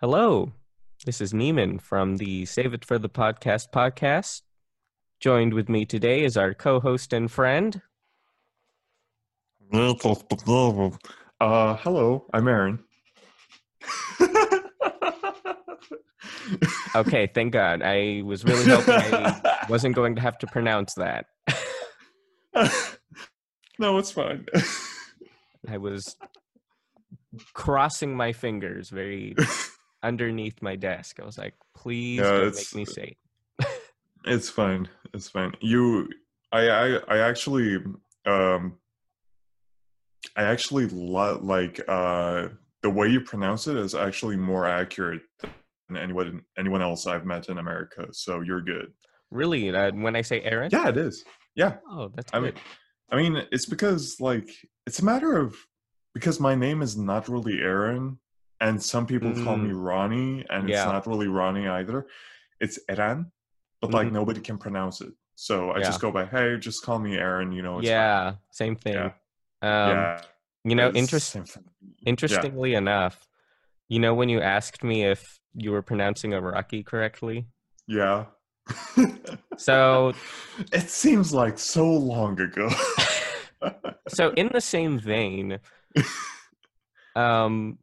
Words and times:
Hello, 0.00 0.52
this 1.06 1.20
is 1.20 1.32
Neiman 1.32 1.80
from 1.80 2.16
the 2.16 2.44
Save 2.46 2.74
It 2.74 2.84
for 2.84 2.98
the 2.98 3.08
Podcast 3.08 3.70
podcast. 3.72 4.42
Joined 5.20 5.54
with 5.54 5.68
me 5.68 5.84
today 5.84 6.24
is 6.24 6.36
our 6.36 6.52
co 6.52 6.80
host 6.80 7.12
and 7.12 7.30
friend. 7.30 7.80
Uh, 11.40 11.76
hello, 11.76 12.26
I'm 12.32 12.48
Aaron. 12.48 12.80
Okay, 16.96 17.26
thank 17.34 17.52
God. 17.52 17.82
I 17.82 18.22
was 18.24 18.44
really 18.44 18.64
hoping 18.66 18.94
I 18.94 19.66
wasn't 19.68 19.96
going 19.96 20.14
to 20.14 20.20
have 20.20 20.38
to 20.38 20.46
pronounce 20.46 20.94
that. 20.94 21.26
no, 23.78 23.98
it's 23.98 24.12
fine. 24.12 24.46
I 25.68 25.78
was 25.78 26.16
crossing 27.52 28.16
my 28.16 28.32
fingers 28.32 28.90
very 28.90 29.34
underneath 30.04 30.60
my 30.62 30.76
desk. 30.76 31.18
I 31.20 31.24
was 31.24 31.38
like, 31.38 31.54
please 31.74 32.18
Yeah, 32.20 32.38
don't 32.38 32.54
make 32.54 32.74
me 32.74 32.84
say 32.84 33.16
It's 34.26 34.48
fine. 34.48 34.88
It's 35.12 35.28
fine. 35.28 35.52
You, 35.60 36.08
I, 36.52 36.68
I, 36.68 36.86
I 37.08 37.18
actually, 37.18 37.78
um, 38.26 38.78
I 40.36 40.42
actually 40.44 40.86
lo- 40.86 41.40
like 41.42 41.80
uh, 41.88 42.48
the 42.82 42.90
way 42.90 43.08
you 43.08 43.20
pronounce 43.20 43.66
it 43.66 43.76
is 43.76 43.94
actually 43.94 44.36
more 44.36 44.66
accurate 44.66 45.22
than 45.88 45.96
anyone 45.98 46.42
anyone 46.58 46.80
else 46.82 47.06
I've 47.06 47.26
met 47.26 47.48
in 47.48 47.58
America. 47.58 48.06
So 48.12 48.40
you're 48.40 48.62
good. 48.62 48.92
Really? 49.30 49.74
Uh, 49.74 49.92
when 49.92 50.16
I 50.16 50.22
say 50.22 50.40
Aaron? 50.42 50.70
Yeah, 50.72 50.88
it 50.88 50.96
is. 50.96 51.24
Yeah, 51.54 51.76
Oh, 51.90 52.08
that's 52.14 52.32
I 52.32 52.40
good. 52.40 52.54
mean, 52.54 52.62
I 53.12 53.16
mean, 53.16 53.46
it's 53.52 53.66
because 53.66 54.16
like 54.20 54.48
it's 54.86 55.00
a 55.00 55.04
matter 55.04 55.36
of 55.36 55.54
because 56.14 56.40
my 56.40 56.54
name 56.54 56.80
is 56.82 56.96
not 56.96 57.28
really 57.28 57.60
Aaron, 57.60 58.18
and 58.60 58.82
some 58.82 59.06
people 59.06 59.32
call 59.44 59.56
me 59.56 59.72
Ronnie, 59.72 60.44
and 60.50 60.64
Mm. 60.64 60.68
Yeah. 60.70 60.82
it's 60.82 60.86
not 60.86 61.06
really 61.06 61.28
Ronnie 61.28 61.66
either. 61.68 62.06
It's 62.60 62.78
Eran, 62.88 63.32
but 63.80 63.90
like 63.92 64.08
Mhm. 64.08 64.12
nobody 64.12 64.40
can 64.40 64.58
pronounce 64.58 65.00
it. 65.00 65.12
So 65.34 65.70
I 65.72 65.78
Yeah. 65.78 65.84
just 65.86 66.00
go 66.00 66.10
by, 66.12 66.26
hey, 66.26 66.56
just 66.58 66.82
call 66.84 66.98
me 66.98 67.16
Aaron. 67.16 67.52
You 67.52 67.62
know, 67.62 67.78
it's 67.78 67.88
fine." 67.88 67.92
yeah, 67.96 68.34
same 68.50 68.76
thing. 68.76 68.94
Yeah. 68.94 69.10
Um, 69.62 69.88
yeah. 69.90 70.22
You 70.64 70.74
know, 70.76 70.86
it's 70.86 70.94
the 70.94 70.98
interest, 71.00 71.36
interestingly 72.06 72.74
enough, 72.74 73.28
you 73.88 73.98
know, 73.98 74.14
when 74.14 74.28
you 74.28 74.40
asked 74.40 74.82
me 74.82 75.04
if 75.04 75.22
you 75.54 75.72
were 75.72 75.82
pronouncing 75.82 76.32
Iraqi 76.32 76.82
correctly, 76.82 77.46
Yeah. 77.86 78.26
so 79.58 80.14
it 80.72 80.88
seems 80.88 81.34
like 81.34 81.58
so 81.58 81.90
long 81.90 82.40
ago. 82.40 82.70
so 84.08 84.30
in 84.30 84.48
the 84.48 84.60
same 84.60 84.98
vein, 84.98 85.58
um, 87.16 87.78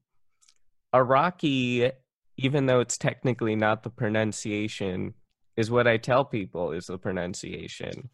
Iraqi, 0.93 1.91
even 2.37 2.65
though 2.65 2.79
it's 2.79 2.97
technically 2.97 3.55
not 3.55 3.83
the 3.83 3.89
pronunciation, 3.89 5.13
is 5.57 5.69
what 5.71 5.87
I 5.87 5.97
tell 5.97 6.25
people 6.25 6.71
is 6.71 6.87
the 6.87 6.97
pronunciation. 6.97 8.09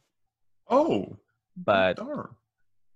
oh, 0.70 1.18
But 1.56 1.98
darn. 1.98 2.36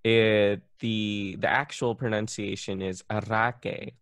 it 0.03 0.61
the 0.79 1.38
the 1.39 1.49
actual 1.49 1.95
pronunciation 1.95 2.81
is 2.81 3.03
Arake. 3.09 3.93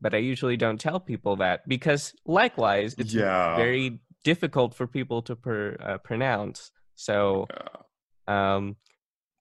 But 0.00 0.14
I 0.14 0.18
usually 0.18 0.56
don't 0.56 0.80
tell 0.80 1.00
people 1.00 1.36
that 1.36 1.66
because 1.66 2.14
likewise 2.26 2.94
it's 2.98 3.14
yeah. 3.14 3.56
very 3.56 4.00
difficult 4.24 4.74
for 4.74 4.86
people 4.86 5.22
to 5.22 5.36
per, 5.36 5.76
uh, 5.80 5.98
pronounce. 5.98 6.70
So 6.96 7.46
yeah. 8.28 8.54
um, 8.56 8.76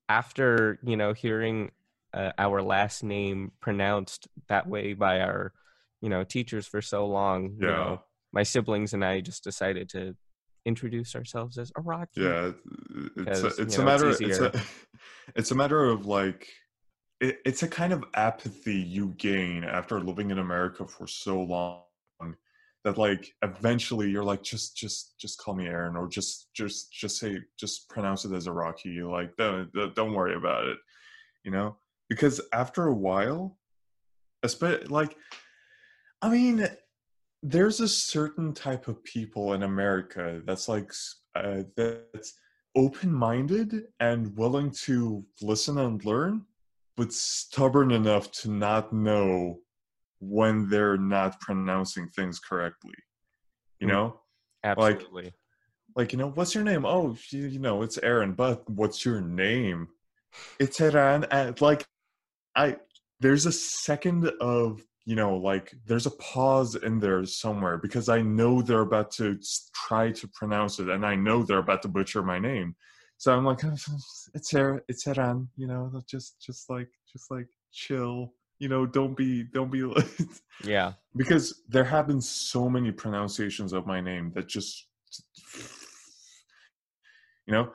after 0.07 0.79
you 0.83 0.95
know 0.95 1.13
hearing 1.13 1.71
uh, 2.15 2.31
our 2.37 2.61
last 2.61 3.03
name 3.03 3.51
pronounced 3.59 4.27
that 4.47 4.67
way 4.67 4.93
by 4.93 5.19
our 5.21 5.51
you 6.01 6.09
know 6.09 6.23
teachers 6.23 6.65
for 6.67 6.81
so 6.81 7.05
long, 7.07 7.55
you 7.59 7.67
Yeah. 7.67 7.71
know, 7.77 8.01
my 8.33 8.43
siblings 8.43 8.93
and 8.93 9.03
I 9.03 9.21
just 9.21 9.43
decided 9.43 9.89
to 9.89 10.15
introduce 10.65 11.15
ourselves 11.15 11.57
as 11.57 11.71
Iraqi. 11.77 12.21
yeah 12.21 12.51
it's 13.17 13.43
a, 13.43 13.47
it's 13.47 13.77
you 13.77 13.83
a 13.83 13.85
know, 13.85 13.93
it's 13.93 14.01
matter 14.01 14.09
it's, 14.09 14.21
easier. 14.21 14.45
a, 14.47 14.61
it's 15.35 15.51
a 15.51 15.55
matter 15.55 15.83
of 15.85 16.05
like 16.05 16.47
it, 17.21 17.37
it's 17.45 17.63
a 17.63 17.67
kind 17.67 17.93
of 17.93 18.03
apathy 18.15 18.75
you 18.75 19.09
gain 19.17 19.63
after 19.63 19.99
living 19.99 20.31
in 20.31 20.39
america 20.39 20.85
for 20.87 21.05
so 21.07 21.41
long 21.41 21.83
that 22.83 22.97
like 22.97 23.31
eventually 23.43 24.09
you're 24.09 24.23
like 24.23 24.43
just 24.43 24.75
just 24.75 25.19
just 25.19 25.37
call 25.39 25.55
me 25.55 25.67
aaron 25.67 25.95
or 25.95 26.07
just 26.07 26.53
just 26.53 26.91
just 26.91 27.17
say 27.19 27.39
just 27.59 27.87
pronounce 27.89 28.25
it 28.25 28.33
as 28.33 28.47
iraqi 28.47 29.01
like 29.03 29.35
don't 29.37 29.71
don't 29.95 30.13
worry 30.13 30.35
about 30.35 30.65
it 30.65 30.77
you 31.43 31.51
know 31.51 31.77
because 32.09 32.41
after 32.53 32.87
a 32.87 32.93
while 32.93 33.57
especially 34.43 34.85
like 34.87 35.15
i 36.21 36.29
mean 36.29 36.67
there's 37.43 37.79
a 37.79 37.87
certain 37.87 38.53
type 38.53 38.87
of 38.87 39.03
people 39.03 39.53
in 39.53 39.61
America 39.61 40.41
that's 40.45 40.67
like 40.67 40.91
uh, 41.35 41.61
that's 41.77 42.33
open-minded 42.75 43.83
and 43.99 44.35
willing 44.35 44.71
to 44.71 45.23
listen 45.43 45.77
and 45.77 46.03
learn, 46.05 46.43
but 46.97 47.13
stubborn 47.13 47.91
enough 47.91 48.31
to 48.31 48.49
not 48.49 48.91
know 48.91 49.59
when 50.19 50.67
they're 50.69 50.97
not 50.97 51.39
pronouncing 51.39 52.07
things 52.09 52.39
correctly. 52.39 52.95
You 53.79 53.87
Mm. 53.87 53.91
know, 53.91 54.21
absolutely. 54.63 55.33
like 55.95 56.11
you 56.11 56.17
know, 56.17 56.31
what's 56.31 56.55
your 56.55 56.63
name? 56.63 56.83
Oh, 56.83 57.15
you, 57.29 57.45
you 57.45 57.59
know, 57.59 57.83
it's 57.83 57.99
Aaron. 57.99 58.33
But 58.33 58.67
what's 58.67 59.05
your 59.05 59.21
name? 59.21 59.87
It's 60.59 60.81
Aaron. 60.81 61.25
And 61.29 61.61
like, 61.61 61.85
I 62.55 62.77
there's 63.19 63.45
a 63.45 63.51
second 63.51 64.27
of 64.39 64.83
you 65.05 65.15
know 65.15 65.35
like 65.35 65.73
there's 65.85 66.05
a 66.05 66.11
pause 66.11 66.75
in 66.75 66.99
there 66.99 67.25
somewhere 67.25 67.77
because 67.77 68.09
I 68.09 68.21
know 68.21 68.61
they're 68.61 68.81
about 68.81 69.11
to 69.11 69.39
try 69.87 70.11
to 70.11 70.27
pronounce 70.29 70.79
it, 70.79 70.89
and 70.89 71.05
I 71.05 71.15
know 71.15 71.43
they're 71.43 71.59
about 71.59 71.81
to 71.83 71.87
butcher 71.87 72.23
my 72.23 72.39
name. 72.39 72.75
So 73.17 73.33
I'm 73.33 73.45
like, 73.45 73.59
it's 74.33 74.53
Aaron. 74.53 74.81
It's 74.87 75.07
Aaron. 75.07 75.49
You 75.55 75.67
know, 75.67 76.01
just 76.07 76.41
just 76.41 76.69
like 76.69 76.89
just 77.11 77.31
like 77.31 77.47
chill. 77.71 78.33
You 78.59 78.69
know, 78.69 78.85
don't 78.85 79.15
be 79.15 79.43
don't 79.43 79.71
be 79.71 79.89
yeah. 80.63 80.93
because 81.15 81.61
there 81.69 81.83
have 81.83 82.07
been 82.07 82.21
so 82.21 82.69
many 82.69 82.91
pronunciations 82.91 83.73
of 83.73 83.85
my 83.85 84.01
name 84.01 84.31
that 84.35 84.47
just 84.47 84.87
you 87.45 87.53
know 87.53 87.71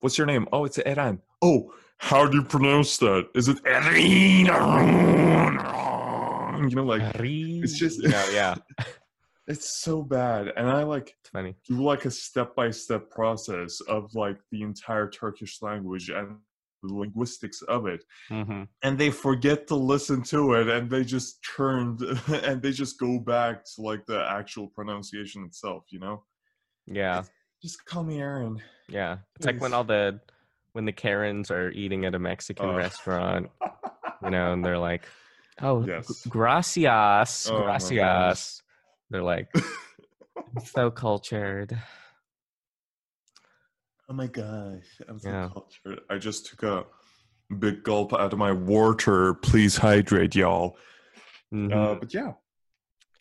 what's 0.00 0.18
your 0.18 0.26
name 0.26 0.46
oh 0.52 0.66
it's 0.66 0.78
Eran 0.78 1.18
oh 1.40 1.72
how 1.98 2.26
do 2.26 2.36
you 2.38 2.42
pronounce 2.44 2.98
that? 2.98 3.28
Is 3.34 3.48
it 3.48 3.58
you 3.64 4.44
know 6.76 6.84
like 6.84 7.02
it's 7.20 7.78
just- 7.78 8.02
know, 8.02 8.24
yeah. 8.32 8.54
it's 9.46 9.82
so 9.82 10.02
bad. 10.02 10.52
And 10.56 10.68
I 10.70 10.82
like 10.84 11.14
It's 11.20 11.30
funny. 11.30 11.54
do 11.68 11.82
like 11.82 12.04
a 12.04 12.10
step-by-step 12.10 13.10
process 13.10 13.80
of 13.82 14.14
like 14.14 14.38
the 14.50 14.62
entire 14.62 15.08
Turkish 15.08 15.60
language 15.62 16.08
and 16.10 16.36
the 16.82 16.94
linguistics 16.94 17.62
of 17.62 17.86
it. 17.86 18.04
Hmm 18.28 18.64
and 18.82 18.98
they 18.98 19.10
forget 19.10 19.66
to 19.68 19.74
listen 19.74 20.22
to 20.24 20.54
it 20.54 20.68
and 20.68 20.90
they 20.90 21.04
just 21.04 21.42
turned 21.56 22.00
and 22.28 22.60
they 22.62 22.72
just 22.72 22.98
go 22.98 23.18
back 23.18 23.64
to 23.74 23.82
like 23.82 24.04
the 24.06 24.22
actual 24.30 24.68
pronunciation 24.68 25.44
itself 25.44 25.84
you 25.90 26.00
know? 26.00 26.22
Yeah. 26.86 27.22
just 27.62 27.84
call 27.86 28.04
me 28.04 28.20
aaron. 28.20 28.60
Yeah. 28.88 29.18
It's 29.36 29.46
like 29.46 29.60
when 29.60 29.72
all 29.72 29.84
the 29.84 30.20
when 30.74 30.84
the 30.84 30.92
Karens 30.92 31.50
are 31.52 31.70
eating 31.70 32.04
at 32.04 32.14
a 32.14 32.18
Mexican 32.18 32.66
Oh. 32.66 32.74
restaurant, 32.74 33.48
you 34.22 34.30
know, 34.30 34.52
and 34.52 34.64
they're 34.64 34.78
like, 34.78 35.06
"Oh, 35.62 35.84
Yes. 35.86 36.26
gracias, 36.28 37.48
Oh 37.50 37.62
gracias." 37.62 38.60
They're 39.08 39.22
like, 39.22 39.48
"So 40.64 40.90
cultured." 40.90 41.78
oh 44.06 44.12
my 44.12 44.26
gosh 44.26 45.00
i'm 45.08 45.18
so 45.18 45.30
Yeah. 45.30 45.48
cultured 45.50 46.00
i 46.10 46.18
just 46.18 46.44
took 46.44 46.62
a 46.62 46.84
big 47.58 47.82
gulp 47.82 48.12
out 48.12 48.34
of 48.34 48.38
my 48.38 48.52
water 48.52 49.32
please 49.32 49.78
hydrate 49.78 50.34
y'all 50.34 50.76
Mhm. 51.52 51.72
uh, 51.72 51.94
but 51.94 52.12
yeah 52.12 52.32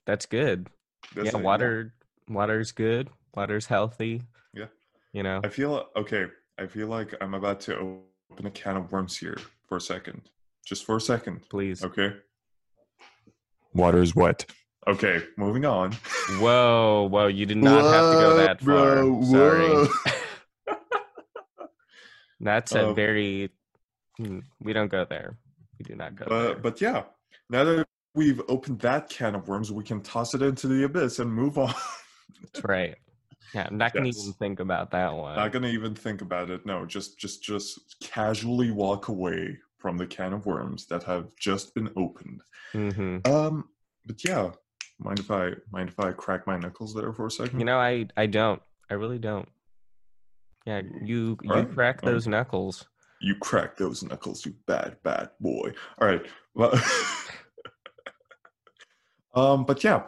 That's 0.06 0.25
good. 0.25 0.68
that's 1.16 1.31
yeah, 1.31 1.39
it, 1.39 1.44
water 1.44 1.94
water's 2.28 2.74
good. 2.74 3.10
Water's 3.33 3.66
healthy. 3.68 4.24
Yeah. 4.54 4.68
You 5.13 5.24
know. 5.24 5.39
i 5.45 5.48
feel 5.48 5.88
okay 5.95 6.25
i 6.60 6.66
feel 6.66 6.88
like 6.88 7.14
i'm 7.22 7.34
about 7.34 7.60
to 7.60 7.76
open 8.32 8.46
a 8.46 8.52
can 8.52 8.78
of 8.78 8.92
worms 8.92 9.18
here 9.18 9.38
for 9.68 9.78
a 9.78 9.82
second 9.82 10.22
just 10.66 10.86
for 10.86 10.96
a 10.98 11.02
second 11.02 11.42
Please. 11.50 11.84
okay 11.84 12.14
water 13.74 14.02
is 14.02 14.16
wet 14.16 14.46
okay 14.88 15.24
moving 15.38 15.66
on 15.66 15.92
Whoa, 16.40 17.08
whoa! 17.12 17.28
You 17.28 17.46
did 17.46 17.58
not 17.58 17.84
have 17.84 18.12
to 18.14 18.18
go 18.18 18.38
that 18.38 18.62
far. 18.62 19.04
Sorry. 19.26 19.88
That's 22.40 22.74
a 22.74 22.88
Uh, 22.90 22.94
very. 22.94 23.50
hmm, 24.18 24.40
We 24.62 24.72
don't 24.72 24.88
go 24.90 25.04
there. 25.06 25.38
We 25.78 25.84
do 25.84 25.96
not 25.96 26.16
go 26.16 26.26
there. 26.30 26.54
But 26.54 26.62
but 26.62 26.82
yeah, 26.82 27.04
now 27.50 27.66
that 27.66 27.86
we've 28.16 28.42
opened 28.48 28.80
that 28.80 29.10
can 29.10 29.36
of 29.36 29.50
worms, 29.50 29.70
we 29.72 29.84
can 29.84 30.02
toss 30.02 30.34
it 30.34 30.42
into 30.42 30.68
the 30.68 30.84
abyss 30.86 31.20
and 31.20 31.32
move 31.32 31.58
on. 31.58 31.74
That's 32.42 32.64
right. 32.64 32.96
Yeah, 33.54 33.68
I'm 33.70 33.78
not 33.78 33.94
gonna 33.94 34.08
Yes. 34.08 34.20
even 34.20 34.34
think 34.34 34.60
about 34.60 34.92
that 34.92 35.14
one. 35.14 35.36
Not 35.36 35.52
gonna 35.52 35.68
even 35.68 35.94
think 35.96 36.22
about 36.22 36.50
it. 36.50 36.66
No, 36.66 36.86
just 36.86 37.20
just 37.20 37.44
just 37.44 38.00
casually 38.02 38.72
walk 38.72 39.08
away 39.10 39.60
from 39.78 39.98
the 39.98 40.08
can 40.08 40.34
of 40.34 40.46
worms 40.46 40.86
that 40.88 41.04
have 41.04 41.36
just 41.36 41.76
been 41.76 41.90
opened. 41.96 42.42
hmm 42.72 43.18
Um, 43.26 43.70
but 44.06 44.24
yeah, 44.24 44.52
Mind 45.00 45.20
if 45.20 45.30
I 45.32 45.52
mind 45.72 45.90
if 45.90 46.00
I 46.00 46.12
crack 46.14 46.48
my 46.48 46.58
knuckles 46.58 46.94
there 46.94 47.12
for 47.14 47.26
a 47.26 47.32
second? 47.32 47.60
You 47.60 47.66
know, 47.66 47.78
I 47.80 48.08
I 48.16 48.26
don't. 48.28 48.62
I 48.90 48.94
really 48.94 49.20
don't. 49.20 49.50
Yeah, 50.66 50.82
you 51.02 51.38
you 51.42 51.50
Alright, 51.52 51.74
crack 51.74 52.00
um, 52.04 52.12
those 52.12 52.28
knuckles. 52.28 52.88
You 53.20 53.36
crack 53.36 53.76
those 53.78 54.04
knuckles, 54.04 54.46
you 54.46 54.54
bad, 54.66 54.98
bad 55.04 55.32
boy. 55.40 55.74
All 56.00 56.08
right. 56.08 56.26
Well, 56.56 56.74
um, 59.36 59.66
but 59.66 59.84
yeah. 59.84 60.04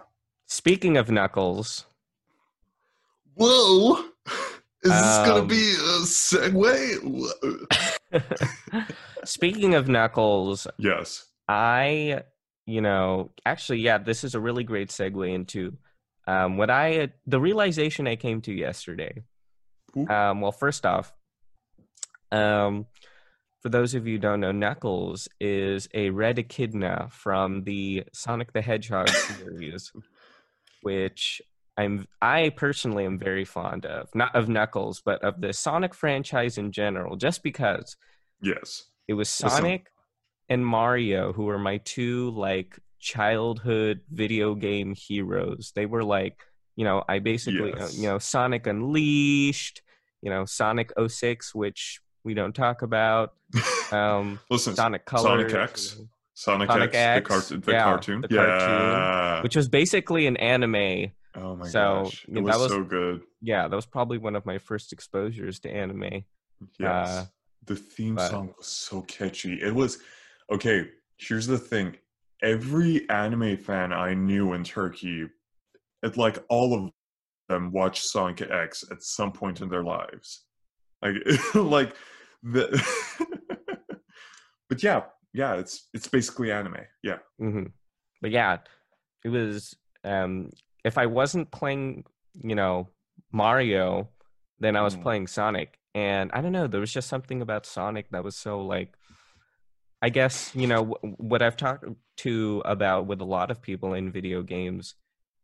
Speaking 0.48 0.98
of 0.98 1.10
knuckles, 1.10 1.86
Whoa! 3.36 3.98
Is 4.84 4.92
this 4.92 5.18
gonna 5.26 5.42
Um, 5.42 5.48
be 5.48 5.72
a 5.74 6.00
segue? 6.06 7.66
Speaking 9.26 9.76
of 9.76 9.88
knuckles, 9.88 10.68
Yes. 10.78 11.26
I, 11.48 12.24
you 12.66 12.82
know, 12.82 13.32
actually, 13.46 13.80
yeah, 13.80 13.98
this 13.98 14.24
is 14.24 14.36
a 14.36 14.40
really 14.40 14.64
great 14.64 14.90
segue 14.90 15.32
into 15.34 15.78
um, 16.28 16.58
what 16.58 16.70
I, 16.70 17.10
the 17.28 17.40
realization 17.40 18.08
I 18.08 18.16
came 18.16 18.42
to 18.42 18.54
yesterday. 18.54 19.24
Um, 20.10 20.42
well, 20.42 20.52
first 20.52 20.86
off, 20.86 21.14
um, 22.32 22.86
for 23.62 23.70
those 23.70 23.94
of 23.96 24.06
you 24.08 24.14
who 24.16 24.20
don't 24.20 24.40
know, 24.42 24.52
Knuckles 24.52 25.28
is 25.40 25.88
a 25.94 26.10
red 26.10 26.38
echidna 26.40 27.08
from 27.12 27.64
the 27.64 28.04
Sonic 28.14 28.52
the 28.54 28.62
Hedgehog 28.62 29.08
series, 29.10 29.92
which 30.82 31.42
I'm 31.78 32.08
I 32.22 32.50
personally 32.56 33.06
am 33.06 33.20
very 33.20 33.46
fond 33.46 33.86
of. 33.86 34.10
Not 34.16 34.36
of 34.36 34.48
Knuckles, 34.50 35.02
but 35.04 35.24
of 35.24 35.42
the 35.42 35.54
Sonic 35.54 35.94
franchise 35.94 36.58
in 36.58 36.72
general, 36.72 37.16
just 37.16 37.44
because 37.44 37.96
Yes. 38.42 38.84
it 39.08 39.14
was. 39.14 39.30
Sonic 39.30 39.88
and 40.50 40.66
Mario 40.66 41.34
who 41.34 41.46
were 41.46 41.58
my 41.58 41.78
two 41.78 42.30
like 42.32 42.80
childhood 43.00 44.02
video 44.12 44.56
game 44.56 44.94
heroes. 44.96 45.72
They 45.76 45.86
were 45.86 46.04
like, 46.04 46.38
you 46.76 46.86
know, 46.86 47.04
I 47.08 47.20
basically, 47.20 47.74
uh, 47.74 47.80
Yes. 47.80 47.98
you 47.98 48.08
know, 48.08 48.20
Sonic 48.20 48.68
Unleashed, 48.68 49.82
you 50.22 50.30
know, 50.30 50.46
Sonic 50.46 50.92
06, 51.08 51.54
which 51.56 52.00
we 52.24 52.34
don't 52.34 52.54
talk 52.54 52.82
about. 52.82 53.34
Um, 53.92 54.40
Listen, 54.50 54.76
Sonic 54.76 55.06
Colors, 55.06 55.52
Sonic 55.52 55.54
X, 55.54 56.02
Sonic, 56.34 56.70
Sonic 56.70 56.94
X, 56.94 56.96
X, 56.96 57.24
the, 57.50 57.56
cart- 57.56 57.64
the 57.66 57.72
yeah, 57.72 57.84
cartoon. 57.84 58.22
the 58.22 58.28
yeah. 58.32 58.46
cartoon, 58.60 59.44
which 59.44 59.56
was 59.56 59.68
basically 59.70 60.26
an 60.28 60.38
anime. 60.38 61.12
Oh 61.38 61.56
my 61.56 61.68
so, 61.68 62.04
gosh. 62.04 62.26
yeah, 62.28 62.32
It 62.32 62.36
that 62.36 62.44
was, 62.44 62.58
was- 62.60 62.72
so 62.72 62.84
good. 62.84 63.22
Yeah, 63.42 63.68
that 63.68 63.76
was 63.76 63.86
probably 63.86 64.18
one 64.18 64.36
of 64.36 64.46
my 64.46 64.58
first 64.58 64.94
exposures 64.94 65.60
to 65.62 65.70
anime. 65.70 66.24
Yes. 66.80 67.10
uh, 67.10 67.26
the 67.66 67.76
theme 67.76 68.16
but- 68.16 68.30
song 68.30 68.54
was 68.58 68.68
so 68.68 69.02
catchy. 69.04 69.54
It 69.62 69.74
was 69.74 70.00
okay. 70.52 70.90
Here's 71.18 71.48
the 71.48 71.58
thing: 71.58 71.96
every 72.44 73.08
anime 73.10 73.58
fan 73.58 73.94
I 73.94 74.14
knew 74.14 74.54
in 74.54 74.64
Turkey, 74.64 75.28
it 76.04 76.18
like 76.18 76.44
all 76.50 76.74
of 76.74 76.92
them 77.50 77.72
watched 77.72 78.04
Sonic 78.04 78.42
X 78.42 78.84
at 78.92 79.04
some 79.04 79.32
point 79.32 79.62
in 79.62 79.70
their 79.70 79.84
lives. 79.84 80.46
Like, 81.02 81.16
like 81.56 81.96
the. 82.44 82.68
but 84.70 84.82
yeah, 84.84 85.04
yeah, 85.34 85.56
it's 85.56 85.90
it's 85.94 86.08
basically 86.08 86.52
anime. 86.52 86.78
Yeah. 87.04 87.18
hmm 87.40 87.64
But 88.22 88.32
yeah, 88.32 88.58
it 89.24 89.30
was. 89.30 89.76
Um, 90.04 90.52
if 90.86 90.98
I 90.98 91.08
wasn't 91.08 91.52
playing, 91.52 92.06
you 92.34 92.56
know, 92.56 92.88
Mario, 93.32 94.10
then 94.60 94.76
I 94.78 94.84
was 94.84 94.96
Mm. 94.96 95.02
playing 95.02 95.28
Sonic, 95.28 95.80
and 95.94 96.32
I 96.32 96.42
don't 96.42 96.52
know. 96.54 96.68
There 96.68 96.80
was 96.80 96.94
just 96.94 97.10
something 97.10 97.42
about 97.42 97.66
Sonic 97.66 98.10
that 98.12 98.24
was 98.24 98.38
so 98.38 98.62
like. 98.62 98.96
I 100.02 100.10
guess 100.10 100.52
you 100.56 100.68
know 100.68 100.86
wh- 100.86 101.20
what 101.20 101.42
I've 101.42 101.58
talked 101.58 101.86
to 102.18 102.62
about 102.66 103.08
with 103.08 103.22
a 103.22 103.26
lot 103.26 103.50
of 103.52 103.62
people 103.62 103.94
in 103.94 104.12
video 104.12 104.44
games, 104.44 104.94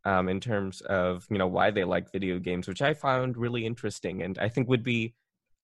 um, 0.04 0.28
in 0.28 0.40
terms 0.40 0.80
of 0.82 1.26
you 1.30 1.38
know 1.38 1.48
why 1.48 1.70
they 1.70 1.84
like 1.84 2.12
video 2.12 2.38
games, 2.38 2.68
which 2.68 2.82
I 2.82 2.94
found 2.94 3.36
really 3.36 3.66
interesting, 3.66 4.22
and 4.22 4.38
I 4.38 4.48
think 4.48 4.68
would 4.68 4.84
be 4.84 5.14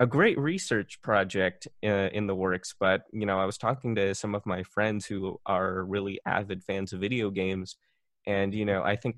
a 0.00 0.06
great 0.06 0.38
research 0.38 1.00
project 1.02 1.68
uh, 1.84 2.08
in 2.12 2.26
the 2.26 2.34
works. 2.34 2.74
But 2.78 3.02
you 3.12 3.26
know, 3.26 3.38
I 3.38 3.44
was 3.44 3.58
talking 3.58 3.94
to 3.96 4.14
some 4.14 4.34
of 4.34 4.44
my 4.46 4.62
friends 4.64 5.06
who 5.06 5.40
are 5.46 5.84
really 5.84 6.20
avid 6.26 6.64
fans 6.64 6.92
of 6.92 7.00
video 7.00 7.30
games, 7.30 7.76
and 8.26 8.54
you 8.54 8.64
know, 8.64 8.82
I 8.82 8.96
think 8.96 9.16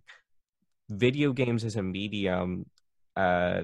video 0.91 1.33
games 1.33 1.65
as 1.65 1.77
a 1.77 1.83
medium 1.83 2.67
uh, 3.17 3.63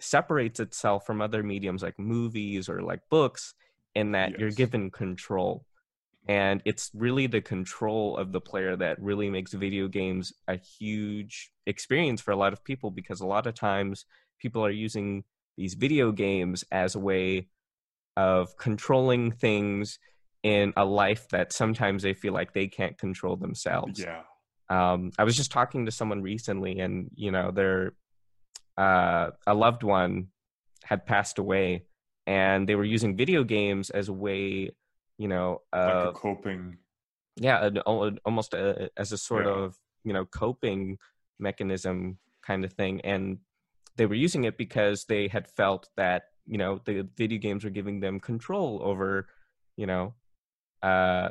separates 0.00 0.58
itself 0.58 1.06
from 1.06 1.20
other 1.20 1.42
mediums 1.42 1.82
like 1.82 1.98
movies 1.98 2.68
or 2.68 2.82
like 2.82 3.00
books 3.10 3.54
in 3.94 4.12
that 4.12 4.38
you're 4.38 4.50
given 4.50 4.90
control. 4.90 5.64
And 6.28 6.62
it's 6.64 6.90
really 6.94 7.26
the 7.26 7.40
control 7.40 8.16
of 8.16 8.32
the 8.32 8.40
player 8.40 8.76
that 8.76 9.00
really 9.02 9.28
makes 9.28 9.52
video 9.52 9.88
games 9.88 10.32
a 10.46 10.56
huge 10.56 11.50
experience 11.66 12.20
for 12.20 12.30
a 12.30 12.36
lot 12.36 12.52
of 12.52 12.62
people 12.64 12.90
because 12.90 13.20
a 13.20 13.26
lot 13.26 13.46
of 13.46 13.54
times 13.54 14.06
people 14.38 14.64
are 14.64 14.70
using 14.70 15.24
these 15.56 15.74
video 15.74 16.12
games 16.12 16.64
as 16.70 16.94
a 16.94 17.00
way 17.00 17.48
of 18.16 18.56
controlling 18.56 19.32
things 19.32 19.98
in 20.42 20.72
a 20.76 20.84
life 20.84 21.28
that 21.30 21.52
sometimes 21.52 22.02
they 22.02 22.14
feel 22.14 22.32
like 22.32 22.52
they 22.52 22.68
can't 22.68 22.98
control 22.98 23.36
themselves. 23.36 24.00
Yeah. 24.00 24.22
Um, 24.72 25.10
I 25.18 25.24
was 25.24 25.36
just 25.36 25.52
talking 25.52 25.84
to 25.86 25.92
someone 25.92 26.22
recently, 26.22 26.80
and 26.80 27.10
you 27.14 27.30
know, 27.30 27.50
their 27.50 27.92
uh, 28.78 29.30
a 29.46 29.54
loved 29.54 29.82
one 29.82 30.28
had 30.84 31.04
passed 31.06 31.38
away, 31.38 31.84
and 32.26 32.66
they 32.68 32.74
were 32.74 32.84
using 32.96 33.16
video 33.16 33.44
games 33.44 33.90
as 33.90 34.08
a 34.08 34.12
way, 34.26 34.70
you 35.18 35.28
know, 35.28 35.60
Like 35.72 35.82
a 36.04 36.08
of 36.08 36.14
coping. 36.14 36.78
yeah, 37.36 37.66
an, 37.66 37.78
almost 38.24 38.54
a, 38.54 38.90
as 38.96 39.12
a 39.12 39.18
sort 39.18 39.46
Yeah. 39.46 39.52
of 39.64 39.76
you 40.04 40.12
know 40.12 40.24
coping 40.24 40.98
mechanism 41.38 42.18
kind 42.48 42.64
of 42.64 42.72
thing, 42.72 43.00
and 43.02 43.38
they 43.96 44.06
were 44.06 44.14
using 44.26 44.44
it 44.44 44.56
because 44.56 45.04
they 45.04 45.28
had 45.28 45.46
felt 45.48 45.88
that 45.96 46.22
you 46.46 46.58
know 46.58 46.80
the 46.86 47.06
video 47.16 47.38
games 47.38 47.62
were 47.64 47.70
giving 47.78 48.00
them 48.00 48.20
control 48.20 48.80
over, 48.82 49.28
you 49.76 49.86
know, 49.86 50.14
uh, 50.82 51.28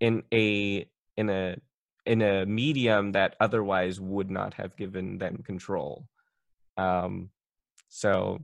in 0.00 0.22
a 0.32 0.88
in 1.20 1.28
a 1.28 1.56
in 2.06 2.22
a 2.22 2.46
medium 2.46 3.12
that 3.12 3.36
otherwise 3.40 4.00
would 4.00 4.30
not 4.30 4.54
have 4.54 4.76
given 4.76 5.18
them 5.18 5.42
control. 5.44 6.06
Um, 6.76 7.30
so 7.88 8.40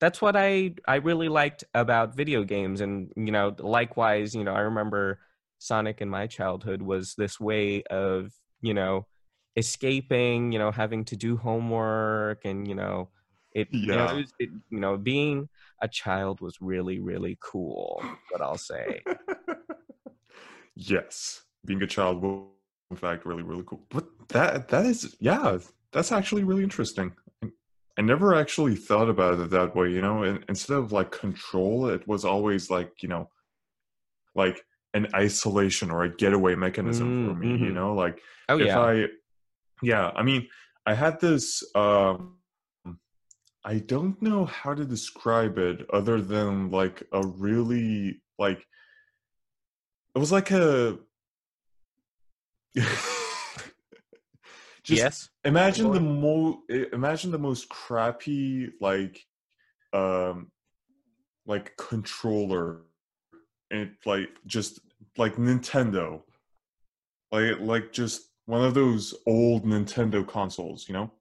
that's 0.00 0.22
what 0.22 0.36
I 0.36 0.74
I 0.86 0.96
really 0.96 1.28
liked 1.28 1.64
about 1.74 2.16
video 2.16 2.44
games, 2.44 2.80
and 2.80 3.12
you 3.16 3.32
know, 3.32 3.54
likewise, 3.58 4.34
you 4.34 4.44
know, 4.44 4.52
I 4.54 4.60
remember 4.60 5.20
Sonic 5.58 6.00
in 6.00 6.08
my 6.08 6.26
childhood 6.26 6.82
was 6.82 7.14
this 7.14 7.38
way 7.38 7.82
of 7.84 8.32
you 8.62 8.74
know 8.74 9.06
escaping, 9.56 10.50
you 10.50 10.58
know, 10.58 10.70
having 10.70 11.04
to 11.06 11.16
do 11.16 11.36
homework, 11.36 12.44
and 12.44 12.66
you 12.66 12.74
know, 12.74 13.10
it, 13.52 13.68
you 13.70 13.88
know, 13.88 14.22
it, 14.38 14.50
you 14.70 14.80
know, 14.80 14.96
being 14.96 15.48
a 15.82 15.88
child 15.88 16.40
was 16.40 16.56
really 16.60 16.98
really 16.98 17.38
cool. 17.40 18.02
What 18.30 18.40
I'll 18.40 18.58
say. 18.58 19.02
yes, 20.74 21.42
being 21.64 21.82
a 21.82 21.86
child 21.86 22.22
was 22.22 22.51
in 22.92 22.96
fact 22.96 23.26
really 23.26 23.42
really 23.42 23.64
cool. 23.66 23.82
But 23.90 24.06
that 24.28 24.68
that 24.68 24.84
is 24.86 25.16
yeah, 25.20 25.58
that's 25.92 26.12
actually 26.12 26.44
really 26.44 26.62
interesting. 26.62 27.08
I 27.98 28.02
never 28.02 28.34
actually 28.34 28.76
thought 28.76 29.10
about 29.10 29.38
it 29.40 29.50
that 29.50 29.74
way. 29.76 29.88
You 29.90 30.02
know, 30.06 30.22
and 30.22 30.44
instead 30.48 30.78
of 30.78 30.92
like 30.92 31.10
control, 31.10 31.88
it 31.88 32.06
was 32.06 32.24
always 32.24 32.70
like 32.70 32.90
you 33.02 33.08
know, 33.08 33.28
like 34.34 34.62
an 34.94 35.06
isolation 35.14 35.90
or 35.90 36.04
a 36.04 36.14
getaway 36.16 36.54
mechanism 36.54 37.16
for 37.24 37.34
Mm, 37.34 37.40
me. 37.42 37.48
You 37.48 37.72
mhm. 37.72 37.74
know, 37.78 37.94
like 37.94 38.20
Oh 38.48 38.58
if 38.58 38.66
yeah. 38.68 38.80
I, 38.80 39.06
yeah, 39.82 40.10
I 40.14 40.22
mean, 40.22 40.48
I 40.86 40.94
had 40.94 41.20
this. 41.20 41.62
Um, 41.74 42.36
I 43.64 43.78
don't 43.78 44.20
know 44.20 44.44
how 44.46 44.74
to 44.74 44.84
describe 44.84 45.56
it 45.58 45.86
other 45.92 46.20
than 46.20 46.70
like 46.70 47.02
a 47.12 47.26
really 47.26 48.20
like. 48.38 48.66
It 50.14 50.18
was 50.18 50.32
like 50.32 50.50
a. 50.50 50.98
Just 54.84 55.00
yes. 55.00 55.28
imagine 55.44 55.92
the 55.92 56.00
Lord. 56.00 56.62
mo 56.68 56.86
imagine 56.92 57.30
the 57.30 57.38
most 57.38 57.68
crappy 57.68 58.72
like 58.80 59.24
um 59.92 60.50
like 61.46 61.76
controller 61.76 62.80
and 63.70 63.92
like 64.04 64.30
just 64.46 64.80
like 65.16 65.36
Nintendo 65.36 66.22
like 67.30 67.60
like 67.60 67.92
just 67.92 68.30
one 68.46 68.64
of 68.64 68.74
those 68.74 69.14
old 69.24 69.64
Nintendo 69.64 70.26
consoles 70.26 70.88
you 70.88 70.94
know 70.94 71.12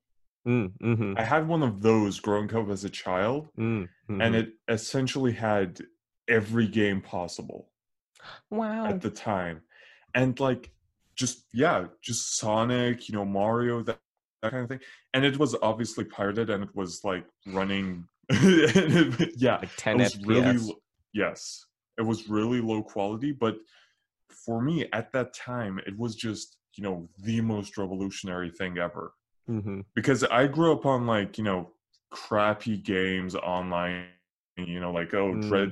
Mm, 0.48 0.72
hmm 0.82 1.14
I 1.18 1.24
had 1.24 1.48
one 1.48 1.62
of 1.62 1.84
those 1.84 2.20
growing 2.20 2.52
up 2.56 2.68
as 2.70 2.84
a 2.84 2.90
child 2.90 3.50
mm, 3.60 3.88
and 4.10 4.20
mhm. 4.20 4.34
it 4.34 4.54
essentially 4.68 5.34
had 5.34 5.80
every 6.28 6.68
game 6.68 7.00
possible 7.00 7.70
wow. 8.50 8.88
at 8.88 9.02
the 9.02 9.12
time 9.12 9.62
and 10.16 10.40
like 10.40 10.72
just 11.24 11.38
yeah 11.54 11.78
just 12.02 12.24
sonic 12.38 12.98
you 13.08 13.14
know 13.16 13.26
mario 13.26 13.76
that, 13.88 14.00
that 14.42 14.52
kind 14.52 14.64
of 14.64 14.70
thing 14.70 14.84
and 15.14 15.22
it 15.30 15.38
was 15.44 15.56
obviously 15.70 16.06
pirated 16.16 16.50
and 16.50 16.64
it 16.68 16.74
was 16.82 16.92
like 17.12 17.26
running 17.60 17.88
yeah 19.46 19.58
like 19.64 19.76
10 19.78 20.00
it 20.00 20.04
was 20.04 20.18
really 20.32 20.56
FPS. 20.56 20.68
lo- 20.68 20.82
yes 21.14 21.66
it 22.00 22.06
was 22.12 22.20
really 22.38 22.62
low 22.62 22.82
quality 22.94 23.32
but 23.46 23.56
for 24.46 24.62
me 24.62 24.88
at 24.94 25.12
that 25.12 25.34
time, 25.34 25.80
it 25.86 25.98
was 25.98 26.16
just 26.16 26.58
you 26.76 26.84
know 26.84 27.10
the 27.24 27.42
most 27.42 27.78
revolutionary 27.78 28.50
thing 28.50 28.78
ever 28.78 29.14
hmm 29.48 29.82
because 29.94 30.24
I 30.24 30.48
grew 30.48 30.72
up 30.72 30.86
on 30.86 31.06
like 31.06 31.38
you 31.38 31.44
know 31.44 31.72
crappy 32.12 32.78
games 32.78 33.36
online. 33.36 34.06
You 34.58 34.80
know, 34.80 34.92
like 34.92 35.14
oh, 35.14 35.34
Mm. 35.34 35.48
dread, 35.48 35.72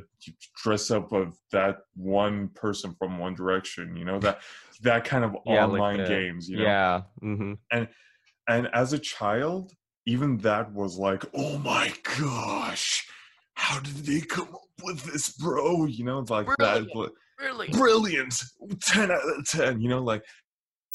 dress 0.64 0.90
up 0.90 1.12
of 1.12 1.38
that 1.52 1.80
one 1.96 2.48
person 2.50 2.96
from 2.98 3.18
One 3.20 3.36
Direction. 3.36 3.96
You 3.96 4.06
know 4.06 4.20
that 4.20 4.42
that 4.82 5.04
kind 5.06 5.24
of 5.26 5.36
Yeah, 5.46 5.66
like 5.66 5.74
online 5.74 5.98
the- 5.98 6.08
games. 6.08 6.50
You 6.50 6.58
know, 6.58 6.64
Yeah. 6.64 7.02
hmm 7.20 7.54
and 7.72 8.68
as 8.74 8.94
a 8.94 9.00
child, 9.00 9.74
even 10.08 10.38
that 10.40 10.74
was 10.74 10.98
like, 10.98 11.24
oh 11.36 11.58
my 11.60 11.94
gosh, 12.18 13.08
how 13.54 13.80
did 13.80 13.94
they 14.06 14.22
come 14.22 14.48
up 14.56 14.62
with 14.84 15.04
this, 15.04 15.30
bro? 15.38 15.86
You 15.86 16.06
know, 16.06 16.26
like 16.30 16.48
that. 16.58 16.88
but- 16.94 17.12
Really? 17.40 17.70
brilliant 17.70 18.34
10 18.82 19.12
out 19.12 19.22
of 19.38 19.46
10 19.48 19.80
you 19.80 19.88
know 19.88 20.04
like 20.04 20.22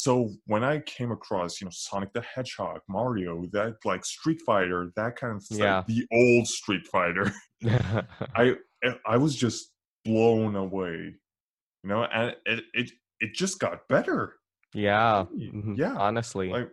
so 0.04 0.12
when 0.52 0.62
i 0.72 0.76
came 0.96 1.10
across 1.18 1.60
you 1.60 1.64
know 1.66 1.70
sonic 1.72 2.10
the 2.12 2.20
hedgehog 2.34 2.80
mario 2.96 3.32
that 3.56 3.72
like 3.90 4.04
street 4.04 4.40
fighter 4.50 4.80
that 4.96 5.12
kind 5.20 5.34
of 5.36 5.42
stuff 5.42 5.58
Yeah. 5.58 5.82
the 5.92 6.00
old 6.12 6.46
street 6.58 6.86
fighter 6.94 7.26
i 8.42 8.44
i 9.14 9.16
was 9.24 9.34
just 9.44 9.60
blown 10.04 10.54
away 10.66 10.96
you 11.82 11.88
know 11.90 12.02
and 12.04 12.36
it 12.52 12.64
it, 12.80 12.90
it 13.20 13.30
just 13.34 13.58
got 13.58 13.76
better 13.88 14.22
yeah. 14.76 15.24
Mhm, 15.32 15.76
yeah, 15.78 15.94
Honestly. 16.06 16.48
like 16.56 16.68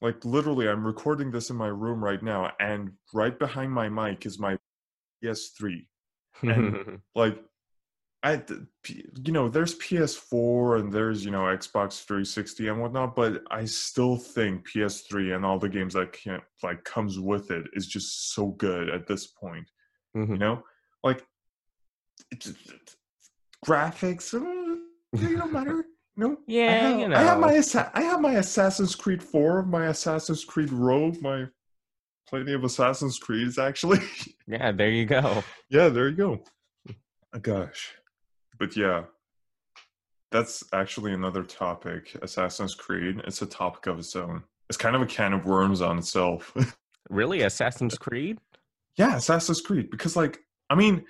like 0.00 0.24
literally 0.24 0.68
i'm 0.68 0.86
recording 0.86 1.30
this 1.32 1.50
in 1.50 1.56
my 1.56 1.66
room 1.84 2.02
right 2.10 2.22
now 2.22 2.50
and 2.60 2.92
right 3.12 3.36
behind 3.38 3.70
my 3.72 3.88
mic 3.88 4.24
is 4.26 4.38
my 4.38 4.56
ps3 5.24 5.86
and- 6.42 7.00
like 7.22 7.36
I, 8.24 8.40
you 8.88 9.32
know, 9.32 9.48
there's 9.48 9.76
PS4 9.78 10.78
and 10.80 10.92
there's 10.92 11.24
you 11.24 11.30
know 11.32 11.40
Xbox 11.42 12.04
360 12.04 12.68
and 12.68 12.80
whatnot, 12.80 13.16
but 13.16 13.42
I 13.50 13.64
still 13.64 14.16
think 14.16 14.68
PS3 14.70 15.34
and 15.34 15.44
all 15.44 15.58
the 15.58 15.68
games 15.68 15.94
that 15.94 16.12
can 16.12 16.40
like 16.62 16.84
comes 16.84 17.18
with 17.18 17.50
it 17.50 17.66
is 17.72 17.86
just 17.88 18.32
so 18.34 18.48
good 18.52 18.88
at 18.90 19.06
this 19.08 19.26
point. 19.28 19.68
You 20.14 20.26
Mhm. 20.26 20.38
know, 20.38 20.62
like 21.02 21.24
it's, 22.30 22.46
it's- 22.48 22.96
graphics, 23.66 24.34
uh, 24.34 24.76
they 25.12 25.34
don't 25.36 25.52
matter. 25.52 25.84
No, 26.16 26.32
I 26.32 26.36
Yeah, 26.46 26.70
have, 26.88 27.00
you 27.00 27.14
I 27.14 27.22
have 27.22 27.38
my 27.40 27.62
I 27.94 28.02
have 28.02 28.20
my 28.20 28.34
Assassin's 28.34 28.94
Creed 28.94 29.22
4, 29.22 29.62
my 29.64 29.86
Assassin's 29.86 30.44
Creed 30.44 30.70
Rogue, 30.70 31.20
my 31.22 31.46
plenty 32.28 32.52
of 32.52 32.64
Assassin's 32.64 33.18
Creeds 33.18 33.58
actually. 33.58 33.98
yeah, 34.46 34.70
there 34.72 34.90
you 34.90 35.06
go. 35.06 35.42
Yeah, 35.70 35.88
there 35.88 36.08
you 36.10 36.16
go. 36.16 36.44
Oh, 37.34 37.38
gosh. 37.38 37.94
But 38.62 38.76
yeah, 38.76 39.02
that's 40.30 40.62
actually 40.72 41.12
another 41.14 41.42
topic. 41.42 42.16
Assassin's 42.22 42.76
Creed. 42.76 43.20
It's 43.26 43.42
a 43.42 43.46
topic 43.46 43.88
of 43.88 43.98
its 43.98 44.14
own. 44.14 44.44
It's 44.68 44.76
kind 44.76 44.94
of 44.94 45.02
a 45.02 45.06
can 45.06 45.32
of 45.32 45.44
worms 45.46 45.82
on 45.82 45.98
itself. 45.98 46.54
Really? 47.10 47.42
Assassin's 47.42 47.98
Creed? 47.98 48.38
yeah, 48.96 49.16
Assassin's 49.16 49.60
Creed. 49.60 49.90
Because, 49.90 50.14
like, 50.14 50.38
I 50.70 50.76
mean, 50.76 51.04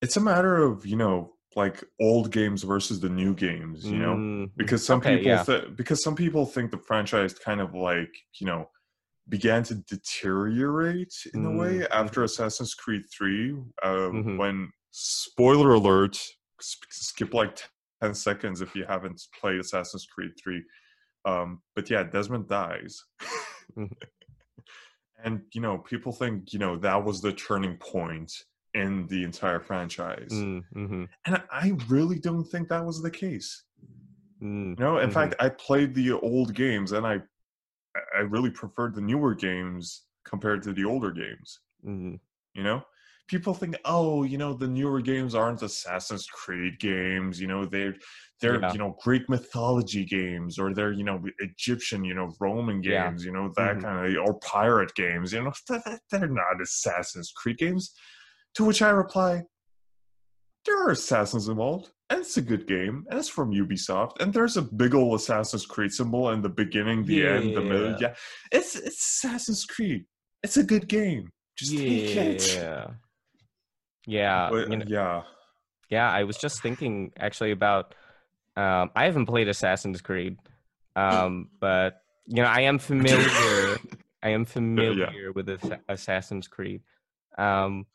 it's 0.00 0.16
a 0.16 0.20
matter 0.20 0.56
of, 0.56 0.86
you 0.86 0.96
know, 0.96 1.34
like 1.54 1.84
old 2.00 2.32
games 2.32 2.62
versus 2.62 2.98
the 3.00 3.10
new 3.10 3.34
games, 3.34 3.84
you 3.84 3.98
know? 3.98 4.14
Mm, 4.16 4.50
Because 4.56 4.84
some 4.84 4.98
okay, 5.00 5.16
people 5.18 5.30
yeah. 5.30 5.42
th- 5.44 5.76
because 5.76 6.02
some 6.02 6.16
people 6.16 6.46
think 6.46 6.70
the 6.70 6.78
franchise 6.78 7.34
kind 7.34 7.60
of 7.60 7.74
like, 7.74 8.12
you 8.40 8.46
know, 8.46 8.70
began 9.28 9.62
to 9.64 9.74
deteriorate 9.74 11.12
in 11.34 11.44
a 11.44 11.50
way 11.50 11.80
Mm, 11.80 11.88
after 11.92 12.24
Assassin's 12.24 12.72
Creed 12.72 13.02
3 13.12 13.52
uh, 13.82 13.88
Mhm. 14.10 14.38
when 14.38 14.70
spoiler 14.90 15.74
alert 15.74 16.18
skip 16.60 17.34
like 17.34 17.58
10 18.02 18.14
seconds 18.14 18.60
if 18.60 18.74
you 18.74 18.84
haven't 18.84 19.20
played 19.40 19.60
Assassin's 19.60 20.06
Creed 20.06 20.32
3 20.42 20.62
um 21.24 21.60
but 21.74 21.88
yeah 21.90 22.02
Desmond 22.04 22.48
dies 22.48 23.04
Mhm. 23.76 23.90
and 25.24 25.42
you 25.52 25.60
know 25.60 25.78
people 25.78 26.12
think 26.12 26.52
you 26.52 26.58
know 26.58 26.76
that 26.76 27.04
was 27.04 27.20
the 27.20 27.32
turning 27.32 27.76
point 27.76 28.32
in 28.74 29.06
the 29.08 29.24
entire 29.24 29.60
franchise 29.60 30.30
Mm, 30.32 30.64
mhm, 30.74 31.08
and 31.26 31.42
I 31.50 31.76
really 31.88 32.18
don't 32.18 32.44
think 32.44 32.68
that 32.68 32.84
was 32.84 33.02
the 33.02 33.10
case 33.10 33.64
mm. 34.42 34.78
you 34.78 34.84
know, 34.84 34.98
in 34.98 35.10
Mhm. 35.10 35.14
fact, 35.14 35.34
I 35.40 35.48
played 35.48 35.94
the 35.94 36.12
old 36.12 36.54
games, 36.54 36.92
and 36.92 37.04
I, 37.06 37.20
I 38.14 38.20
really 38.20 38.50
preferred 38.50 38.94
the 38.94 39.00
newer 39.00 39.34
games 39.34 40.04
compared 40.24 40.62
to 40.62 40.72
the 40.72 40.84
older 40.84 41.10
games. 41.10 41.60
Mm, 41.84 42.20
You 42.54 42.62
know, 42.62 42.84
people 43.28 43.54
think, 43.54 43.76
oh, 43.84 44.24
you 44.24 44.38
know, 44.38 44.52
the 44.54 44.66
newer 44.66 45.00
games 45.00 45.34
aren't 45.34 45.62
Assassin's 45.62 46.26
Creed 46.26 46.80
games. 46.80 47.40
You 47.40 47.46
know, 47.46 47.64
they're 47.64 47.94
they're 48.40 48.60
Yeah. 48.60 48.72
you 48.72 48.78
know 48.78 48.96
Greek 49.02 49.28
mythology 49.28 50.04
games, 50.04 50.58
or 50.58 50.72
they're 50.74 50.92
you 50.92 51.04
know 51.04 51.22
Egyptian, 51.38 52.04
you 52.04 52.14
know, 52.14 52.34
Roman 52.40 52.82
Yeah. 52.82 53.08
games. 53.08 53.24
You 53.24 53.32
know 53.32 53.52
that 53.56 53.76
Mhm. 53.76 53.82
kind 53.82 54.16
of 54.16 54.22
or 54.26 54.38
pirate 54.40 54.94
games. 54.94 55.32
You 55.32 55.42
know, 55.44 55.52
th- 55.68 55.82
th- 55.84 56.00
they're 56.10 56.26
not 56.28 56.60
Assassin's 56.60 57.30
Creed 57.36 57.58
games. 57.58 57.94
To 58.54 58.64
which 58.64 58.80
I 58.82 58.90
reply, 58.90 59.42
there 60.64 60.78
are 60.82 60.90
assassins 60.90 61.48
involved, 61.48 61.90
and 62.10 62.20
it's 62.20 62.36
a 62.36 62.42
good 62.42 62.66
game, 62.66 63.04
and 63.10 63.18
it's 63.18 63.28
from 63.28 63.52
Ubisoft, 63.52 64.20
and 64.20 64.32
there's 64.32 64.56
a 64.56 64.62
big 64.62 64.94
old 64.94 65.14
Assassin's 65.20 65.64
Creed 65.66 65.92
symbol 65.92 66.30
in 66.30 66.42
the 66.42 66.48
beginning, 66.48 67.04
the 67.04 67.26
end, 67.26 67.56
the 67.56 67.60
middle. 67.60 67.90
Yeah. 67.92 67.98
Yeah, 68.00 68.14
it's 68.52 68.74
it's 68.76 68.98
Assassin's 69.24 69.64
Creed. 69.64 70.06
It's 70.42 70.56
a 70.56 70.64
good 70.64 70.88
game. 70.88 71.30
Just 71.56 71.72
take 71.72 72.16
it. 72.16 72.54
yeah. 72.56 72.86
Yeah. 74.08 74.48
But, 74.50 74.70
you 74.70 74.76
know, 74.78 74.84
yeah. 74.88 75.22
Yeah, 75.90 76.10
I 76.10 76.24
was 76.24 76.36
just 76.36 76.62
thinking 76.62 77.12
actually 77.18 77.50
about. 77.52 77.94
Um, 78.56 78.90
I 78.96 79.04
haven't 79.04 79.26
played 79.26 79.46
Assassin's 79.48 80.00
Creed, 80.00 80.36
um, 80.96 81.48
but 81.60 82.02
you 82.26 82.42
know 82.42 82.48
I 82.48 82.62
am 82.62 82.78
familiar. 82.78 83.76
I 84.22 84.30
am 84.30 84.44
familiar 84.44 85.30
with 85.32 85.48
Assassin's 85.88 86.48
Creed. 86.48 86.82
Um, 87.38 87.86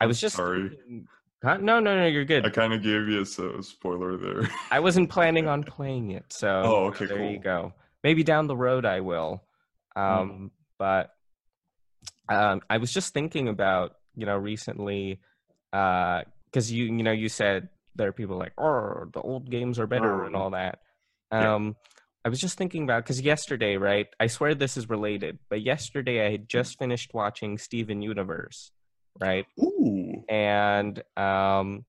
I 0.00 0.06
was 0.06 0.20
just 0.20 0.36
sorry. 0.36 0.70
thinking- 0.70 1.06
Huh? 1.42 1.56
No, 1.56 1.80
no, 1.80 1.96
no. 1.96 2.04
You're 2.06 2.26
good. 2.26 2.44
I 2.44 2.50
kind 2.50 2.74
of 2.74 2.82
gave 2.82 3.08
you 3.08 3.22
a 3.22 3.24
so- 3.24 3.60
spoiler 3.62 4.18
there. 4.18 4.50
I 4.70 4.80
wasn't 4.80 5.08
planning 5.08 5.46
on 5.48 5.62
playing 5.76 6.10
it, 6.10 6.24
so 6.30 6.48
Oh, 6.64 6.84
okay, 6.88 7.06
there 7.06 7.24
you 7.30 7.38
go. 7.38 7.72
Maybe 8.04 8.22
down 8.24 8.46
the 8.46 8.56
road 8.56 8.84
I 8.84 9.00
will. 9.00 9.42
Mm. 9.96 10.20
Um, 10.20 10.50
But 10.78 11.14
um, 12.28 12.60
I 12.68 12.76
was 12.78 12.92
just 12.92 13.14
thinking 13.14 13.48
about 13.48 13.96
you 14.16 14.26
know 14.26 14.36
recently 14.36 15.20
because 15.72 16.72
you 16.72 16.84
you 16.84 17.02
know 17.02 17.12
you 17.12 17.28
said 17.28 17.68
there 17.96 18.08
are 18.08 18.12
people 18.12 18.36
like 18.36 18.52
oh 18.58 19.04
the 19.12 19.20
old 19.20 19.50
games 19.50 19.78
are 19.78 19.86
better 19.86 20.24
and 20.24 20.34
all 20.36 20.50
that. 20.50 20.80
Yeah. 21.32 21.54
Um, 21.54 21.76
I 22.24 22.28
was 22.28 22.38
just 22.40 22.58
thinking 22.58 22.82
about 22.82 23.02
because 23.04 23.20
yesterday, 23.20 23.76
right? 23.76 24.06
I 24.18 24.26
swear 24.26 24.54
this 24.54 24.76
is 24.76 24.90
related, 24.90 25.38
but 25.48 25.62
yesterday 25.62 26.26
I 26.26 26.30
had 26.30 26.48
just 26.48 26.78
finished 26.78 27.14
watching 27.14 27.56
Steven 27.56 28.02
Universe, 28.02 28.72
right? 29.18 29.46
Ooh. 29.58 30.22
and 30.28 31.02
um, 31.16 31.84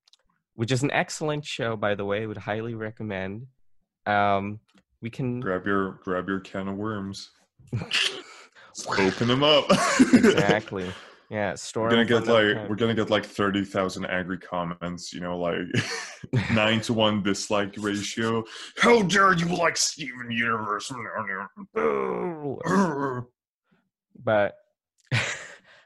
which 0.56 0.72
is 0.72 0.84
an 0.84 0.92
excellent 0.92 1.46
show, 1.46 1.76
by 1.76 1.96
the 1.96 2.06
way. 2.06 2.24
I 2.24 2.26
Would 2.28 2.38
highly 2.38 2.76
recommend. 2.76 3.48
Um, 4.06 4.60
we 5.02 5.10
can 5.10 5.40
Grab 5.42 5.66
your 5.66 6.00
grab 6.04 6.30
your 6.30 6.40
can 6.40 6.68
of 6.68 6.76
worms. 6.76 7.32
Open 8.98 9.28
them 9.28 9.44
up. 9.44 9.66
exactly, 10.14 10.90
yeah. 11.32 11.56
Store 11.56 11.86
We're 11.86 11.92
gonna 11.92 12.06
get 12.06 12.28
like 12.28 12.56
time. 12.56 12.70
we're 12.70 12.76
gonna 12.76 12.94
get 12.94 13.10
like 13.10 13.26
thirty 13.26 13.64
thousand 13.64 14.06
angry 14.06 14.38
comments. 14.38 15.14
You 15.14 15.22
know, 15.22 15.40
like 15.40 15.60
nine 16.52 16.82
to 16.82 16.94
one 16.94 17.24
dislike 17.24 17.74
ratio. 17.78 18.44
How 18.78 19.02
dare 19.04 19.34
you 19.34 19.46
like 19.56 19.78
Steven 19.78 20.30
Universe? 20.30 20.92
But 24.24 24.56
I 25.14 25.20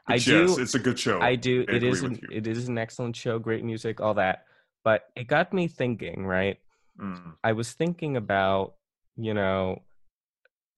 But 0.07 0.23
do. 0.23 0.41
yes, 0.47 0.57
it's 0.57 0.73
a 0.73 0.79
good 0.79 0.97
show. 0.97 1.21
I 1.21 1.35
do. 1.35 1.63
I 1.69 1.73
It 1.73 1.83
is. 1.83 2.01
An, 2.01 2.19
it 2.31 2.47
is 2.47 2.67
an 2.67 2.79
excellent 2.79 3.15
show. 3.15 3.37
Great 3.37 3.63
music, 3.63 4.01
all 4.01 4.15
that. 4.15 4.45
But 4.83 5.03
it 5.15 5.27
got 5.27 5.53
me 5.53 5.67
thinking. 5.67 6.25
Right. 6.25 6.57
Mm. 6.99 7.33
I 7.43 7.51
was 7.51 7.73
thinking 7.73 8.17
about, 8.17 8.75
you 9.15 9.33
know, 9.33 9.83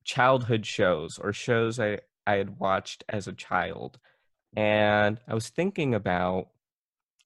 childhood 0.03 0.65
shows 0.65 1.19
or 1.19 1.31
shows 1.31 1.79
I, 1.79 1.99
I 2.25 2.35
had 2.35 2.59
watched 2.59 3.03
as 3.07 3.27
a 3.27 3.33
child. 3.33 3.99
And 4.57 5.19
I 5.27 5.35
was 5.35 5.49
thinking 5.49 5.93
about, 5.93 6.47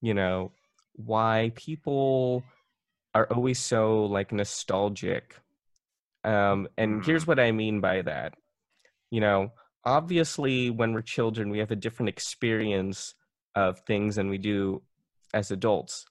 you 0.02 0.14
know, 0.14 0.52
why 0.96 1.54
people 1.56 2.44
are 3.16 3.26
always 3.32 3.58
so 3.58 4.04
like 4.04 4.34
nostalgic. 4.34 5.38
Um, 6.26 6.68
and 6.78 7.06
here's 7.06 7.26
what 7.26 7.40
I 7.40 7.54
mean 7.54 7.80
by 7.80 8.02
that. 8.02 8.34
You 9.12 9.22
know, 9.22 9.52
obviously 9.86 10.70
when 10.70 10.92
we're 10.92 11.02
children, 11.02 11.50
we 11.50 11.60
have 11.60 11.72
a 11.72 11.76
different 11.76 12.10
experience 12.10 13.16
of 13.56 13.80
things 13.88 14.18
than 14.18 14.30
we 14.30 14.38
do 14.38 14.82
as 15.34 15.52
adults. 15.52 16.06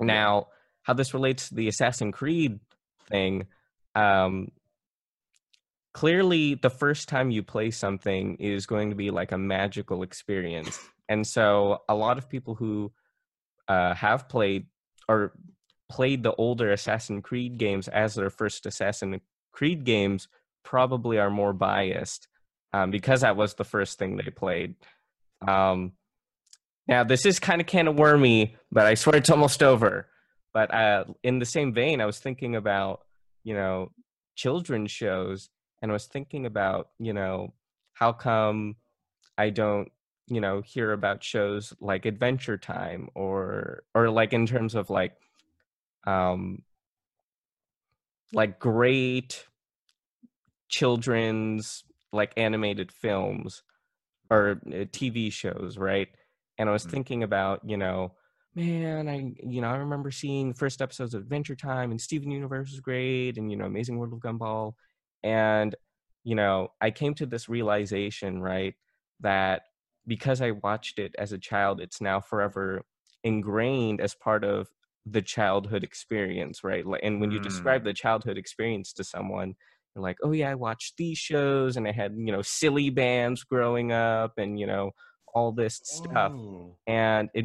Now, 0.00 0.48
how 0.82 0.94
this 0.94 1.14
relates 1.14 1.48
to 1.48 1.54
the 1.54 1.68
Assassin's 1.68 2.14
Creed 2.14 2.58
thing, 3.08 3.46
um, 3.94 4.50
clearly 5.92 6.54
the 6.54 6.70
first 6.70 7.08
time 7.08 7.30
you 7.30 7.42
play 7.42 7.70
something 7.70 8.36
is 8.36 8.66
going 8.66 8.90
to 8.90 8.96
be 8.96 9.10
like 9.10 9.32
a 9.32 9.38
magical 9.38 10.02
experience. 10.02 10.78
And 11.10 11.26
so 11.26 11.84
a 11.88 11.94
lot 11.94 12.18
of 12.18 12.28
people 12.28 12.54
who 12.54 12.92
uh, 13.66 13.94
have 13.94 14.28
played 14.28 14.66
or 15.08 15.32
played 15.88 16.22
the 16.22 16.34
older 16.34 16.70
Assassin's 16.70 17.22
Creed 17.24 17.56
games 17.56 17.88
as 17.88 18.14
their 18.14 18.28
first 18.28 18.66
Assassin's 18.66 19.22
Creed 19.50 19.84
games 19.84 20.28
probably 20.64 21.18
are 21.18 21.30
more 21.30 21.54
biased 21.54 22.28
um, 22.72 22.90
because 22.90 23.22
that 23.22 23.36
was 23.36 23.54
the 23.54 23.64
first 23.64 23.98
thing 23.98 24.16
they 24.16 24.30
played. 24.30 24.74
Um, 25.46 25.92
now, 26.86 27.04
this 27.04 27.26
is 27.26 27.38
kind 27.38 27.60
of 27.60 27.66
can 27.66 27.88
of 27.88 27.98
wormy, 27.98 28.56
but 28.70 28.86
I 28.86 28.94
swear 28.94 29.16
it's 29.16 29.30
almost 29.30 29.62
over. 29.62 30.08
But 30.52 30.72
uh, 30.72 31.04
in 31.22 31.38
the 31.38 31.46
same 31.46 31.72
vein, 31.72 32.00
I 32.00 32.06
was 32.06 32.18
thinking 32.18 32.56
about, 32.56 33.04
you 33.44 33.54
know, 33.54 33.92
children's 34.36 34.90
shows, 34.90 35.50
and 35.82 35.90
I 35.90 35.94
was 35.94 36.06
thinking 36.06 36.46
about, 36.46 36.90
you 36.98 37.12
know, 37.12 37.54
how 37.94 38.12
come 38.12 38.76
I 39.38 39.50
don't, 39.50 39.90
you 40.28 40.40
know, 40.40 40.62
hear 40.62 40.92
about 40.92 41.24
shows 41.24 41.74
like 41.80 42.06
Adventure 42.06 42.58
Time 42.58 43.10
or, 43.14 43.84
or 43.94 44.10
like 44.10 44.32
in 44.32 44.46
terms 44.46 44.74
of 44.74 44.90
like, 44.90 45.16
um, 46.06 46.64
like 48.32 48.58
great 48.58 49.46
children's 50.68 51.84
like 52.12 52.32
animated 52.36 52.92
films 52.92 53.62
or 54.30 54.60
uh, 54.74 54.86
TV 54.92 55.30
shows, 55.30 55.78
right? 55.78 56.08
And 56.58 56.68
I 56.68 56.72
was 56.72 56.84
Mhm. 56.84 56.86
thinking 56.86 57.22
about, 57.22 57.68
you 57.68 57.76
know, 57.76 58.14
man, 58.54 59.08
I 59.08 59.34
you 59.44 59.60
know, 59.62 59.68
I 59.68 59.76
remember 59.78 60.10
seeing 60.10 60.50
the 60.50 60.56
first 60.56 60.82
episodes 60.82 61.14
of 61.14 61.22
Adventure 61.22 61.56
Time 61.56 61.90
and 61.92 62.00
Steven 62.00 62.30
Universe 62.30 62.70
was 62.72 62.80
great 62.80 63.38
and 63.38 63.50
you 63.50 63.56
know, 63.56 63.66
Amazing 63.66 63.98
World 63.98 64.14
of 64.14 64.20
Gumball. 64.20 64.74
And, 65.22 65.74
you 66.24 66.34
know, 66.34 66.68
I 66.80 66.90
came 66.90 67.14
to 67.14 67.26
this 67.26 67.48
realization, 67.48 68.40
right, 68.40 68.74
that 69.20 69.62
because 70.06 70.40
I 70.40 70.52
watched 70.52 70.98
it 70.98 71.14
as 71.18 71.32
a 71.32 71.38
child, 71.38 71.80
it's 71.80 72.00
now 72.00 72.20
forever 72.20 72.82
ingrained 73.24 74.00
as 74.00 74.14
part 74.14 74.44
of 74.44 74.68
the 75.04 75.22
childhood 75.22 75.84
experience, 75.84 76.62
right? 76.62 76.84
And 77.02 77.20
when 77.20 77.30
you 77.30 77.40
describe 77.40 77.82
mm. 77.82 77.86
the 77.86 77.94
childhood 77.94 78.38
experience 78.38 78.92
to 78.94 79.04
someone, 79.04 79.54
they're 79.94 80.02
like, 80.02 80.18
oh 80.22 80.32
yeah, 80.32 80.50
I 80.50 80.54
watched 80.54 80.96
these 80.96 81.18
shows 81.18 81.76
and 81.76 81.88
I 81.88 81.92
had, 81.92 82.14
you 82.16 82.32
know, 82.32 82.42
Silly 82.42 82.90
Bandz 82.90 83.46
growing 83.46 83.90
up 83.92 84.34
and, 84.36 84.58
you 84.58 84.66
know, 84.66 84.90
all 85.34 85.52
this 85.52 85.80
stuff. 85.82 86.32
Oh. 86.32 86.76
And 86.86 87.28
it 87.34 87.44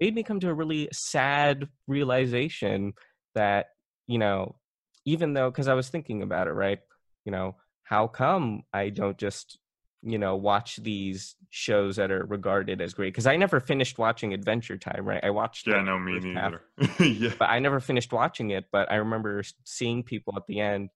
made 0.00 0.14
me 0.14 0.22
come 0.22 0.40
to 0.40 0.48
a 0.48 0.54
really 0.54 0.88
sad 0.92 1.68
realization 1.86 2.92
that, 3.34 3.66
you 4.06 4.18
know, 4.18 4.56
even 5.04 5.32
though, 5.34 5.50
because 5.50 5.68
I 5.68 5.74
was 5.74 5.88
thinking 5.88 6.22
about 6.22 6.48
it, 6.48 6.52
right? 6.52 6.80
You 7.24 7.32
know, 7.32 7.56
how 7.84 8.06
come 8.06 8.62
I 8.72 8.88
don't 8.90 9.18
just, 9.18 9.58
you 10.02 10.18
know, 10.18 10.36
watch 10.36 10.76
these 10.76 11.36
shows 11.50 11.96
that 11.96 12.10
are 12.10 12.24
regarded 12.24 12.80
as 12.80 12.94
great? 12.94 13.12
Because 13.12 13.26
I 13.26 13.36
never 13.36 13.60
finished 13.60 13.98
watching 13.98 14.32
Adventure 14.32 14.78
Time, 14.78 15.04
right? 15.04 15.22
I 15.22 15.30
watched 15.30 15.66
Yeah, 15.66 15.82
no, 15.82 15.98
me 15.98 16.14
first 16.14 16.26
half, 16.28 16.52
neither. 16.78 17.04
yeah. 17.04 17.32
but 17.38 17.50
I 17.50 17.58
never 17.58 17.80
finished 17.80 18.12
watching 18.12 18.50
it. 18.50 18.66
But 18.72 18.90
I 18.90 18.96
remember 18.96 19.42
seeing 19.64 20.02
people 20.02 20.34
at 20.36 20.46
the 20.46 20.60
end 20.60 20.90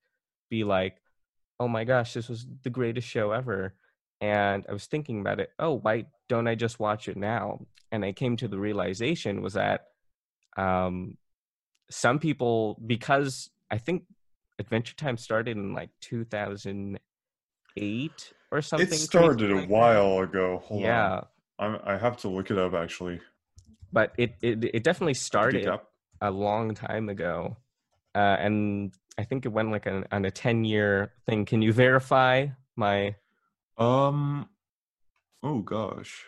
be 0.51 0.65
like, 0.65 0.97
"Oh 1.61 1.69
my 1.69 1.85
gosh, 1.85 2.15
this 2.15 2.29
was 2.29 2.47
the 2.63 2.71
greatest 2.71 3.09
show 3.09 3.33
ever!" 3.33 3.75
And 4.21 4.65
I 4.69 4.73
was 4.73 4.87
thinking 4.87 5.21
about 5.21 5.41
it. 5.41 5.51
Oh, 5.59 5.75
why 5.75 6.07
don't 6.29 6.49
I 6.49 6.55
just 6.55 6.81
watch 6.81 7.09
it 7.09 7.17
now? 7.17 7.67
And 7.93 8.05
I 8.05 8.13
came 8.13 8.37
to 8.39 8.49
the 8.49 8.59
realization 8.59 9.43
was 9.43 9.55
that 9.55 9.87
um, 10.57 11.19
some 11.91 12.19
people, 12.19 12.81
because 12.87 13.51
I 13.71 13.79
think 13.79 14.05
Adventure 14.59 14.95
Time 14.97 15.17
started 15.17 15.57
in 15.57 15.73
like 15.75 15.91
2008 16.01 18.33
or 18.53 18.63
something. 18.63 18.89
It 18.89 18.95
started 18.95 19.51
a 19.51 19.55
like 19.55 19.63
that. 19.63 19.71
while 19.71 20.19
ago. 20.21 20.63
Hold 20.65 20.83
yeah, 20.83 21.23
on. 21.59 21.75
I'm, 21.75 21.81
I 21.85 21.97
have 21.97 22.17
to 22.19 22.29
look 22.29 22.51
it 22.51 22.59
up 22.59 22.75
actually. 22.75 23.21
but 23.93 24.13
it, 24.19 24.35
it 24.43 24.65
it 24.65 24.85
definitely 24.85 25.15
started 25.15 25.69
a 26.21 26.31
long 26.31 26.75
time 26.75 27.09
ago, 27.09 27.57
uh, 28.15 28.37
and 28.39 28.95
I 29.19 29.25
think 29.25 29.47
it 29.47 29.51
went 29.51 29.71
like 29.71 29.87
an, 29.87 30.05
on 30.13 30.25
a 30.25 30.31
ten 30.31 30.65
year 30.65 31.13
thing. 31.27 31.45
Can 31.45 31.63
you 31.63 31.73
verify 31.73 32.47
my? 32.77 33.15
Um. 33.79 34.49
Oh 35.43 35.61
gosh. 35.61 36.25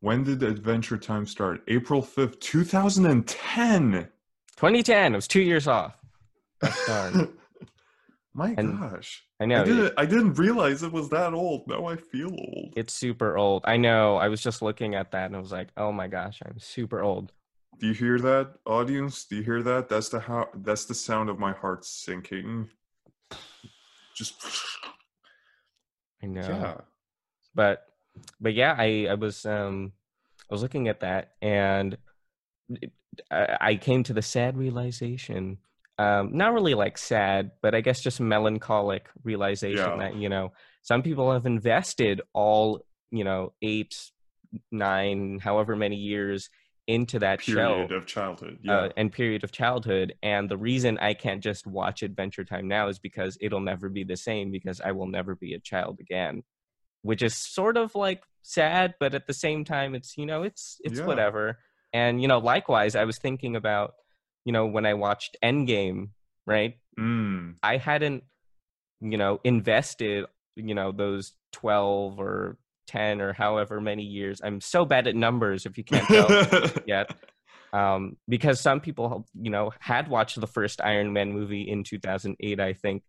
When 0.00 0.24
did 0.24 0.42
Adventure 0.42 0.98
Time 0.98 1.26
start? 1.26 1.62
April 1.68 2.02
fifth, 2.02 2.40
two 2.40 2.64
thousand 2.64 3.06
and 3.06 3.26
ten. 3.26 4.08
2010. 4.56 5.12
It 5.12 5.16
was 5.16 5.28
two 5.28 5.42
years 5.42 5.68
off. 5.68 5.96
Darn. 6.86 7.32
My 8.34 8.54
And- 8.56 8.78
gosh. 8.80 9.22
I 9.40 9.44
know 9.46 9.56
I 9.58 9.62
it- 9.62 9.64
didn't. 9.66 9.94
I 9.98 10.06
didn't 10.06 10.34
realize 10.34 10.82
it 10.82 10.92
was 10.92 11.08
that 11.10 11.34
old. 11.34 11.66
Now 11.68 11.86
I 11.86 11.96
feel 11.96 12.30
old. 12.30 12.72
it's 12.76 12.94
super 12.94 13.36
old. 13.36 13.62
I 13.66 13.76
know. 13.76 14.16
I 14.16 14.28
was 14.28 14.40
just 14.42 14.62
looking 14.62 14.94
at 14.94 15.10
that 15.12 15.26
and 15.26 15.36
I 15.36 15.38
was 15.40 15.52
like, 15.52 15.68
oh 15.76 15.92
my 15.92 16.08
gosh, 16.08 16.40
I'm 16.44 16.58
super 16.58 17.02
old. 17.02 17.32
Do 17.78 17.88
you 17.88 17.94
hear 17.94 18.18
that, 18.20 18.54
audience? 18.64 19.24
Do 19.24 19.36
you 19.36 19.42
hear 19.42 19.62
that? 19.64 19.88
That's 19.88 20.08
the 20.10 20.20
how. 20.20 20.48
That's 20.54 20.84
the 20.84 20.94
sound 20.94 21.28
of 21.30 21.38
my 21.38 21.52
heart 21.52 21.84
sinking. 21.84 22.68
Just. 24.14 24.34
I 26.22 26.26
know. 26.26 26.40
Yeah. 26.42 26.74
but 27.54 27.86
but 28.40 28.52
yeah 28.54 28.76
i 28.78 29.06
i 29.10 29.14
was 29.14 29.44
um 29.46 29.90
i 30.50 30.54
was 30.54 30.60
looking 30.62 30.86
at 30.88 31.00
that 31.00 31.32
and 31.40 31.96
it- 32.68 32.92
I, 33.30 33.56
I 33.60 33.74
came 33.76 34.04
to 34.04 34.12
the 34.12 34.22
sad 34.22 34.56
realization 34.56 35.58
um 36.02 36.24
not 36.36 36.52
really 36.56 36.74
like 36.84 36.96
sad 36.98 37.50
but 37.62 37.74
i 37.74 37.80
guess 37.80 38.00
just 38.00 38.20
melancholic 38.20 39.04
realization 39.24 39.92
Yeah. 39.92 39.96
that 40.02 40.14
you 40.22 40.28
know 40.28 40.52
some 40.82 41.02
people 41.02 41.26
have 41.32 41.46
invested 41.46 42.20
all 42.32 42.64
you 43.18 43.24
know 43.28 43.52
eight 43.62 43.94
nine 44.70 45.38
however 45.42 45.76
many 45.76 45.96
years 45.96 46.50
into 46.88 47.18
that 47.20 47.38
Period 47.40 47.88
show 47.88 47.94
of 47.94 48.06
childhood. 48.06 48.58
Yeah. 48.62 48.74
uh, 48.76 48.88
and 48.96 49.12
period 49.12 49.44
of 49.44 49.52
childhood. 49.52 50.14
And 50.22 50.48
the 50.50 50.56
reason 50.56 50.98
I 50.98 51.14
can't 51.14 51.40
just 51.42 51.64
watch 51.64 52.02
Adventure 52.02 52.44
Time 52.44 52.66
now 52.66 52.88
is 52.88 52.98
because 52.98 53.38
it'll 53.40 53.60
never 53.60 53.88
be 53.88 54.02
the 54.04 54.16
same 54.16 54.50
because 54.50 54.80
I 54.80 54.90
will 54.92 55.06
never 55.06 55.36
be 55.36 55.54
a 55.54 55.60
child 55.60 55.98
again, 56.00 56.42
which 57.02 57.22
is 57.22 57.36
sort 57.36 57.76
of 57.76 57.94
like 57.94 58.22
sad, 58.42 58.94
but 58.98 59.14
at 59.14 59.28
the 59.28 59.32
same 59.32 59.64
time, 59.64 59.94
it's 59.94 60.18
you 60.18 60.26
know, 60.26 60.42
it's 60.42 60.78
it's 60.82 60.98
Yeah. 60.98 61.06
whatever. 61.06 61.58
And 61.92 62.20
you 62.20 62.26
know, 62.28 62.38
likewise, 62.38 62.96
I 62.96 63.04
was 63.04 63.16
thinking 63.18 63.54
about 63.54 63.94
you 64.44 64.52
know 64.52 64.66
when 64.66 64.86
I 64.86 64.94
watched 64.94 65.36
Endgame, 65.42 66.10
right? 66.46 66.74
Mm. 66.98 67.56
I 67.62 67.76
hadn't 67.76 68.24
you 69.00 69.18
know 69.18 69.40
invested 69.44 70.26
you 70.56 70.74
know 70.74 70.92
those 70.92 71.32
twelve 71.52 72.18
or 72.20 72.58
ten 72.86 73.20
or 73.20 73.32
however 73.32 73.80
many 73.80 74.02
years. 74.02 74.40
I'm 74.44 74.60
so 74.60 74.84
bad 74.84 75.06
at 75.06 75.14
numbers. 75.16 75.66
If 75.66 75.78
you 75.78 75.84
can't 75.84 76.06
tell 76.08 76.72
yet 76.86 77.10
um, 77.72 78.16
because 78.28 78.60
some 78.60 78.80
people 78.80 79.26
you 79.34 79.50
know 79.50 79.72
had 79.78 80.08
watched 80.08 80.40
the 80.40 80.46
first 80.46 80.80
iron 80.82 81.12
man 81.12 81.32
movie 81.32 81.62
in 81.62 81.84
2008 81.84 82.60
i 82.60 82.72
think 82.74 83.02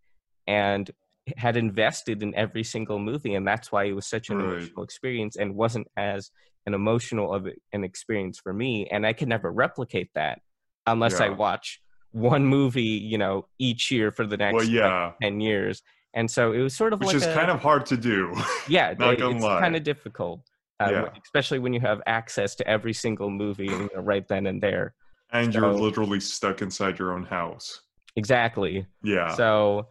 and 0.48 0.89
had 1.38 1.58
invested 1.58 2.22
in 2.24 2.34
every 2.36 2.63
single 2.63 3.00
movie 3.00 3.34
and 3.36 3.46
that's 3.48 3.72
why 3.72 3.86
it 3.86 3.93
was 3.93 4.06
such 4.08 4.30
an 4.30 4.38
Right. 4.38 4.46
emotional 4.58 4.84
experience 4.84 5.36
and 5.36 5.56
wasn't 5.56 5.88
as 5.98 6.32
an 6.65 6.74
emotional 6.74 7.34
of 7.34 7.48
an 7.74 7.84
experience 7.84 8.39
for 8.39 8.54
me 8.54 8.88
and 8.89 9.06
i 9.06 9.12
could 9.13 9.28
never 9.28 9.52
replicate 9.52 10.10
that 10.15 10.39
unless 10.88 11.19
i 11.19 11.30
watch 11.30 11.80
one 12.12 12.46
movie 12.46 12.82
you 13.12 13.17
know 13.17 13.46
each 13.60 13.89
year 13.91 14.12
for 14.12 14.26
the 14.26 14.38
next 14.38 14.54
well, 14.56 14.63
like, 14.65 14.72
yeah. 14.74 15.12
10 15.22 15.39
years 15.41 15.82
and 16.13 16.30
so 16.30 16.52
it 16.54 16.60
was 16.60 16.76
sort 16.76 16.93
of 16.93 17.00
Which 17.00 17.08
like 17.08 17.15
is 17.15 17.26
a, 17.26 17.34
kind 17.34 17.50
of 17.50 17.60
hard 17.60 17.86
to 17.88 17.98
do. 17.98 18.32
yeah 18.67 18.89
it- 19.00 19.02
it's 19.19 19.43
lie. 19.43 19.60
kind 19.60 19.76
of 19.76 19.84
difficult 19.84 20.41
uh, 20.80 20.89
Yeah. 20.91 21.10
especially 21.24 21.60
when 21.60 21.74
you 21.74 21.80
have 21.80 22.02
access 22.06 22.56
to 22.56 22.67
every 22.67 22.93
single 22.93 23.30
movie 23.30 23.65
you 23.65 23.89
know, 23.96 24.02
right 24.02 24.28
then 24.28 24.46
and 24.48 24.62
there 24.62 24.93
and 25.32 25.54
you're 25.54 25.74
literally 25.74 26.19
stuck 26.19 26.62
inside 26.62 27.00
your 27.00 27.13
own 27.13 27.24
house. 27.24 27.82
exactly 28.15 28.86
Yeah. 29.04 29.34
so 29.36 29.88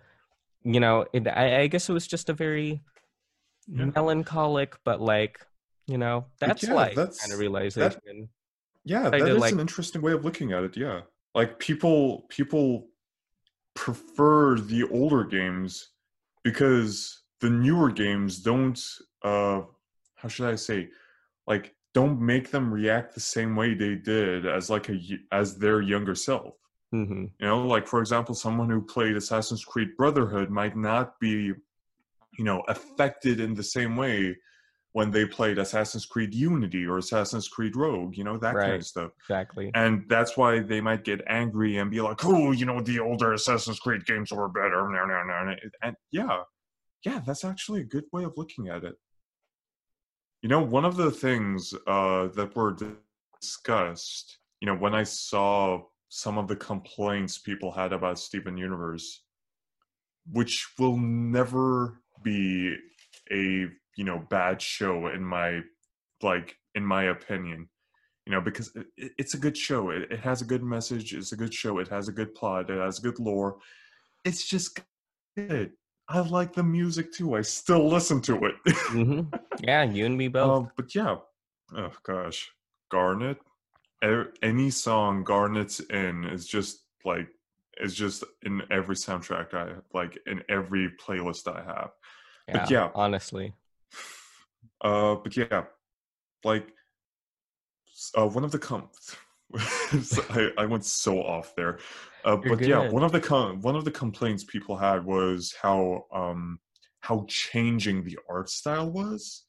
you 0.62 0.78
know 0.78 1.06
it, 1.12 1.26
I, 1.26 1.62
I 1.62 1.66
guess 1.66 1.88
it 1.88 1.92
was 1.92 2.06
just 2.06 2.28
a 2.28 2.32
very 2.34 2.82
Yeah. 3.66 3.86
melancholic 3.96 4.76
but 4.84 5.00
like 5.00 5.40
you 5.88 5.98
know 5.98 6.26
that's 6.38 6.62
yeah, 6.62 6.74
like 6.74 6.94
that's- 6.94 7.18
kind 7.20 7.32
of 7.32 7.38
realization 7.40 8.28
yeah, 8.84 9.10
that 9.10 9.20
is 9.20 9.38
like- 9.38 9.52
an 9.52 9.60
interesting 9.60 10.02
way 10.02 10.12
of 10.12 10.24
looking 10.24 10.52
at 10.52 10.64
it. 10.64 10.76
Yeah. 10.76 11.02
Like 11.34 11.58
people 11.58 12.26
people 12.28 12.88
prefer 13.74 14.58
the 14.58 14.84
older 14.90 15.24
games 15.24 15.90
because 16.44 17.22
the 17.40 17.48
newer 17.50 17.90
games 17.90 18.40
don't 18.40 18.78
uh 19.22 19.62
how 20.16 20.28
should 20.28 20.46
I 20.46 20.56
say 20.56 20.88
like 21.46 21.74
don't 21.94 22.20
make 22.20 22.50
them 22.50 22.72
react 22.72 23.14
the 23.14 23.20
same 23.20 23.56
way 23.56 23.74
they 23.74 23.94
did 23.94 24.46
as 24.46 24.68
like 24.70 24.88
a 24.88 24.98
as 25.30 25.56
their 25.58 25.80
younger 25.80 26.14
self. 26.14 26.54
hmm 26.90 27.24
You 27.40 27.46
know, 27.46 27.66
like 27.66 27.86
for 27.86 28.00
example, 28.00 28.34
someone 28.34 28.68
who 28.70 28.82
played 28.82 29.16
Assassin's 29.16 29.64
Creed 29.64 29.96
Brotherhood 29.96 30.50
might 30.50 30.76
not 30.76 31.18
be, 31.20 31.52
you 32.38 32.44
know, 32.44 32.60
affected 32.68 33.40
in 33.40 33.54
the 33.54 33.62
same 33.62 33.96
way 33.96 34.36
when 34.92 35.10
they 35.10 35.24
played 35.24 35.58
Assassin's 35.58 36.04
Creed 36.04 36.34
Unity 36.34 36.84
or 36.84 36.98
Assassin's 36.98 37.48
Creed 37.48 37.76
Rogue, 37.76 38.16
you 38.16 38.24
know, 38.24 38.36
that 38.38 38.54
kind 38.54 38.74
of 38.74 38.86
stuff. 38.86 39.10
exactly 39.20 39.70
And 39.74 40.04
that's 40.08 40.36
why 40.36 40.60
they 40.60 40.80
might 40.80 41.04
get 41.04 41.22
angry 41.26 41.78
and 41.78 41.90
be 41.90 42.00
like, 42.00 42.24
"Oh, 42.24 42.52
you 42.52 42.66
know, 42.66 42.80
the 42.80 43.00
older 43.00 43.32
Assassin's 43.32 43.80
Creed 43.80 44.04
games 44.04 44.32
were 44.32 44.48
better." 44.48 44.88
No, 44.90 45.06
no, 45.06 45.22
no. 45.24 45.54
And 45.82 45.96
yeah, 46.10 46.40
yeah, 47.04 47.20
that's 47.26 47.44
actually 47.44 47.80
a 47.80 47.84
good 47.84 48.04
way 48.12 48.24
of 48.24 48.34
looking 48.36 48.68
at 48.68 48.84
it. 48.84 48.94
You 50.42 50.48
know, 50.48 50.60
one 50.60 50.84
of 50.84 50.96
the 50.96 51.10
things 51.10 51.72
uh, 51.86 52.28
that 52.34 52.54
were 52.54 52.76
discussed, 53.40 54.38
you 54.60 54.66
know, 54.66 54.76
when 54.76 54.94
I 54.94 55.04
saw 55.04 55.82
some 56.08 56.36
of 56.36 56.48
the 56.48 56.56
complaints 56.56 57.38
people 57.38 57.72
had 57.72 57.92
about 57.92 58.18
Steven 58.18 58.58
Universe, 58.58 59.22
which 60.30 60.68
will 60.78 60.98
never 60.98 62.02
be 62.22 62.76
a 63.32 63.66
you 63.96 64.04
know 64.04 64.24
bad 64.30 64.60
show 64.60 65.08
in 65.08 65.24
my 65.24 65.60
like 66.22 66.56
in 66.74 66.84
my 66.84 67.04
opinion 67.04 67.68
you 68.26 68.32
know 68.32 68.40
because 68.40 68.74
it, 68.96 69.12
it's 69.18 69.34
a 69.34 69.38
good 69.38 69.56
show. 69.56 69.90
It, 69.90 70.10
it 70.10 70.20
has 70.20 70.42
a 70.42 70.44
good 70.44 70.62
message. 70.62 71.14
It's 71.14 71.32
a 71.32 71.36
good 71.36 71.52
show. 71.52 71.78
It 71.78 71.88
has 71.88 72.08
a 72.08 72.12
good 72.12 72.34
plot. 72.34 72.70
It 72.70 72.78
has 72.78 72.98
good 72.98 73.18
lore. 73.18 73.58
It's 74.24 74.48
just 74.48 74.80
good. 75.36 75.72
I 76.08 76.20
like 76.20 76.52
the 76.52 76.62
music 76.62 77.12
too. 77.12 77.36
I 77.36 77.42
still 77.42 77.88
listen 77.88 78.20
to 78.22 78.44
it. 78.44 78.54
Hmm 78.66 79.22
Yeah, 79.62 79.82
you 79.82 80.06
and 80.06 80.16
me 80.16 80.28
both. 80.28 80.50
um, 80.50 80.70
but 80.76 80.94
yeah. 80.94 81.16
Oh 81.74 81.92
gosh. 82.02 82.50
Garnet? 82.90 83.38
Any 84.42 84.70
song 84.70 85.22
garnet's 85.22 85.80
in 85.80 86.24
is 86.24 86.46
just 86.46 86.84
like 87.04 87.28
is 87.80 87.94
just 87.94 88.24
in 88.42 88.60
every 88.70 88.94
soundtrack 88.94 89.54
i 89.54 89.72
like 89.94 90.18
in 90.26 90.42
every 90.48 90.92
playlist 91.00 91.48
i 91.48 91.62
have. 91.62 91.90
But 92.52 92.70
yeah. 92.70 92.90
honestly. 92.94 93.54
Uh, 94.80 95.14
but 95.16 95.36
yeah, 95.36 95.64
like 96.44 96.68
uh, 98.18 98.26
one 98.26 98.44
of 98.44 98.50
the 98.52 98.58
com. 98.58 98.88
So 100.02 100.24
I, 100.30 100.62
I 100.62 100.64
went 100.64 100.84
so 100.86 101.20
off 101.22 101.54
there, 101.54 101.78
uh, 102.24 102.36
but 102.36 102.60
yeah, 102.62 102.88
one 102.88 103.02
of 103.02 103.12
the 103.12 103.20
com- 103.20 103.60
one 103.60 103.76
of 103.76 103.84
the 103.84 103.90
complaints 103.90 104.44
people 104.44 104.76
had 104.78 105.04
was 105.04 105.54
how 105.60 106.06
um 106.10 106.58
how 107.00 107.26
changing 107.28 108.04
the 108.04 108.18
art 108.30 108.48
style 108.48 108.90
was. 108.90 109.44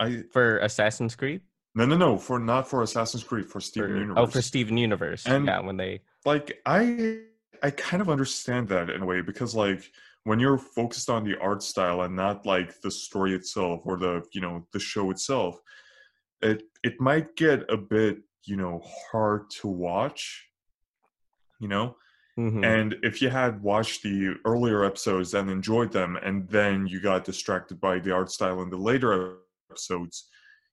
I 0.00 0.22
For 0.32 0.58
Assassin's 0.60 1.14
Creed? 1.14 1.42
no 1.74 1.84
no 1.84 1.96
no 1.98 2.16
for 2.16 2.38
not 2.38 2.66
for 2.68 2.82
Assassin's 2.82 3.22
Creed 3.22 3.44
for 3.46 3.60
Steven 3.60 3.90
For- 3.90 3.96
Universe. 3.98 4.16
oh, 4.18 4.26
for 4.26 4.40
Steven 4.40 4.78
Universe. 4.78 5.26
And- 5.26 5.44
yeah, 5.44 5.60
when 5.60 5.76
they. 5.76 6.00
like 6.24 6.58
I 6.64 7.18
I 7.62 7.70
kind 7.70 8.00
of 8.00 8.08
understand 8.08 8.68
that 8.68 8.88
in 8.88 9.02
a 9.02 9.06
way 9.06 9.20
because 9.20 9.54
like 9.54 9.92
when 10.28 10.38
you're 10.38 10.58
focused 10.58 11.08
on 11.08 11.24
the 11.24 11.38
art 11.38 11.62
style 11.62 12.02
and 12.02 12.14
not 12.14 12.44
like 12.44 12.82
the 12.82 12.90
story 12.90 13.34
itself 13.34 13.80
or 13.86 13.96
the 13.96 14.22
you 14.32 14.42
know 14.42 14.66
the 14.74 14.78
show 14.78 15.10
itself, 15.10 15.58
it 16.42 16.64
it 16.84 17.00
might 17.00 17.34
get 17.34 17.64
a 17.70 17.78
bit 17.78 18.18
you 18.44 18.56
know 18.56 18.82
hard 19.10 19.48
to 19.48 19.68
watch, 19.68 20.46
you 21.60 21.68
know. 21.68 21.96
Mhm. 22.38 22.62
And 22.62 22.96
if 23.02 23.22
you 23.22 23.30
had 23.30 23.62
watched 23.62 24.02
the 24.02 24.34
earlier 24.44 24.84
episodes 24.84 25.32
and 25.32 25.50
enjoyed 25.50 25.92
them, 25.92 26.16
and 26.16 26.46
then 26.48 26.86
you 26.86 27.00
got 27.00 27.24
distracted 27.24 27.80
by 27.80 27.98
the 27.98 28.12
art 28.12 28.30
style 28.30 28.60
in 28.60 28.68
the 28.68 28.76
later 28.76 29.38
episodes, 29.70 30.28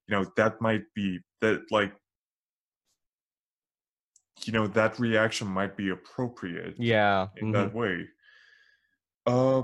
you 0.05 0.15
know 0.15 0.25
that 0.35 0.59
might 0.59 0.83
be 0.93 1.19
that 1.39 1.61
like 1.71 1.93
you 4.43 4.51
know 4.51 4.67
that 4.67 4.99
reaction 4.99 5.47
might 5.47 5.77
be 5.77 5.89
appropriate 5.91 6.75
yeah. 6.77 7.27
in 7.37 7.47
mhm. 7.47 7.53
that 7.53 7.73
way. 7.73 8.05
Uh, 9.25 9.63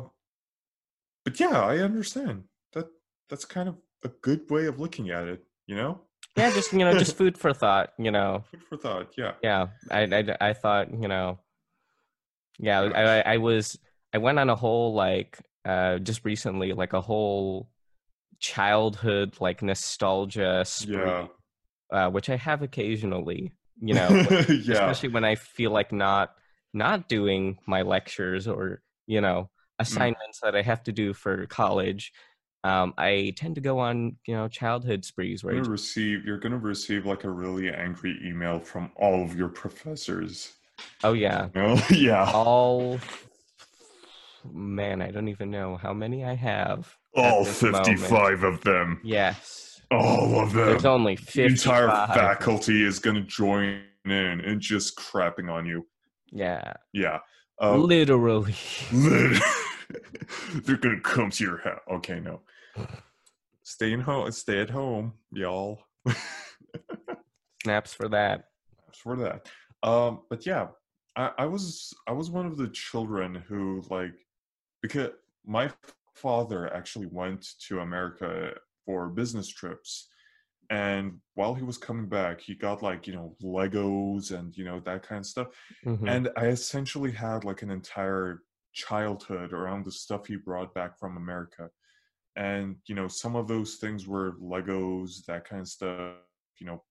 but 1.26 1.40
yeah, 1.40 1.62
I 1.62 1.78
understand 1.80 2.44
that. 2.74 2.88
That's 3.30 3.46
kind 3.46 3.70
of 3.70 3.78
a 4.04 4.10
good 4.10 4.50
way 4.50 4.66
of 4.66 4.80
looking 4.80 5.10
at 5.10 5.28
it. 5.28 5.44
You 5.68 5.76
know, 5.76 6.02
Yeah, 6.36 6.52
just, 6.52 6.74
you 6.74 6.80
know, 6.80 6.98
just 6.98 7.16
food 7.16 7.38
for 7.38 7.54
thought, 7.54 7.94
you 7.98 8.12
know. 8.12 8.44
food 8.52 8.64
for 8.68 8.78
thought. 8.78 9.14
Yeah. 9.18 9.34
Yeah. 9.42 9.68
I, 9.90 10.02
I, 10.04 10.38
I 10.50 10.54
thought, 10.54 10.92
you 10.92 11.08
know. 11.08 11.40
Yeah, 12.60 12.82
I, 12.82 13.02
I- 13.20 13.34
I 13.34 13.38
was. 13.38 13.78
I 14.14 14.18
went 14.18 14.38
on 14.40 14.50
a 14.50 14.56
whole, 14.56 14.94
like, 14.94 15.40
uh, 15.64 16.00
just 16.00 16.26
recently, 16.26 16.74
like 16.74 16.92
a 16.92 17.00
whole 17.00 17.70
childhood, 18.40 19.36
like, 19.40 19.62
nostalgia 19.62 20.64
spree, 20.66 20.96
Yeah. 20.98 21.28
uh, 21.92 22.10
which 22.10 22.30
I 22.30 22.36
have 22.36 22.62
occasionally, 22.62 23.54
you 23.80 23.94
know. 24.00 24.10
yeah. 24.50 24.74
especially 24.74 25.10
when 25.10 25.24
I 25.24 25.36
feel 25.36 25.72
like 25.72 25.92
not 25.94 26.36
not 26.74 27.08
doing 27.08 27.58
my 27.68 27.82
lectures 27.84 28.48
or 28.48 28.82
you 29.16 29.22
know 29.22 29.40
Mm. 29.80 29.84
assignments 29.88 30.40
that 30.44 30.56
I 30.56 30.62
have 30.72 30.84
to 30.84 30.92
do 30.92 31.08
for 31.14 31.34
college. 31.48 32.04
Um, 32.64 32.94
I 32.98 33.34
tend 33.42 33.56
to 33.56 33.62
go 33.62 33.80
on 33.80 34.16
you 34.28 34.36
know 34.38 34.48
childhood 34.48 35.02
sprees 35.12 35.44
where 35.44 35.54
You're 35.56 35.64
gonna 35.64 35.72
receive. 35.72 36.18
You're 36.26 36.38
gonna 36.46 36.64
receive 36.74 37.06
like 37.12 37.24
a 37.24 37.30
really 37.44 37.68
angry 37.86 38.14
email 38.30 38.60
from 38.60 38.92
all 38.96 39.24
of 39.26 39.36
your 39.40 39.50
professors. 39.64 40.54
oh 41.04 41.14
yeah 41.14 41.50
You 41.56 41.62
know? 41.62 41.74
yeah. 42.10 42.32
all 42.34 43.00
man 44.54 45.02
I 45.02 45.12
don't 45.12 45.28
even 45.28 45.50
know 45.52 45.78
how 45.78 45.94
many 45.94 46.24
I 46.26 46.36
have. 46.36 46.96
All 47.16 47.44
this 47.44 47.62
moment. 47.64 47.86
fifty-five 47.88 48.44
of 48.44 48.62
them. 48.62 49.02
Yes, 49.04 49.82
All 49.92 50.40
of 50.44 50.54
them. 50.54 50.68
there's 50.68 50.86
only 50.86 51.16
the 51.16 51.22
fifty. 51.24 51.54
entire 51.54 51.88
faculty 51.88 52.84
is 52.84 53.00
gonna 53.00 53.22
join 53.22 53.82
in 54.06 54.12
and 54.42 54.62
just 54.62 54.96
crapping 54.98 55.50
on 55.52 55.66
you. 55.66 55.86
Yeah, 56.32 56.74
Yeah. 56.94 57.20
Um, 57.60 57.84
literally. 57.84 58.56
Lit- 58.92 59.42
They're 60.64 60.78
gonna 60.78 61.00
come 61.00 61.30
to 61.32 61.44
your 61.44 61.58
house. 61.58 61.80
Okay, 61.92 62.20
no. 62.20 62.42
Stay 63.64 63.94
in 63.94 64.02
home. 64.02 64.32
Stay 64.32 64.60
at 64.60 64.70
home, 64.70 65.14
y'all. 65.32 65.84
Snaps 67.64 67.94
for 67.94 68.10
that. 68.10 68.46
for 68.94 69.16
that. 69.18 69.50
Um, 69.84 70.22
but 70.30 70.46
yeah, 70.46 70.68
I, 71.16 71.32
I 71.40 71.46
was 71.46 71.94
I 72.08 72.12
was 72.12 72.30
one 72.30 72.46
of 72.46 72.58
the 72.58 72.70
children 72.70 73.36
who 73.36 73.84
like 73.90 74.14
because 74.82 75.10
my 75.46 75.72
father 76.14 76.74
actually 76.74 77.08
went 77.08 77.54
to 77.68 77.80
America 77.80 78.54
for 78.86 79.10
business 79.10 79.48
trips, 79.48 80.08
and 80.72 81.20
while 81.36 81.54
he 81.54 81.64
was 81.64 81.78
coming 81.78 82.08
back, 82.08 82.40
he 82.42 82.56
got 82.56 82.82
like 82.82 83.06
you 83.06 83.14
know 83.14 83.36
Legos 83.44 84.32
and 84.32 84.56
you 84.58 84.64
know 84.64 84.80
that 84.86 85.04
kind 85.08 85.20
of 85.20 85.26
stuff. 85.26 85.48
Mhm. 85.86 86.10
and 86.10 86.30
i 86.38 86.46
essentially 86.48 87.12
had 87.12 87.44
like 87.44 87.62
an 87.62 87.72
entire 87.72 88.42
childhood 88.74 89.52
around 89.54 89.86
the 89.86 89.92
stuff 89.92 90.26
he 90.26 90.38
brought 90.38 90.74
back 90.74 90.98
from 90.98 91.18
america 91.18 91.70
and 92.36 92.78
you 92.88 92.96
know 92.96 93.08
some 93.08 93.36
of 93.36 93.48
those 93.48 93.76
things 93.76 94.08
were 94.08 94.38
legos 94.42 95.26
that 95.26 95.44
kind 95.44 95.62
of 95.62 95.68
stuff 95.68 96.16
you 96.60 96.66
know 96.68 96.82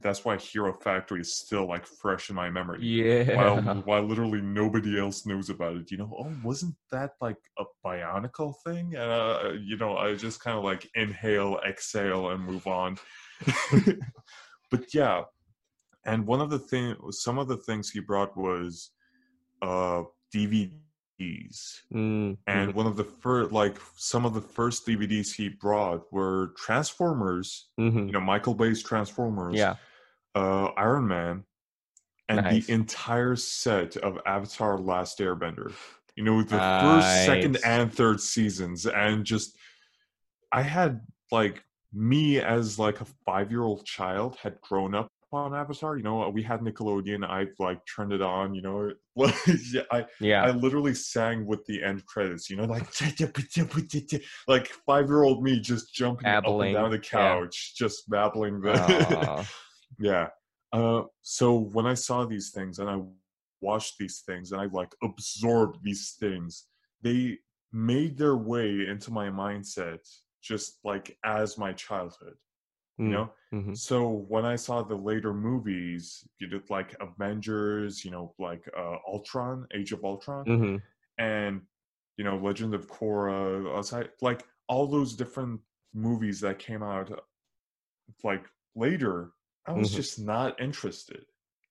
that's 0.00 0.24
why 0.24 0.36
hero 0.36 0.72
factory 0.72 1.20
is 1.20 1.34
still 1.34 1.66
like 1.66 1.86
fresh 1.86 2.28
in 2.28 2.36
my 2.36 2.50
memory 2.50 2.78
yeah. 2.82 3.34
while 3.34 3.60
while 3.84 4.02
literally 4.02 4.40
nobody 4.40 4.98
else 4.98 5.24
knows 5.26 5.48
about 5.48 5.76
it 5.76 5.90
you 5.90 5.96
know 5.96 6.12
oh 6.18 6.32
wasn't 6.44 6.74
that 6.90 7.12
like 7.20 7.38
a 7.58 7.64
bionicle 7.84 8.54
thing 8.64 8.94
and 8.94 9.10
uh, 9.10 9.52
you 9.60 9.76
know 9.78 9.96
i 9.96 10.14
just 10.14 10.40
kind 10.40 10.58
of 10.58 10.64
like 10.64 10.88
inhale 10.94 11.58
exhale 11.66 12.30
and 12.30 12.44
move 12.44 12.66
on 12.66 12.96
but 14.70 14.94
yeah 14.94 15.22
and 16.04 16.26
one 16.26 16.40
of 16.40 16.50
the 16.50 16.58
thing 16.58 16.96
some 17.10 17.38
of 17.38 17.48
the 17.48 17.56
things 17.56 17.90
he 17.90 18.00
brought 18.00 18.36
was 18.36 18.90
uh 19.62 20.02
dvds 20.34 20.72
Mm, 21.94 22.36
and 22.48 22.74
one 22.74 22.86
of 22.88 22.96
the 22.96 23.04
first 23.04 23.52
like 23.52 23.76
some 23.96 24.24
of 24.24 24.34
the 24.34 24.40
first 24.40 24.84
dvds 24.86 25.32
he 25.32 25.48
brought 25.48 26.12
were 26.12 26.52
transformers 26.56 27.68
mhm. 27.78 28.06
you 28.06 28.12
know 28.12 28.20
michael 28.20 28.54
bay's 28.54 28.82
transformers 28.82 29.54
yeah. 29.54 29.76
uh 30.34 30.70
iron 30.76 31.06
man 31.06 31.44
and 32.28 32.42
Nice. 32.42 32.66
the 32.66 32.72
entire 32.72 33.36
set 33.36 33.96
of 33.98 34.18
avatar 34.26 34.78
last 34.78 35.20
airbender 35.20 35.72
you 36.16 36.24
know 36.24 36.42
the 36.42 36.58
first 36.58 37.24
second 37.26 37.58
and 37.64 37.92
third 37.92 38.20
seasons 38.20 38.86
and 38.86 39.24
just 39.24 39.56
i 40.50 40.62
had 40.62 41.02
like 41.30 41.62
me 41.92 42.40
as 42.40 42.78
like 42.78 43.00
a 43.00 43.06
five 43.26 43.50
year 43.50 43.62
old 43.62 43.84
child 43.84 44.36
had 44.36 44.60
grown 44.60 44.94
up 44.94 45.08
on 45.32 45.54
avatar 45.54 45.96
you 45.96 46.02
know 46.02 46.28
we 46.28 46.42
had 46.42 46.60
nickelodeon 46.60 47.26
I've 47.28 47.54
like 47.58 47.80
turned 47.86 48.12
it 48.12 48.20
on 48.20 48.54
you 48.54 48.60
know 48.60 48.92
like 49.16 49.34
yeah, 49.72 49.82
i 49.90 50.06
Yeah. 50.20 50.44
I 50.44 50.50
literally 50.50 50.94
sang 50.94 51.46
with 51.46 51.64
the 51.66 51.82
end 51.82 52.04
credits, 52.06 52.48
you 52.48 52.56
know, 52.56 52.64
like 52.64 52.90
like 54.48 54.68
five 54.86 55.06
year 55.06 55.22
old 55.22 55.42
me 55.42 55.60
just 55.60 55.94
jumping 55.94 56.24
Babbling, 56.24 56.74
up 56.74 56.82
and 56.82 56.90
down 56.90 56.90
the 56.90 56.96
yeah. 56.96 57.36
couch, 57.38 57.74
just 57.76 58.08
babbling 58.08 58.60
the 58.60 59.46
yeah. 59.98 60.28
Uh, 60.72 61.02
so 61.20 61.58
when 61.72 61.86
I 61.86 61.94
saw 61.94 62.24
these 62.24 62.50
things 62.50 62.78
and 62.78 62.88
I 62.88 63.00
watched 63.60 63.98
these 63.98 64.22
things 64.26 64.52
and 64.52 64.60
I 64.60 64.66
like 64.66 64.94
absorbed 65.02 65.78
these 65.82 66.16
things, 66.18 66.66
they 67.02 67.38
made 67.72 68.16
their 68.16 68.36
way 68.36 68.86
into 68.88 69.10
my 69.10 69.28
mindset 69.28 70.06
just 70.42 70.80
like 70.84 71.16
as 71.24 71.58
my 71.58 71.72
childhood, 71.72 72.36
you 72.98 73.04
Mm, 73.04 73.12
know. 73.12 73.32
mhm. 73.52 73.74
So 73.76 74.08
when 74.28 74.44
I 74.44 74.56
saw 74.56 74.82
the 74.82 74.96
later 74.96 75.32
movies, 75.32 76.26
you 76.38 76.46
did 76.48 76.68
like 76.70 76.94
Avengers, 77.00 78.04
you 78.04 78.10
know, 78.10 78.34
like 78.38 78.68
uh, 78.76 78.98
Ultron, 79.08 79.66
Age 79.74 79.92
of 79.92 80.04
Ultron, 80.04 80.46
Mhm. 80.46 80.82
and 81.18 81.62
you 82.18 82.24
know, 82.24 82.36
Legend 82.36 82.74
of 82.74 82.88
Korra, 82.88 84.12
like 84.20 84.46
all 84.68 84.86
those 84.86 85.14
different 85.16 85.60
movies 85.94 86.40
that 86.40 86.58
came 86.58 86.82
out 86.82 87.10
like 88.24 88.46
later, 88.74 89.32
I 89.66 89.72
was 89.72 89.90
Mhm. 89.90 89.96
just 89.96 90.18
not 90.20 90.60
interested. 90.60 91.24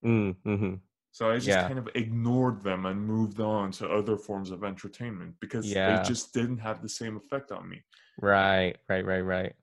Mm, 0.04 0.36
mhm. 0.44 0.82
So 1.12 1.30
I 1.30 1.40
just 1.40 1.48
Yeah. 1.48 1.68
kind 1.68 1.78
of 1.80 1.90
ignored 1.94 2.62
them 2.62 2.86
and 2.86 3.06
moved 3.06 3.40
on 3.42 3.72
to 3.74 3.90
other 3.90 4.18
forms 4.18 4.50
of 4.50 4.64
entertainment 4.64 5.36
because 5.42 5.66
Yeah. 5.66 5.86
they 5.86 5.98
just 5.98 6.34
didn't 6.34 6.60
have 6.60 6.82
the 6.82 6.90
same 6.90 7.18
effect 7.18 7.52
on 7.52 7.68
me. 7.70 7.84
Right, 8.22 8.78
right, 8.88 9.06
right, 9.06 9.22
right. 9.22 9.56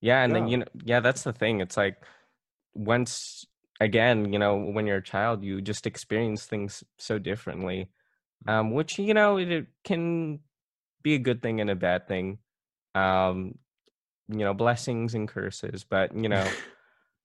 Yeah, 0.00 0.22
and 0.22 0.34
then 0.34 0.48
you 0.48 0.58
know, 0.58 0.66
yeah, 0.84 1.00
that's 1.00 1.24
the 1.24 1.32
thing. 1.32 1.60
It's 1.60 1.76
like 1.76 1.96
once 2.74 3.46
again, 3.80 4.32
you 4.32 4.38
know, 4.38 4.56
when 4.56 4.86
you're 4.86 4.98
a 4.98 5.02
child, 5.02 5.44
you 5.44 5.60
just 5.62 5.86
experience 5.86 6.46
things 6.46 6.84
so 6.98 7.18
differently, 7.18 7.90
um, 8.48 8.72
which 8.72 8.98
you 8.98 9.14
know 9.14 9.38
it, 9.38 9.50
it 9.50 9.66
can 9.84 10.40
be 11.02 11.14
a 11.14 11.18
good 11.18 11.42
thing 11.42 11.60
and 11.60 11.70
a 11.70 11.76
bad 11.76 12.08
thing. 12.08 12.38
Um, 12.94 13.58
you 14.28 14.38
know, 14.40 14.54
blessings 14.54 15.14
and 15.14 15.28
curses, 15.28 15.84
but 15.84 16.16
you 16.16 16.28
know, 16.28 16.56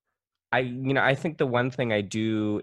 I 0.52 0.60
you 0.60 0.94
know 0.94 1.02
I 1.04 1.16
think 1.16 1.38
the 1.38 1.48
one 1.48 1.72
thing 1.72 1.94
I 1.94 2.02
do, 2.02 2.62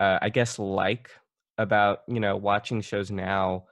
uh, 0.00 0.18
I 0.22 0.30
guess, 0.30 0.58
like 0.58 1.10
about 1.58 2.00
you 2.08 2.20
know 2.20 2.36
watching 2.36 2.80
shows 2.80 3.10
now 3.10 3.66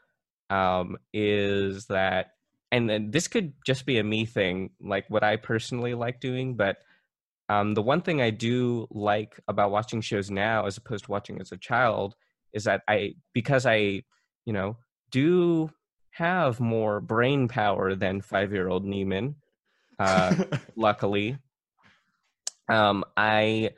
um, 0.50 0.98
is 1.12 1.86
that, 1.86 2.33
and 2.74 2.90
then 2.90 3.12
this 3.12 3.28
could 3.28 3.52
just 3.64 3.86
be 3.86 3.98
a 3.98 4.04
me 4.04 4.26
thing, 4.26 4.70
like 4.80 5.08
what 5.08 5.22
I 5.22 5.36
personally 5.36 5.94
like 5.94 6.18
doing, 6.18 6.56
but 6.56 6.78
um, 7.48 7.72
the 7.74 7.82
one 7.82 8.02
thing 8.02 8.20
I 8.20 8.30
do 8.30 8.88
like 8.90 9.38
about 9.46 9.70
watching 9.70 10.00
shows 10.00 10.28
now, 10.28 10.66
as 10.66 10.76
opposed 10.76 11.04
to 11.04 11.12
watching 11.12 11.40
as 11.40 11.52
a 11.52 11.56
child, 11.56 12.16
is 12.52 12.64
that 12.64 12.82
I 12.88 13.14
because 13.32 13.64
I, 13.64 14.02
you 14.44 14.52
know, 14.52 14.76
do 15.12 15.70
have 16.10 16.58
more 16.58 17.00
brain 17.00 17.46
power 17.46 17.94
than 17.94 18.20
five 18.20 18.52
year 18.52 18.66
old 18.66 18.84
Neiman. 18.84 19.36
Uh, 20.00 20.34
luckily, 20.76 21.38
um, 22.68 23.04
I 23.16 23.70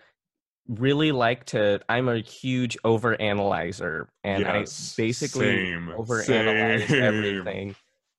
really 0.69 1.13
like 1.13 1.45
to. 1.47 1.83
I'm 1.87 2.09
a 2.09 2.21
huge 2.21 2.79
over 2.83 3.21
analyzer, 3.21 4.09
and 4.25 4.41
Yes, 4.41 4.95
I 4.97 5.03
basically 5.03 5.67
same, 5.67 5.91
over 5.91 6.23
analyze 6.23 6.89
same. 6.89 7.03
everything. 7.03 7.77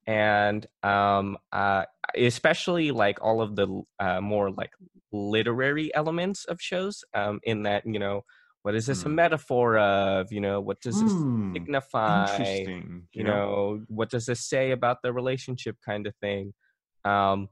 And 0.07 0.65
um, 0.83 1.37
uh, 1.51 1.85
especially 2.15 2.91
like 2.91 3.19
all 3.21 3.41
of 3.41 3.55
the 3.55 3.83
uh, 3.99 4.21
more 4.21 4.51
like 4.51 4.71
literary 5.11 5.93
elements 5.95 6.45
of 6.45 6.61
shows. 6.61 7.03
Um, 7.13 7.39
in 7.43 7.63
that 7.63 7.83
you 7.85 7.99
know, 7.99 8.23
what 8.63 8.75
is 8.75 8.85
this 8.87 9.05
a 9.05 9.09
Hmm. 9.09 9.09
metaphor 9.09 9.77
of? 9.77 10.31
You 10.31 10.41
know, 10.41 10.61
what 10.61 10.79
does 10.81 10.99
this 10.99 11.25
Hmm, 12.05 12.23
signify? 12.33 12.67
You 13.13 13.23
yeah. 13.23 13.25
know 13.25 13.83
what 13.87 14.09
does 14.11 14.25
this 14.27 14.45
say 14.47 14.71
about 14.71 14.97
the 15.03 15.11
relationship 15.13 15.77
kind 15.85 16.05
of 16.07 16.15
thing 16.21 16.53
um 17.05 17.49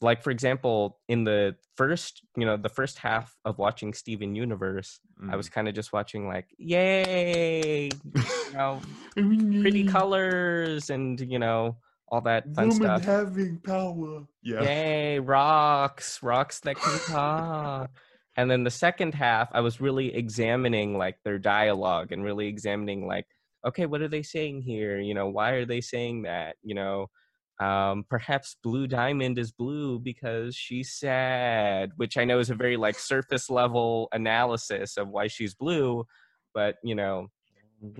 like 0.00 0.22
for 0.22 0.30
example 0.30 0.98
in 1.08 1.24
the 1.24 1.56
first 1.76 2.22
you 2.36 2.46
know 2.46 2.56
the 2.56 2.68
first 2.68 2.98
half 2.98 3.36
of 3.44 3.58
watching 3.58 3.92
steven 3.92 4.34
universe 4.34 5.00
i 5.30 5.34
was 5.36 5.48
kind 5.48 5.66
of 5.68 5.74
just 5.74 5.92
watching 5.92 6.28
like 6.28 6.46
yay 6.58 7.86
you 8.14 8.52
know 8.52 8.80
pretty 9.14 9.84
Mm. 9.84 9.88
colors 9.90 10.90
and 10.90 11.20
you 11.20 11.38
know 11.38 11.76
all 12.10 12.20
that 12.22 12.44
fun 12.54 12.68
Woman 12.68 12.82
stuff 12.82 13.04
having 13.04 13.58
power. 13.58 14.24
Yeah. 14.42 14.62
Yay, 14.62 15.18
rocks, 15.18 16.22
rocks 16.22 16.60
that 16.60 16.76
can 16.76 16.98
talk. 17.00 17.90
and 18.36 18.50
then 18.50 18.64
the 18.64 18.70
second 18.70 19.12
half, 19.14 19.50
I 19.52 19.60
was 19.60 19.78
really 19.78 20.14
examining 20.14 20.96
like 20.96 21.16
their 21.22 21.38
dialogue 21.38 22.12
and 22.12 22.24
really 22.24 22.46
examining 22.46 23.06
like, 23.06 23.26
okay, 23.66 23.84
what 23.84 24.00
are 24.00 24.08
they 24.08 24.22
saying 24.22 24.62
here? 24.62 24.98
You 25.00 25.12
know, 25.12 25.28
why 25.28 25.50
are 25.50 25.66
they 25.66 25.82
saying 25.82 26.22
that? 26.22 26.56
You 26.62 26.76
know, 26.76 27.10
um, 27.60 28.04
perhaps 28.08 28.56
Blue 28.62 28.86
Diamond 28.86 29.38
is 29.38 29.50
blue 29.52 29.98
because 29.98 30.54
she's 30.54 30.92
sad, 30.92 31.90
which 31.96 32.16
I 32.16 32.24
know 32.24 32.38
is 32.38 32.50
a 32.50 32.54
very 32.54 32.76
like 32.76 32.98
surface 32.98 33.50
level 33.50 34.08
analysis 34.12 34.96
of 34.96 35.08
why 35.08 35.26
she's 35.26 35.54
blue, 35.54 36.06
but 36.54 36.76
you 36.84 36.94
know, 36.94 37.28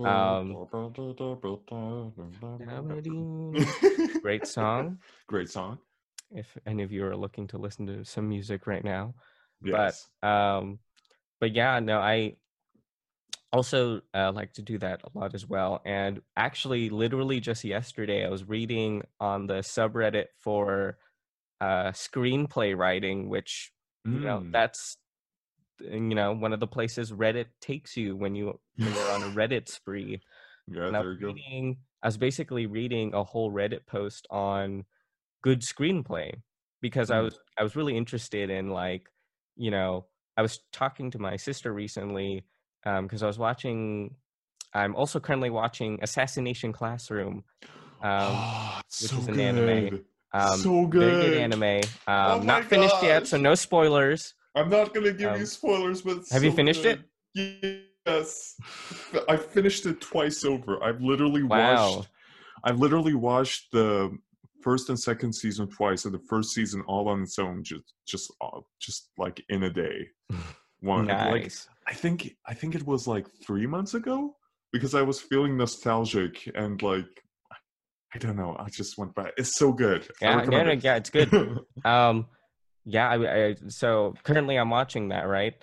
um, 0.04 0.66
great 4.22 4.46
song. 4.46 4.98
Great 5.26 5.50
song. 5.50 5.78
If 6.30 6.56
any 6.66 6.82
of 6.82 6.92
you 6.92 7.06
are 7.06 7.16
looking 7.16 7.46
to 7.48 7.58
listen 7.58 7.86
to 7.86 8.04
some 8.04 8.28
music 8.28 8.66
right 8.66 8.84
now. 8.84 9.14
Yes. 9.62 10.08
but 10.22 10.28
um 10.28 10.78
but 11.40 11.52
yeah 11.52 11.80
no 11.80 11.98
i 11.98 12.36
also 13.52 14.00
uh, 14.14 14.30
like 14.32 14.52
to 14.52 14.62
do 14.62 14.78
that 14.78 15.02
a 15.04 15.18
lot 15.18 15.34
as 15.34 15.46
well 15.46 15.80
and 15.86 16.20
actually 16.36 16.90
literally 16.90 17.40
just 17.40 17.64
yesterday 17.64 18.24
i 18.26 18.28
was 18.28 18.44
reading 18.48 19.02
on 19.20 19.46
the 19.46 19.54
subreddit 19.60 20.26
for 20.38 20.98
uh 21.60 21.90
screenplay 21.92 22.76
writing 22.76 23.28
which 23.28 23.72
you 24.12 24.20
know 24.20 24.44
Mm. 24.44 24.52
that's 24.52 24.98
you 25.80 26.00
know 26.14 26.32
one 26.32 26.52
of 26.52 26.60
the 26.60 26.66
places 26.66 27.12
reddit 27.12 27.46
takes 27.60 27.96
you 27.96 28.16
when 28.16 28.34
you 28.34 28.60
when 28.78 28.94
you're 28.94 29.10
on 29.10 29.22
a 29.22 29.28
reddit 29.30 29.68
spree 29.68 30.20
yeah, 30.66 30.92
I 30.92 30.98
there 30.98 31.12
was 31.12 31.12
you 31.12 31.18
go. 31.20 31.34
reading 31.36 31.78
i 32.02 32.08
was 32.08 32.16
basically 32.16 32.66
reading 32.66 33.14
a 33.14 33.24
whole 33.24 33.52
reddit 33.52 33.86
post 33.86 34.26
on 34.30 34.84
good 35.42 35.62
screenplay 35.62 36.34
because 36.80 37.10
i 37.10 37.20
Mm. 37.20 37.28
was 37.28 37.38
i 37.58 37.62
was 37.62 37.76
really 37.76 37.96
interested 37.96 38.50
in 38.50 38.70
like 38.70 39.08
you 39.56 39.70
know 39.70 40.06
i 40.36 40.42
was 40.42 40.60
talking 40.72 41.10
to 41.10 41.18
my 41.18 41.36
sister 41.36 41.72
recently 41.72 42.44
because 42.84 43.22
i 43.22 43.26
was 43.26 43.38
watching 43.38 44.14
i'm 44.74 44.94
also 44.96 45.18
currently 45.20 45.50
watching 45.50 45.98
assassination 46.02 46.72
classroom 46.72 47.44
um, 48.02 48.34
it's 48.78 49.00
which 49.02 49.10
so 49.10 49.18
is 49.18 49.28
an 49.28 49.34
good. 49.34 49.40
anime. 49.40 50.04
um 50.34 50.60
so 50.62 50.86
very 50.86 51.12
good. 51.12 51.20
good 51.20 51.34
anime 51.34 51.80
um 52.06 52.46
my 52.46 52.54
not 52.54 52.64
finished 52.64 53.02
yet 53.02 53.26
so 53.26 53.36
no 53.36 53.54
spoilers 53.54 54.34
I'm 54.54 54.70
not 54.70 54.92
gonna 54.92 55.12
give 55.12 55.30
Um, 55.32 55.40
you 55.40 55.46
spoilers, 55.46 56.02
but 56.02 56.24
have 56.32 56.42
you 56.42 56.50
so 56.50 56.56
finished 56.56 56.84
it? 56.84 56.98
Yes, 57.34 58.56
I 59.28 59.36
finished 59.36 59.86
it 59.86 60.00
twice 60.00 60.44
over. 60.44 60.82
I've 60.82 61.00
literally 61.00 61.44
Wow. 61.44 61.96
watched. 61.98 62.08
I've 62.64 62.78
literally 62.80 63.14
watched 63.14 63.70
the 63.70 64.18
first 64.62 64.88
and 64.88 64.98
second 64.98 65.32
season 65.32 65.68
twice, 65.68 66.06
and 66.06 66.14
the 66.14 66.18
first 66.28 66.54
season 66.54 66.82
all 66.88 67.08
on 67.08 67.22
its 67.22 67.38
own, 67.38 67.62
just 67.62 67.84
just 68.06 68.32
uh, 68.40 68.60
just 68.80 69.10
like 69.16 69.44
in 69.48 69.62
a 69.64 69.70
day. 69.70 70.08
One 70.80 71.06
like 71.06 71.42
nice 71.44 71.68
I 71.88 71.94
think 71.94 72.36
I 72.46 72.54
think 72.54 72.74
it 72.74 72.86
was 72.86 73.06
like 73.06 73.26
three 73.44 73.66
months 73.66 73.94
ago 73.94 74.36
because 74.72 74.94
I 74.94 75.02
was 75.02 75.20
feeling 75.20 75.56
nostalgic 75.56 76.50
and 76.54 76.80
like 76.82 77.06
I 78.14 78.18
don't 78.18 78.36
know. 78.36 78.56
I 78.58 78.68
just 78.70 78.96
went 78.98 79.14
back. 79.14 79.32
It's 79.36 79.56
so 79.56 79.72
good. 79.72 80.06
I 80.22 80.26
yeah 80.26 80.44
no, 80.44 80.62
no, 80.64 80.70
it. 80.70 80.84
yeah 80.84 80.96
it's 80.96 81.10
good 81.10 81.30
um 81.84 82.26
yeah 82.84 83.08
I, 83.10 83.46
I 83.48 83.54
so 83.68 84.14
currently 84.24 84.56
i'm 84.56 84.70
watching 84.70 85.08
that 85.10 85.28
right 85.28 85.54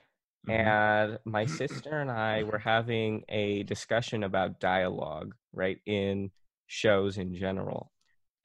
Mhm. 0.48 0.54
and 0.54 1.20
my 1.26 1.46
sister 1.60 2.00
and 2.02 2.12
I 2.12 2.44
were 2.44 2.60
having 2.60 3.24
a 3.30 3.64
discussion 3.64 4.24
about 4.24 4.60
dialogue, 4.60 5.34
right, 5.54 5.80
in 5.86 6.32
shows 6.68 7.18
in 7.18 7.34
general. 7.34 7.92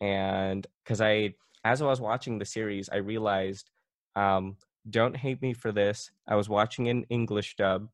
And 0.00 0.66
because 0.82 1.00
I, 1.00 1.34
as 1.64 1.82
I 1.82 1.86
was 1.86 2.00
watching 2.00 2.38
the 2.38 2.44
series, 2.46 2.88
I 2.88 2.96
realized, 2.96 3.70
um, 4.16 4.56
don't 4.90 5.16
hate 5.16 5.40
me 5.42 5.52
for 5.54 5.72
this. 5.72 6.10
I 6.26 6.34
was 6.36 6.48
watching 6.48 6.88
an 6.88 7.04
English 7.10 7.56
dub. 7.56 7.88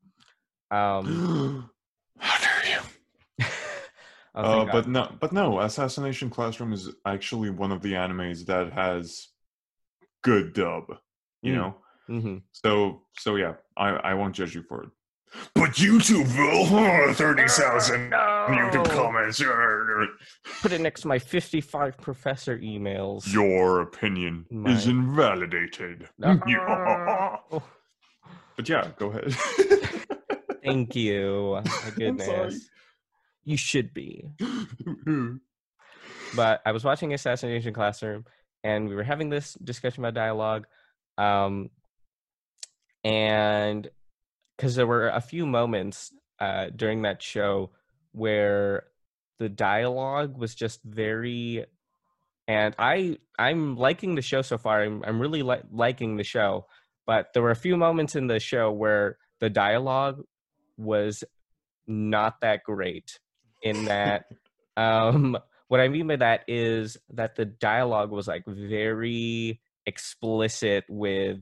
Um, 0.71 1.71
How 2.19 2.39
dare 2.63 2.73
you? 2.73 3.45
oh, 4.35 4.43
Uh, 4.43 4.65
but 4.65 4.85
God. 4.85 4.87
no, 4.89 5.17
but 5.21 5.33
no. 5.33 5.61
Assassination 5.61 6.31
Classroom 6.31 6.73
is 6.73 6.91
actually 7.05 7.51
one 7.51 7.73
of 7.73 7.83
the 7.83 7.93
animes 7.93 8.45
that 8.47 8.73
has 8.73 9.29
good 10.23 10.53
dub. 10.55 10.85
You 11.43 11.53
Mm. 11.53 11.57
know, 11.57 11.77
Mhm. 12.09 12.43
so 12.53 13.03
so 13.19 13.37
yeah, 13.37 13.55
I 13.77 13.91
I 13.91 14.15
won't 14.15 14.35
judge 14.35 14.55
you 14.55 14.63
for 14.63 14.83
it. 14.85 14.91
But 15.55 15.71
YouTube 15.73 16.27
will 16.37 17.15
thirty 17.15 17.47
thousand 17.49 18.11
YouTube 18.13 18.87
No! 18.89 18.95
comments. 18.95 19.43
Put 20.63 20.73
it 20.73 20.81
next 20.81 21.03
to 21.03 21.09
my 21.09 21.19
55 21.19 21.97
professor 21.99 22.59
emails. 22.59 23.31
Your 23.33 23.81
opinion 23.83 24.47
is 24.67 24.87
invalidated. 24.87 26.09
No. 26.19 26.39
Yeah. 26.47 27.37
Oh, 27.51 27.63
But 28.57 28.69
yeah, 28.69 28.91
go 28.99 29.11
ahead. 29.11 29.33
Thank 30.65 30.95
you. 30.97 31.61
My 31.65 31.91
goodness. 31.97 32.69
You 33.45 33.57
should 33.57 33.93
be. 33.95 34.29
but 36.35 36.61
I 36.67 36.73
was 36.73 36.85
watching 36.85 37.13
Assassination 37.15 37.73
Classroom, 37.73 38.25
and 38.65 38.89
we 38.89 38.95
were 38.95 39.05
having 39.05 39.29
this 39.31 39.55
discussion 39.55 40.05
about 40.05 40.15
dialogue, 40.15 40.67
um, 41.19 41.71
and 43.05 43.89
because 44.57 44.75
there 44.75 44.87
were 44.87 45.09
a 45.09 45.21
few 45.21 45.47
moments 45.47 46.13
uh, 46.41 46.67
during 46.75 47.03
that 47.03 47.23
show 47.23 47.71
where 48.13 48.85
the 49.39 49.49
dialogue 49.49 50.37
was 50.39 50.55
just 50.55 50.83
very, 50.83 51.65
and 52.49 52.75
I 52.79 53.19
I'm 53.39 53.77
liking 53.77 54.15
the 54.15 54.23
show 54.23 54.43
so 54.43 54.59
far. 54.59 54.83
I'm 54.83 55.03
I'm 55.05 55.21
really 55.21 55.43
li- 55.43 55.69
liking 55.71 56.17
the 56.17 56.25
show, 56.25 56.67
but 57.07 57.33
there 57.33 57.43
were 57.43 57.51
a 57.51 57.57
few 57.57 57.77
moments 57.77 58.17
in 58.17 58.27
the 58.27 58.41
show 58.41 58.73
where 58.73 59.19
the 59.41 59.51
dialogue 59.51 60.23
was 60.77 61.25
not 61.87 62.41
that 62.41 62.65
great 62.65 63.19
in 63.63 63.85
that 63.87 64.27
um 64.77 65.39
what 65.69 65.81
i 65.81 65.89
mean 65.89 66.07
by 66.07 66.17
that 66.17 66.43
is 66.49 66.97
that 67.11 67.37
the 67.37 67.45
dialogue 67.45 68.11
was 68.11 68.29
like 68.29 68.45
very 68.47 69.61
explicit 69.87 70.85
with 70.89 71.41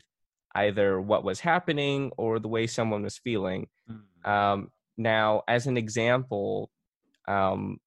either 0.55 1.01
what 1.01 1.25
was 1.25 1.41
happening 1.41 2.11
or 2.17 2.39
the 2.39 2.49
way 2.49 2.67
someone 2.67 3.03
was 3.03 3.19
feeling 3.19 3.67
um 4.25 4.71
now 4.97 5.43
as 5.49 5.67
an 5.67 5.77
example 5.77 6.71
um 7.29 7.79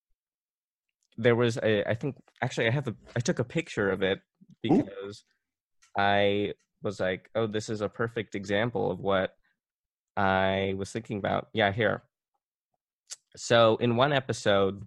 there 1.17 1.35
was 1.35 1.57
a 1.57 1.89
i 1.89 1.93
think 1.93 2.15
actually 2.41 2.67
i 2.67 2.71
have 2.71 2.87
a 2.87 2.95
i 3.15 3.19
took 3.19 3.39
a 3.39 3.43
picture 3.43 3.89
of 3.89 4.01
it 4.03 4.19
because 4.61 5.23
i 5.97 6.53
was 6.83 6.99
like 6.99 7.29
oh 7.35 7.47
this 7.47 7.69
is 7.69 7.81
a 7.81 7.89
perfect 7.89 8.35
example 8.35 8.91
of 8.91 8.99
what 8.99 9.33
I 10.17 10.73
was 10.75 10.91
thinking 10.91 11.19
about. 11.19 11.49
Yeah, 11.53 11.71
here. 11.71 12.01
So 13.35 13.77
in 13.77 13.95
one 13.95 14.11
episode, 14.11 14.81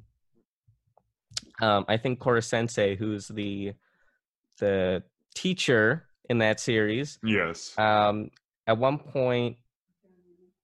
um, 1.62 1.84
I 1.88 1.96
think 1.96 2.18
Koro 2.18 2.40
Sensei, 2.40 2.96
who's 2.96 3.28
the 3.28 3.74
the 4.58 5.04
teacher 5.34 6.08
in 6.30 6.38
that 6.38 6.60
series, 6.60 7.18
Yes. 7.24 7.74
um, 7.76 8.30
at 8.66 8.78
one 8.78 8.98
point, 8.98 9.56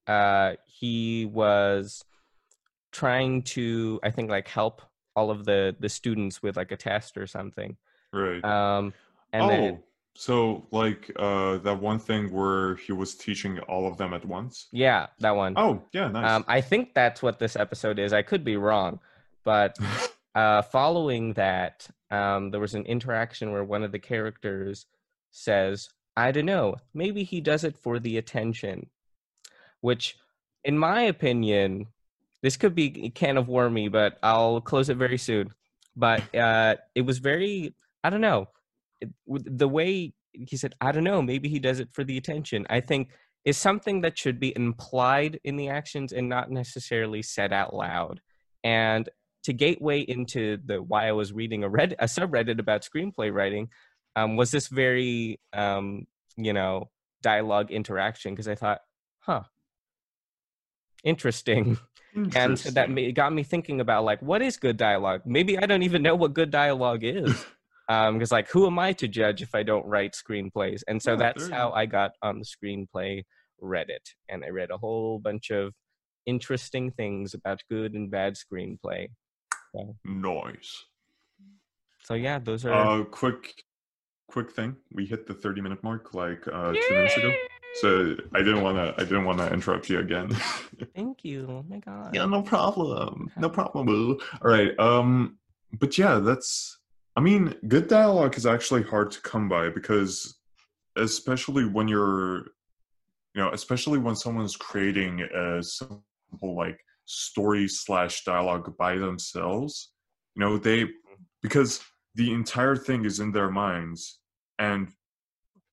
uh, 0.07 0.52
he 0.66 1.26
was 1.26 2.05
trying 2.92 3.42
to, 3.42 4.00
I 4.02 4.11
think, 4.11 4.31
like 4.31 4.48
help 4.48 4.81
all 5.16 5.31
of 5.31 5.44
the 5.44 5.74
the 5.81 5.88
students 5.88 6.42
with 6.42 6.57
like 6.57 6.70
a 6.72 6.76
test 6.76 7.16
or 7.16 7.26
something. 7.26 7.76
right. 8.12 8.44
Um, 8.44 8.92
and 9.33 9.42
oh, 9.44 9.48
then 9.48 9.83
so 10.14 10.66
like 10.70 11.11
uh 11.16 11.57
that 11.59 11.79
one 11.81 11.98
thing 11.98 12.31
where 12.33 12.76
he 12.76 12.92
was 12.92 13.14
teaching 13.16 13.59
all 13.68 13.87
of 13.90 13.96
them 13.98 14.14
at 14.14 14.24
once. 14.24 14.68
yeah, 14.72 15.07
that 15.20 15.35
one. 15.35 15.55
Oh, 15.57 15.83
yeah, 15.92 16.09
nice. 16.09 16.31
Um, 16.31 16.44
I 16.48 16.61
think 16.61 16.94
that's 16.94 17.22
what 17.22 17.38
this 17.38 17.57
episode 17.57 17.98
is. 17.98 18.12
I 18.12 18.22
could 18.22 18.44
be 18.44 18.57
wrong, 18.57 19.00
but 19.44 19.76
uh, 20.35 20.62
following 20.62 21.33
that, 21.35 21.88
um, 22.11 22.50
there 22.50 22.61
was 22.61 22.74
an 22.74 22.85
interaction 22.87 23.50
where 23.52 23.64
one 23.64 23.83
of 23.83 23.90
the 23.92 23.98
characters 23.98 24.87
says, 25.37 25.88
"I 26.16 26.33
don't 26.33 26.46
know, 26.46 26.77
maybe 26.94 27.25
he 27.25 27.40
does 27.40 27.64
it 27.64 27.77
for 27.77 27.99
the 27.99 28.18
attention," 28.18 28.90
which, 29.81 30.16
in 30.64 30.79
my 30.79 31.03
opinion, 31.03 31.87
this 32.42 32.57
could 32.57 32.75
be 32.75 33.07
a 33.07 33.11
can 33.11 33.37
of 33.37 33.49
wormy, 33.49 33.88
but 33.88 34.18
I'll 34.22 34.61
close 34.61 34.88
it 34.88 34.96
very 34.96 35.18
soon. 35.18 35.53
But 35.96 36.35
uh, 36.35 36.77
it 36.94 37.03
was 37.03 37.18
very, 37.18 37.75
I 38.05 38.11
don't 38.11 38.20
know, 38.20 38.49
it, 39.01 39.11
the 39.27 39.68
way 39.68 40.14
he 40.33 40.57
said, 40.57 40.75
"I 40.81 40.92
don't 40.92 41.05
know, 41.05 41.22
maybe 41.22 41.49
he 41.49 41.59
does 41.59 41.81
it 41.81 41.90
for 41.92 42.05
the 42.05 42.16
attention." 42.16 42.66
I 42.70 42.81
think 42.81 43.11
is 43.46 43.57
something 43.57 44.01
that 44.01 44.18
should 44.18 44.40
be 44.40 44.53
implied 44.57 45.38
in 45.44 45.57
the 45.57 45.68
actions 45.68 46.12
and 46.12 46.29
not 46.29 46.51
necessarily 46.51 47.22
said 47.22 47.53
out 47.53 47.72
loud. 47.72 48.20
And 48.64 49.09
to 49.44 49.53
gateway 49.53 50.01
into 50.01 50.59
the 50.66 50.83
why 50.83 51.07
I 51.07 51.12
was 51.12 51.33
reading 51.33 51.62
a 51.62 51.68
red 51.68 51.94
a 52.01 52.07
subreddit 52.07 52.59
about 52.59 52.83
screenplay 52.83 53.33
writing 53.33 53.68
um, 54.16 54.37
was 54.37 54.50
this 54.50 54.66
very 54.66 55.38
um, 55.52 56.07
you 56.37 56.52
know 56.52 56.90
dialogue 57.22 57.70
interaction 57.70 58.33
because 58.33 58.48
I 58.48 58.57
thought, 58.57 58.81
huh, 59.20 59.42
interesting, 61.05 61.79
and 62.35 62.59
so 62.59 62.70
that 62.70 62.88
got 63.14 63.33
me 63.33 63.44
thinking 63.44 63.81
about 63.81 64.05
like 64.05 64.20
what 64.22 64.42
is 64.42 64.57
good 64.57 64.76
dialogue. 64.76 65.22
Maybe 65.24 65.57
I 65.59 65.66
don't 65.66 65.83
even 65.83 66.02
know 66.02 66.16
what 66.16 66.35
good 66.35 66.50
dialogue 66.50 67.05
is. 67.05 67.44
Because 67.88 68.33
like, 68.33 68.50
who 68.50 68.66
am 68.66 68.81
I 68.81 68.92
to 68.94 69.07
judge 69.07 69.42
if 69.42 69.55
I 69.55 69.62
don't 69.62 69.87
write 69.87 70.14
screenplays? 70.14 70.83
And 70.88 71.00
so 71.00 71.12
Yeah, 71.12 71.18
that's 71.18 71.48
how. 71.48 71.70
I 71.70 71.87
got 71.87 72.14
on 72.20 72.40
the 72.40 72.44
screenplay 72.44 73.22
Reddit, 73.62 74.14
and 74.29 74.44
I 74.44 74.48
read 74.48 74.72
a 74.72 74.76
whole 74.76 75.20
bunch 75.20 75.50
of 75.50 75.72
interesting 76.26 76.90
things 76.90 77.33
about 77.33 77.62
good 77.70 77.94
and 77.94 78.11
bad 78.11 78.35
screenplay. 78.35 79.07
Noise. 80.05 80.85
So 82.02 82.14
yeah, 82.14 82.38
those 82.38 82.64
are. 82.64 82.72
Uh, 83.00 83.05
quick, 83.05 83.64
quick 84.28 84.50
thing. 84.52 84.76
We 84.92 85.06
hit 85.06 85.26
the 85.26 85.34
thirty-minute 85.34 85.82
mark 85.82 86.14
like 86.14 86.46
uh, 86.52 86.72
two 86.72 86.94
minutes 86.94 87.16
ago. 87.16 87.32
So 87.80 88.16
I 88.34 88.38
didn't 88.38 88.62
want 88.62 88.76
to. 88.78 88.94
I 88.96 89.04
didn't 89.04 89.24
want 89.24 89.38
to 89.38 89.52
interrupt 89.52 89.90
you 89.90 89.98
again. 89.98 90.30
Thank 90.94 91.24
you. 91.24 91.46
Oh 91.48 91.64
my 91.68 91.78
god. 91.78 92.14
yeah, 92.14 92.24
no 92.24 92.42
problem. 92.42 93.30
No 93.38 93.50
problem. 93.50 93.86
Boo. 93.86 94.18
All 94.42 94.50
right. 94.50 94.78
Um, 94.78 95.38
but 95.72 95.98
yeah, 95.98 96.18
that's. 96.18 96.78
I 97.16 97.20
mean, 97.20 97.54
good 97.66 97.88
dialogue 97.88 98.36
is 98.36 98.46
actually 98.46 98.82
hard 98.82 99.10
to 99.12 99.20
come 99.22 99.48
by 99.48 99.70
because, 99.70 100.36
especially 100.96 101.64
when 101.64 101.88
you're, 101.88 102.48
you 103.34 103.42
know, 103.42 103.50
especially 103.52 103.98
when 103.98 104.14
someone's 104.14 104.54
creating 104.56 105.22
a 105.22 105.62
simple 105.62 106.02
like 106.42 106.78
story 107.06 107.68
slash 107.68 108.24
dialogue 108.24 108.76
by 108.76 108.96
themselves, 108.96 109.92
you 110.34 110.40
know, 110.40 110.58
they 110.58 110.86
because 111.42 111.82
the 112.16 112.33
entire 112.33 112.76
thing 112.76 113.05
is 113.05 113.20
in 113.20 113.31
their 113.33 113.50
minds, 113.50 114.20
and 114.59 114.88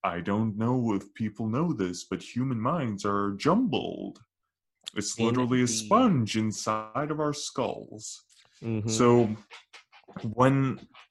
I 0.04 0.20
don't 0.20 0.58
know 0.58 0.94
if 0.94 1.14
people 1.14 1.48
know 1.48 1.72
this, 1.74 2.04
but 2.04 2.22
human 2.22 2.60
minds 2.60 3.06
are 3.06 3.32
jumbled. 3.48 4.20
It's 4.96 5.18
literally 5.20 5.64
a 5.64 5.68
sponge 5.68 6.36
inside 6.38 7.10
of 7.10 7.20
our 7.22 7.34
skulls. 7.34 8.22
Mhm. 8.62 8.90
So 8.90 9.36
when 10.34 10.56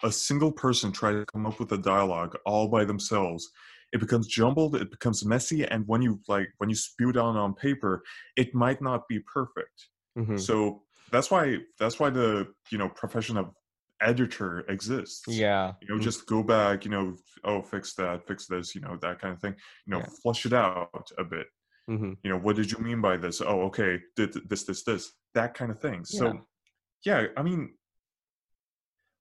a 0.02 0.12
single 0.12 0.52
person 0.52 0.92
tries 0.92 1.16
to 1.16 1.26
come 1.32 1.46
up 1.46 1.58
with 1.58 1.72
a 1.72 1.78
dialogue 1.78 2.36
all 2.44 2.68
by 2.68 2.84
themselves, 2.84 3.50
it 3.92 4.00
becomes 4.00 4.26
jumbled, 4.26 4.76
it 4.76 4.90
becomes 4.90 5.24
messy, 5.24 5.64
and 5.64 5.86
when 5.88 6.02
you 6.02 6.20
like 6.28 6.48
when 6.58 6.68
you 6.68 6.76
spew 6.76 7.10
down 7.12 7.36
on 7.36 7.54
paper, 7.54 8.02
it 8.36 8.54
might 8.54 8.80
not 8.82 9.08
be 9.08 9.18
perfect. 9.20 9.88
Mhm. 10.18 10.38
So 10.38 10.84
that's 11.10 11.30
why 11.30 11.58
that's 11.78 11.98
why 11.98 12.10
the 12.10 12.52
you 12.70 12.78
know 12.78 12.90
profession 12.90 13.36
of 13.38 13.46
editor 14.02 14.60
exists. 14.68 15.24
Yeah. 15.28 15.72
You 15.80 15.88
know, 15.88 16.00
Mm. 16.00 16.02
just 16.02 16.26
go 16.26 16.42
back, 16.42 16.84
you 16.84 16.90
know, 16.90 17.16
oh 17.44 17.62
fix 17.62 17.94
that, 17.94 18.26
fix 18.26 18.46
this, 18.46 18.74
you 18.74 18.80
know, 18.80 18.96
that 19.02 19.18
kind 19.20 19.32
of 19.34 19.40
thing. 19.40 19.54
You 19.86 19.92
know, 19.92 19.98
Yeah. 20.00 20.08
flush 20.22 20.44
it 20.46 20.52
out 20.52 21.10
a 21.18 21.24
bit 21.24 21.46
Mhm. 21.90 22.16
you 22.22 22.30
know 22.30 22.38
what 22.38 22.54
did 22.54 22.70
you 22.70 22.78
mean 22.78 23.00
by 23.00 23.16
this 23.16 23.40
oh 23.40 23.62
okay 23.62 24.00
did 24.14 24.32
this 24.48 24.62
this 24.62 24.84
this 24.84 25.12
that 25.34 25.52
kind 25.52 25.72
of 25.72 25.80
thing 25.80 26.04
so 26.04 26.46
yeah 27.04 27.26
i 27.36 27.42
mean 27.42 27.74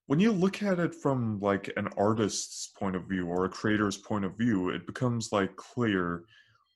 when 0.06 0.20
you 0.20 0.30
look 0.30 0.62
at 0.62 0.78
it 0.78 0.94
from 0.94 1.40
like 1.40 1.72
an 1.76 1.88
artist's 1.96 2.68
point 2.78 2.94
of 2.94 3.08
view 3.08 3.26
or 3.26 3.44
a 3.44 3.48
creator's 3.48 3.96
point 3.96 4.24
of 4.24 4.36
view 4.38 4.68
it 4.68 4.86
becomes 4.86 5.32
like 5.32 5.54
clear 5.56 6.24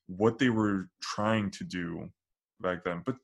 what 0.08 0.38
they 0.38 0.48
were 0.50 0.88
trying 1.00 1.50
to 1.52 1.62
do 1.62 2.08
back 2.60 2.82
then 2.82 3.00
but 3.06 3.16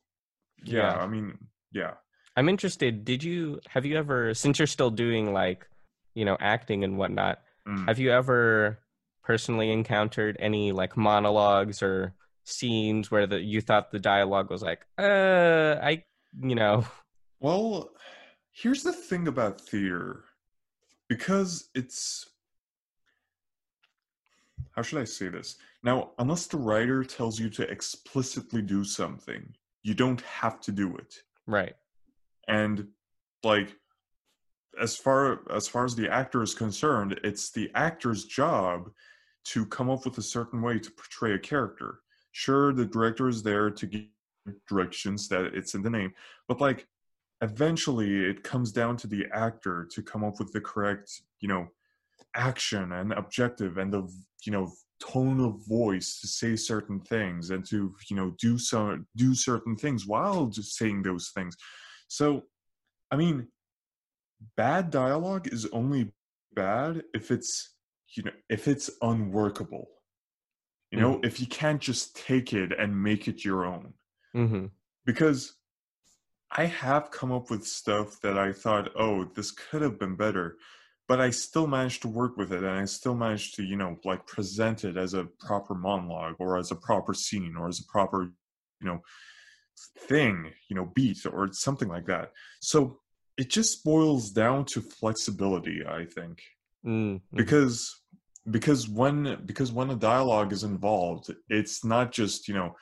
yeah, 0.63 0.95
Yeah. 0.95 1.03
i 1.03 1.07
mean 1.09 1.37
yeah 1.73 1.95
I'm 2.37 2.49
interested. 2.49 3.05
Did 3.05 3.23
you 3.23 3.61
have 3.69 3.85
you 3.85 3.97
ever 3.97 4.35
since 4.35 4.59
you're 4.59 4.67
still 4.67 4.91
doing 4.91 5.33
like 5.33 5.67
you 6.15 6.25
know 6.25 6.37
acting 6.41 6.85
and 6.85 6.97
whatnot? 6.97 7.41
Mm. 7.69 7.87
Have 7.87 7.99
you 7.99 8.11
ever 8.11 8.79
personally 9.23 9.71
encountered 9.71 10.37
any 10.41 10.73
like 10.73 10.97
monologues 10.97 11.83
or 11.83 12.15
scenes 12.45 13.11
where 13.11 13.27
the 13.27 13.41
you 13.41 13.61
thought 13.61 13.91
the 13.91 13.99
dialogue 13.99 14.51
was 14.51 14.63
like, 14.63 14.87
uh, 14.99 15.77
I 15.83 16.05
you 16.41 16.55
know, 16.55 16.87
Well, 17.41 17.91
here's 18.53 18.83
the 18.83 18.93
thing 18.93 19.29
about 19.29 19.61
theater. 19.61 20.25
Because 21.09 21.69
it's. 21.75 22.29
How 24.71 24.81
should 24.81 25.01
I 25.01 25.05
say 25.05 25.29
this? 25.29 25.57
Now, 25.83 26.13
unless 26.19 26.47
the 26.47 26.57
writer 26.57 27.05
tells 27.05 27.39
you 27.39 27.51
to 27.51 27.69
explicitly 27.71 28.63
do 28.63 28.85
something, 28.85 29.55
you 29.83 29.93
don't 29.93 30.23
have 30.23 30.61
to 30.63 30.73
do 30.73 30.97
it. 30.97 31.17
right? 31.47 31.75
And, 32.53 32.89
like, 33.43 33.75
as 34.81 34.97
far 34.97 35.41
as 35.51 35.67
far 35.69 35.85
as 35.85 35.95
the 35.95 36.09
actor 36.09 36.43
is 36.43 36.55
concerned, 36.55 37.19
it's 37.25 37.51
the 37.51 37.71
actor's 37.75 38.25
job 38.25 38.91
to 39.45 39.67
come 39.67 39.91
up 39.91 40.05
with 40.05 40.19
a 40.19 40.23
certain 40.23 40.61
way 40.61 40.79
to 40.79 40.91
portray 40.91 41.33
a 41.33 41.39
character. 41.39 42.01
Sure, 42.33 42.73
the 42.73 42.85
director 42.85 43.29
is 43.29 43.43
there 43.43 43.71
to 43.71 43.87
give 43.87 44.07
directions 44.69 45.29
that 45.29 45.55
it's 45.55 45.75
in 45.75 45.83
the 45.83 45.91
name, 45.91 46.13
but 46.49 46.61
like 46.61 46.87
eventually 47.41 48.25
it 48.25 48.43
comes 48.43 48.71
down 48.73 48.97
to 48.99 49.07
the 49.07 49.27
actor 49.33 49.89
to 49.93 50.03
come 50.03 50.25
up 50.25 50.39
with 50.39 50.53
the 50.53 50.61
correct, 50.61 51.23
you 51.41 51.49
know, 51.49 51.67
action 52.35 52.93
and 52.93 53.13
objective 53.13 53.79
and 53.79 53.93
the 53.93 54.03
you 54.45 54.53
know 54.53 54.73
tone 55.01 55.41
of 55.41 55.67
voice 55.67 56.21
to 56.21 56.27
say 56.27 56.55
certain 56.57 57.01
things 57.01 57.51
and 57.51 57.67
to 57.67 57.95
you 58.09 58.17
know 58.17 58.35
do 58.39 58.57
some 58.59 59.07
do 59.17 59.35
certain 59.35 59.77
things 59.77 60.07
while 60.07 60.47
just 60.47 60.77
saying 60.77 61.03
those 61.03 61.31
things. 61.35 61.57
So, 62.13 62.43
I 63.11 63.17
mean, 63.17 63.49
bad 64.55 64.91
dialogue 64.91 65.49
is 65.51 65.67
only 65.73 66.13
bad 66.53 67.05
if 67.15 67.31
it's 67.31 67.75
you 68.15 68.25
know 68.25 68.33
if 68.51 68.69
it's 68.69 68.91
unworkable. 69.01 69.89
You 70.91 71.01
know 71.01 71.21
if 71.23 71.41
you 71.41 71.47
can't 71.47 71.81
just 71.81 72.15
take 72.15 72.53
it 72.53 72.71
and 72.79 73.03
make 73.03 73.29
it 73.29 73.47
your 73.47 73.65
own. 73.65 73.95
Mm-hmm. 74.35 74.67
because 75.05 75.59
i 76.57 76.65
have 76.65 77.11
come 77.11 77.33
up 77.33 77.51
with 77.51 77.67
stuff 77.67 78.19
that 78.23 78.39
i 78.39 78.51
thought 78.51 78.89
oh 78.99 79.25
this 79.37 79.51
could 79.51 79.83
have 79.83 79.99
been 79.99 80.17
better 80.17 80.57
but 81.07 81.21
i 81.21 81.29
still 81.29 81.67
managed 81.67 82.01
to 82.01 82.09
work 82.09 82.39
with 82.39 82.51
it 82.51 82.65
and 82.65 82.79
i 82.83 82.87
still 82.87 83.15
managed 83.15 83.57
to 83.57 83.63
you 83.63 83.77
know 83.77 83.99
like 84.07 84.27
present 84.27 84.85
it 84.85 84.97
as 84.97 85.13
a 85.13 85.29
proper 85.39 85.75
monologue 85.75 86.37
or 86.39 86.57
as 86.57 86.71
a 86.71 86.77
proper 86.77 87.13
scene 87.13 87.55
or 87.59 87.69
as 87.69 87.81
a 87.81 87.93
proper 87.93 88.23
you 88.81 88.87
know 88.89 89.03
thing 90.09 90.51
you 90.69 90.77
know 90.77 90.91
beat 90.95 91.25
or 91.27 91.53
something 91.53 91.89
like 91.89 92.07
that. 92.07 92.33
So 92.61 92.99
it 93.39 93.51
just 93.51 93.85
boils 93.85 94.31
down 94.31 94.65
to 94.67 94.81
flexibility 94.81 95.83
i 95.87 96.05
think. 96.05 96.43
Mm-hmm. 96.85 97.37
because 97.37 98.03
because 98.51 98.89
when 98.89 99.41
because 99.47 99.71
when 99.71 99.91
a 99.91 99.95
dialogue 99.95 100.53
is 100.53 100.65
involved 100.65 101.33
it's 101.49 101.85
not 101.85 102.11
just 102.11 102.49
you 102.49 102.55
know 102.55 102.75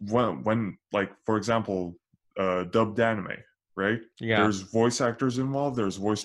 when 0.00 0.42
when 0.44 0.78
like 0.94 1.10
for 1.26 1.36
example 1.36 1.94
uh 2.38 2.64
dubbed 2.64 2.98
anime 2.98 3.36
right? 3.78 4.00
Yeah, 4.20 4.42
there's 4.42 4.60
voice 4.60 5.00
actors 5.00 5.38
involved 5.38 5.76
there's 5.76 5.96
voice 5.96 6.24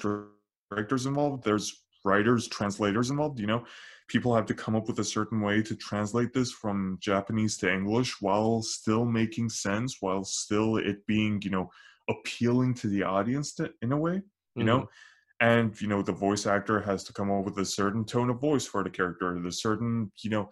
directors 0.70 1.06
involved 1.06 1.44
there's 1.44 1.84
writers, 2.04 2.47
translators 2.47 3.10
involved. 3.10 3.39
You 3.39 3.47
know, 3.47 3.66
people 4.08 4.36
have 4.36 4.45
to 4.47 4.54
come 4.54 4.76
up 4.76 4.88
with 4.88 4.99
a 4.99 5.04
certain 5.04 5.41
way 5.41 5.62
to 5.62 5.76
translate 5.76 6.34
this 6.34 6.51
from 6.51 6.97
Japanese 7.01 7.58
to 7.58 7.72
English 7.74 8.22
while 8.22 8.62
still 8.62 9.06
making 9.06 9.49
sense, 9.49 9.97
while 10.01 10.24
still 10.24 10.78
it 10.78 11.06
being, 11.08 11.41
you 11.41 11.49
know, 11.49 11.70
appealing 12.10 12.74
to 12.76 12.88
the 12.88 13.04
audience 13.04 13.54
to, 13.56 13.72
in 13.82 13.91
a 13.91 13.97
way, 13.97 14.22
you 14.56 14.64
know. 14.64 14.89
And 15.39 15.80
you 15.82 15.88
know, 15.88 16.01
the 16.01 16.14
voice 16.14 16.45
actor 16.45 16.80
has 16.80 17.04
to 17.06 17.14
come 17.14 17.30
up 17.32 17.43
with 17.43 17.58
a 17.58 17.66
certain 17.66 18.06
tone 18.06 18.30
of 18.30 18.39
voice 18.39 18.66
for 18.66 18.84
the 18.84 18.89
character, 18.89 19.38
the 19.41 19.51
certain, 19.51 20.12
you 20.22 20.30
know, 20.30 20.49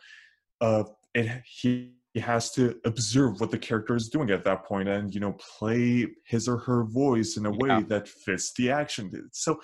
uh, 0.59 0.83
it 1.13 1.41
he 1.45 1.93
he 2.13 2.19
has 2.19 2.51
to 2.51 2.77
observe 2.83 3.39
what 3.39 3.51
the 3.51 3.57
character 3.57 3.95
is 3.95 4.09
doing 4.09 4.31
at 4.31 4.43
that 4.43 4.65
point 4.65 4.89
and 4.89 5.13
you 5.13 5.21
know 5.21 5.33
play 5.33 6.07
his 6.25 6.47
or 6.47 6.57
her 6.57 6.83
voice 6.83 7.37
in 7.37 7.45
a 7.45 7.51
way 7.51 7.69
Yeah. 7.69 7.81
that 7.87 8.07
fits 8.07 8.51
the 8.53 8.69
action 8.69 9.29
so 9.31 9.61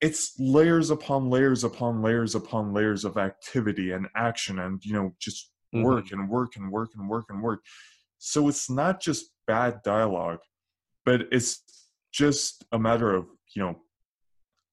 it's 0.00 0.34
layers 0.38 0.90
upon 0.90 1.28
layers 1.28 1.64
upon 1.64 2.00
layers 2.02 2.34
upon 2.34 2.72
layers 2.72 3.04
of 3.04 3.16
activity 3.16 3.90
and 3.92 4.06
action 4.14 4.58
and 4.60 4.84
you 4.84 4.92
know 4.92 5.12
just 5.18 5.50
Mhm. 5.74 5.82
work 5.82 6.12
and 6.12 6.28
work 6.30 6.56
and 6.56 6.70
work 6.72 6.90
and 6.96 7.08
work 7.08 7.26
and 7.30 7.42
work 7.42 7.60
so 8.18 8.48
it's 8.48 8.70
not 8.70 9.00
just 9.00 9.32
bad 9.46 9.80
dialogue 9.84 10.38
but 11.04 11.22
it's 11.32 11.62
just 12.12 12.64
a 12.72 12.78
matter 12.78 13.14
of 13.14 13.26
you 13.54 13.62
know 13.62 13.76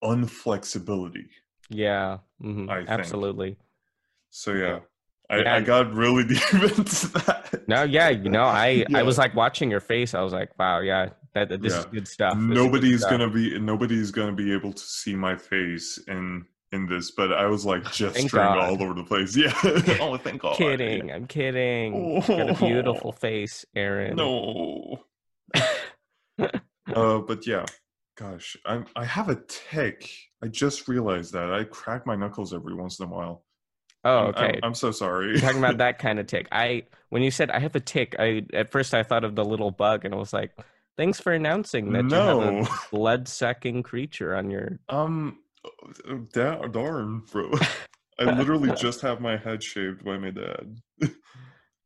unflexibility 0.03 1.27
Yeah. 1.69 2.19
mhm, 2.41 2.69
I 2.69 2.77
think. 2.79 2.89
Absolutely. 2.89 3.57
so 4.29 4.53
yeah 4.53 4.79
I, 5.29 5.37
Yeah. 5.39 5.55
I 5.55 5.61
got 5.61 5.91
really 5.93 6.23
deep 6.27 6.53
into 6.53 7.07
that 7.13 7.63
No, 7.67 7.81
yeah, 7.83 8.09
you 8.09 8.29
know, 8.29 8.43
I 8.45 8.85
I 8.93 9.01
was 9.01 9.17
like 9.17 9.33
watching 9.33 9.71
your 9.71 9.79
face. 9.79 10.13
I 10.13 10.21
was 10.21 10.33
like, 10.33 10.51
wow, 10.59 10.81
yeah, 10.81 11.09
that, 11.35 11.49
that- 11.49 11.61
this 11.61 11.73
is 11.75 11.85
good 11.85 12.07
stuff. 12.07 12.33
This 12.33 12.41
is 12.41 12.47
good 12.47 12.55
nobody's 12.55 12.99
stuff. 13.01 13.11
gonna 13.11 13.29
be 13.29 13.59
nobody's 13.59 14.09
gonna 14.11 14.31
be 14.33 14.51
able 14.51 14.73
to 14.73 14.83
see 14.83 15.15
my 15.15 15.35
face 15.35 15.99
in 16.07 16.45
in 16.71 16.87
this 16.87 17.11
but 17.11 17.31
i 17.31 17.45
was 17.45 17.63
like 17.65 17.89
gesturing 17.93 18.43
all 18.43 18.81
over 18.81 18.93
the 18.95 19.03
place 19.03 19.37
yeah 19.45 19.53
oh 20.01 20.17
thank 20.17 20.41
god 20.41 20.57
kidding. 20.57 21.11
I'm 21.11 21.27
kidding. 21.27 22.15
You 22.15 22.21
got 22.27 22.49
a 22.49 22.53
beautiful 22.55 23.11
face, 23.11 23.63
Aaron. 23.75 24.15
no 24.17 25.03
uh 26.95 27.19
but 27.19 27.45
yeah 27.47 27.65
gosh 28.17 28.57
i'm 28.65 28.85
i 28.95 29.05
have 29.05 29.29
a 29.29 29.35
tick 29.47 30.09
i 30.43 30.47
just 30.47 30.87
realized 30.87 31.33
that 31.33 31.53
i 31.53 31.63
crack 31.63 32.05
my 32.05 32.15
knuckles 32.15 32.53
every 32.53 32.73
once 32.73 32.99
in 32.99 33.05
a 33.05 33.09
while 33.09 33.43
Oh, 34.07 34.27
okay. 34.27 34.59
I'm, 34.61 34.69
I'm 34.69 34.73
so 34.75 34.91
sorry 34.91 35.29
You're 35.31 35.39
talking 35.39 35.57
about 35.57 35.79
that 35.79 35.97
kind 35.97 36.19
of 36.19 36.27
tick. 36.27 36.47
I 36.51 36.83
when 37.09 37.23
you 37.23 37.31
said 37.31 37.49
I 37.49 37.57
have 37.57 37.75
a 37.75 37.79
tick, 37.79 38.15
I 38.19 38.45
at 38.53 38.69
first 38.71 38.93
I 38.93 39.01
thought 39.01 39.23
of 39.23 39.33
the 39.35 39.43
little 39.43 39.71
bug, 39.71 40.05
and 40.05 40.13
I 40.13 40.17
was 40.17 40.31
like, 40.31 40.51
thanks 40.97 41.19
for 41.19 41.33
announcing 41.33 41.91
that 41.93 42.09
you 42.09 42.15
have 42.15 42.39
a 42.39 42.51
no 42.51 42.67
blood 42.91 43.27
sucking 43.27 43.83
creature 43.83 44.35
on 44.35 44.49
your. 44.49 44.79
um 44.89 45.39
uh, 46.07 46.15
da- 46.33 46.67
darn 46.67 47.21
bro 47.31 47.51
i 48.19 48.23
literally 48.23 48.71
just 48.77 49.01
have 49.01 49.19
my 49.21 49.35
head 49.37 49.61
shaved 49.63 50.03
by 50.05 50.17
my 50.17 50.29
dad 50.31 50.77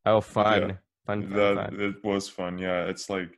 Oh, 0.06 0.22
fun, 0.22 0.80
fun, 1.06 1.24
fun, 1.24 1.30
that 1.32 1.56
fun. 1.56 1.80
it 1.80 2.04
was 2.04 2.28
fun 2.30 2.58
yeah 2.58 2.86
it's 2.86 3.10
like 3.10 3.30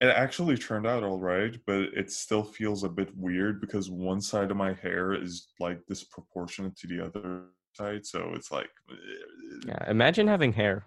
it 0.00 0.06
actually 0.06 0.56
turned 0.56 0.86
out 0.86 1.02
all 1.04 1.18
right 1.18 1.56
but 1.66 1.80
it 1.94 2.10
still 2.10 2.42
feels 2.44 2.84
a 2.84 2.88
bit 2.88 3.10
weird 3.16 3.60
because 3.60 3.90
one 3.90 4.20
side 4.20 4.50
of 4.50 4.56
my 4.56 4.72
hair 4.74 5.12
is 5.12 5.48
like 5.60 5.84
disproportionate 5.86 6.76
to 6.76 6.86
the 6.86 7.04
other 7.04 7.42
side 7.74 8.04
so 8.06 8.32
it's 8.34 8.50
like 8.50 8.70
eh, 8.90 8.94
eh. 8.94 9.60
Yeah, 9.68 9.90
imagine 9.90 10.26
having 10.28 10.52
hair. 10.52 10.84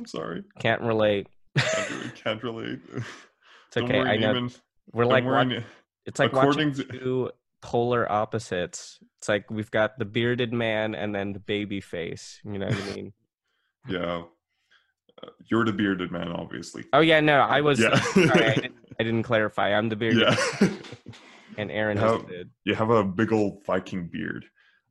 I'm 0.00 0.06
sorry 0.06 0.42
Can't 0.58 0.80
relate. 0.80 1.26
can't, 1.58 1.90
really- 1.90 2.10
can't 2.24 2.42
relate 2.42 2.78
It's 3.68 3.76
okay. 3.76 4.00
I 4.00 4.16
know. 4.16 4.32
Neiman. 4.34 4.58
We're 4.92 5.04
Don't 5.04 5.12
like 5.12 5.24
worry, 5.24 5.46
watch- 5.56 5.64
it's 6.06 6.18
like 6.18 6.32
according 6.32 6.70
watching 6.70 6.86
to- 6.88 6.98
two 6.98 7.30
polar 7.62 8.10
opposites. 8.10 8.98
It's 9.18 9.28
like 9.28 9.48
we've 9.48 9.70
got 9.70 9.96
the 9.98 10.04
bearded 10.04 10.52
man 10.52 10.96
and 10.96 11.14
then 11.14 11.32
the 11.34 11.38
baby 11.38 11.80
face. 11.80 12.40
You 12.42 12.58
know 12.58 12.66
what 12.66 12.82
I 12.82 12.94
mean? 12.96 13.12
yeah 13.88 14.22
Uh, 15.22 15.28
you're 15.48 15.64
the 15.64 15.72
bearded 15.72 16.10
man 16.10 16.32
obviously 16.32 16.82
Oh 16.92 16.98
yeah, 17.00 17.20
no, 17.20 17.38
I 17.40 17.60
was. 17.60 17.78
yeah 17.78 17.94
Sorry, 18.00 18.44
I 18.46 18.54
didn't, 18.54 18.74
I 18.98 19.02
didn't 19.04 19.22
clarify. 19.22 19.72
I'm 19.74 19.88
the 19.88 19.96
bearded, 19.96 20.22
yeah 20.60 20.68
and 21.58 21.70
Aaron 21.70 21.96
has 21.98 22.22
the. 22.22 22.48
you 22.64 22.74
have 22.74 22.90
a 22.90 23.04
big 23.04 23.32
old 23.32 23.64
viking 23.66 24.08
beard 24.12 24.46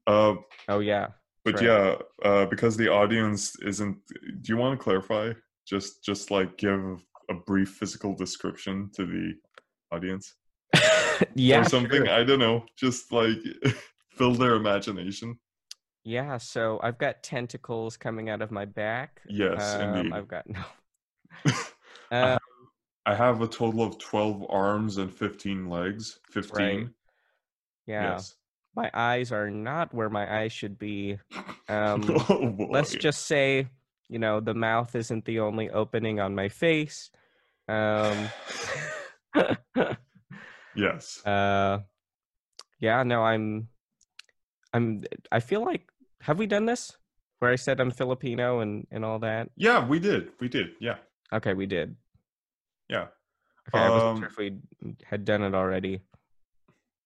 uh 0.08 0.36
Oh 0.70 0.80
yeah. 0.80 1.08
But 1.52 1.62
Right. 1.62 1.66
yeah, 1.66 1.96
uh, 2.30 2.46
because 2.46 2.78
the 2.78 2.90
audience 2.90 3.56
isn't. 3.62 3.98
Do 4.42 4.54
you 4.54 4.58
want 4.58 4.78
to 4.80 4.84
clarify? 4.84 5.34
Just, 5.68 6.04
just 6.04 6.32
like 6.32 6.58
give 6.58 7.04
a 7.30 7.34
brief 7.34 7.70
physical 7.70 8.16
description 8.16 8.90
to 8.96 9.06
the 9.06 9.34
audience 9.92 10.36
yeah. 11.36 11.62
or 11.62 11.64
something. 11.64 12.06
sure. 12.06 12.10
I 12.10 12.24
don't 12.24 12.40
know. 12.40 12.66
Just 12.78 13.12
like 13.12 13.38
fill 14.12 14.34
their 14.34 14.56
imagination. 14.56 15.40
Yeah. 16.04 16.38
So 16.38 16.80
I've 16.84 16.98
got 16.98 17.22
tentacles 17.24 17.98
coming 17.98 18.30
out 18.30 18.42
of 18.42 18.52
my 18.52 18.66
back. 18.66 19.22
Yes, 19.28 19.76
Um, 19.76 19.96
indeed. 19.96 20.14
I've 20.14 20.28
got 20.28 20.48
no. 20.50 20.64
I 21.46 21.52
Uh, 22.12 22.28
have- 22.28 22.40
I 23.06 23.16
have 23.16 23.42
a 23.42 23.48
total 23.48 23.82
of 23.82 23.98
twelve 23.98 24.46
arms 24.50 24.98
and 24.98 25.12
fifteen 25.12 25.68
legs. 25.70 26.20
Fifteen. 26.30 26.94
yeah. 27.88 28.12
Yes. 28.14 28.36
My 28.76 28.90
eyes 28.94 29.32
are 29.32 29.50
not 29.50 29.94
where 29.94 30.10
my 30.10 30.42
eyes 30.42 30.52
should 30.52 30.78
be. 30.80 31.18
Um, 31.70 32.02
oh 32.10 32.56
let's 32.72 32.96
just 32.96 33.28
say 33.28 33.68
you 34.10 34.18
know 34.18 34.40
the 34.40 34.56
mouth 34.56 34.96
isn't 34.96 35.24
the 35.26 35.40
only 35.40 35.70
opening 35.70 36.20
on 36.20 36.34
my 36.34 36.50
face 36.50 37.12
um 37.68 38.28
yes. 40.76 41.24
uh 41.28 41.78
yeah 42.80 43.04
no 43.04 43.22
i'm 43.24 43.68
i'm 44.74 45.04
i 45.32 45.40
feel 45.40 45.64
like 45.64 45.92
have 46.22 46.40
we 46.40 46.48
done 46.48 46.66
this 46.66 46.98
where 47.38 47.52
i 47.52 47.56
said 47.56 47.80
i'm 47.80 47.92
filipino 47.92 48.62
and 48.62 48.88
and 48.90 49.06
all 49.06 49.20
that 49.20 49.50
Yeah, 49.56 49.86
we 49.86 50.00
did. 50.00 50.32
We 50.40 50.48
did. 50.50 50.70
Yeah. 50.80 50.98
okay 51.32 51.54
we 51.54 51.68
did 51.68 51.96
Yeah. 52.90 53.08
okay 53.68 53.86
i 53.86 53.90
wasn't 53.92 54.10
Um, 54.12 54.18
sure 54.22 54.28
if 54.30 54.38
we 54.38 54.58
had 55.06 55.24
done 55.24 55.44
it 55.44 55.54
already 55.54 56.02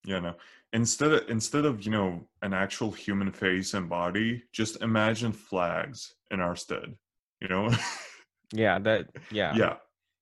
Yeah, 0.06 0.20
no. 0.20 0.36
Instead 0.74 1.12
of 1.14 1.30
instead 1.30 1.66
of 1.66 1.84
you 1.86 1.92
know 1.92 2.28
an 2.42 2.54
actual 2.54 2.92
human 2.92 3.32
face 3.32 3.74
and 3.74 3.88
body, 3.90 4.44
just 4.52 4.82
imagine 4.82 5.32
flags 5.32 6.14
in 6.32 6.40
our 6.40 6.56
stead. 6.56 6.96
You 7.42 7.48
know? 7.50 7.70
yeah 8.54 8.80
that 8.80 9.08
yeah, 9.32 9.54
yeah, 9.56 9.76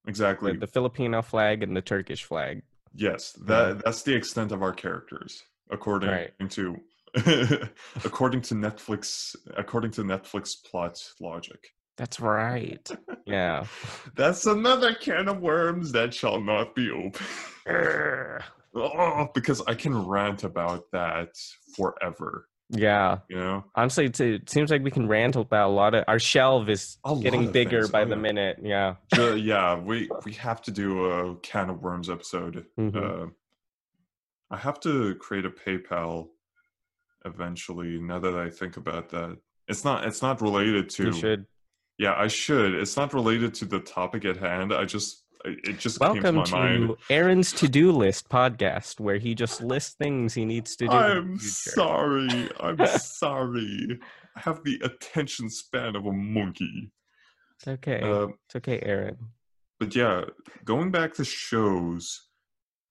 exactly. 0.07 0.55
the 0.57 0.67
filipino 0.67 1.21
flag 1.21 1.63
and 1.63 1.75
the 1.75 1.81
turkish 1.81 2.23
flag 2.23 2.61
yes, 2.95 3.31
that 3.45 3.83
that's 3.83 4.03
the 4.03 4.15
extent 4.15 4.51
of 4.51 4.61
our 4.63 4.73
characters, 4.73 5.43
according 5.69 6.09
Right. 6.09 6.49
to 6.51 6.77
according 8.05 8.41
to 8.41 8.55
Netflix 8.55 9.35
according 9.57 9.91
to 9.91 10.01
Netflix 10.03 10.55
plot 10.69 10.97
logic. 11.19 11.59
that's 11.97 12.19
right 12.19 12.89
yeah 13.25 13.65
That's 14.15 14.45
another 14.45 14.93
can 14.95 15.27
of 15.27 15.39
worms 15.41 15.91
that 15.91 16.13
shall 16.13 16.39
not 16.41 16.73
be 16.73 16.89
open. 16.89 17.25
Oh, 18.75 19.27
because 19.33 19.61
I 19.67 19.73
can 19.73 19.97
rant 20.07 20.43
about 20.43 20.83
that 20.93 21.29
forever. 21.75 22.47
yeah 22.69 23.17
You 23.29 23.37
know? 23.37 23.65
Honestly, 23.75 24.05
it 24.05 24.49
seems 24.49 24.71
like 24.71 24.81
we 24.81 24.91
can 24.91 25.07
rant 25.07 25.35
about 25.35 25.69
a 25.69 25.73
lot 25.73 25.93
of 25.93 26.05
our 26.07 26.19
shelf 26.19 26.69
is 26.69 26.97
A 27.05 27.15
getting 27.19 27.51
bigger 27.51 27.81
things. 27.81 27.91
by 27.91 28.03
Oh, 28.03 28.05
the 28.05 28.15
yeah. 28.15 28.21
minute. 28.21 28.57
Yeah. 28.63 28.95
Ju- 29.13 29.35
yeah, 29.51 29.75
we 29.77 30.09
we 30.25 30.33
have 30.33 30.61
to 30.63 30.71
do 30.71 31.05
a 31.05 31.35
can 31.37 31.69
of 31.69 31.81
worms 31.81 32.09
episode. 32.09 32.65
Mhm. 32.79 32.95
Uh, 32.95 33.29
I 34.49 34.57
have 34.57 34.79
to 34.81 35.15
create 35.15 35.45
a 35.45 35.49
PayPal 35.49 36.29
eventually. 37.25 37.99
Now 37.99 38.19
that 38.19 38.35
I 38.35 38.49
think 38.49 38.77
about 38.77 39.09
that, 39.09 39.37
it's 39.67 39.83
not 39.83 40.05
it's 40.05 40.21
not 40.21 40.41
related 40.41 40.89
to. 40.91 41.05
you 41.07 41.13
should. 41.13 41.45
Yeah, 41.97 42.15
I 42.17 42.27
should. 42.27 42.73
It's 42.73 42.97
not 42.97 43.13
related 43.13 43.53
to 43.55 43.65
the 43.65 43.79
topic 43.79 44.25
at 44.25 44.37
hand. 44.37 44.73
I 44.73 44.85
just 44.85 45.23
it 45.45 45.79
just 45.79 45.99
came 45.99 46.13
Welcome 46.13 46.43
to 46.43 46.51
my 46.51 46.59
mind. 46.77 46.89
to 46.89 46.97
Aaron's 47.13 47.51
to 47.53 47.67
do 47.67 47.91
list 47.91 48.29
podcast, 48.29 48.99
where 48.99 49.17
he 49.17 49.33
just 49.35 49.61
lists 49.61 49.95
things 49.95 50.33
he 50.33 50.45
needs 50.45 50.75
to 50.77 50.85
do. 50.87 50.91
I'm 50.93 51.39
sorry. 51.39 52.49
I'm 52.59 52.85
sorry. 52.97 53.99
I 54.35 54.39
have 54.39 54.63
the 54.63 54.79
attention 54.83 55.49
span 55.49 55.95
of 55.95 56.05
a 56.05 56.11
monkey. 56.11 56.91
It's 57.57 57.67
okay. 57.67 58.01
Um, 58.01 58.35
it's 58.47 58.55
okay, 58.55 58.79
Aaron. 58.81 59.17
but 59.79 59.95
yeah, 59.95 60.23
going 60.65 60.89
back 60.91 61.13
to 61.15 61.25
shows 61.25 62.27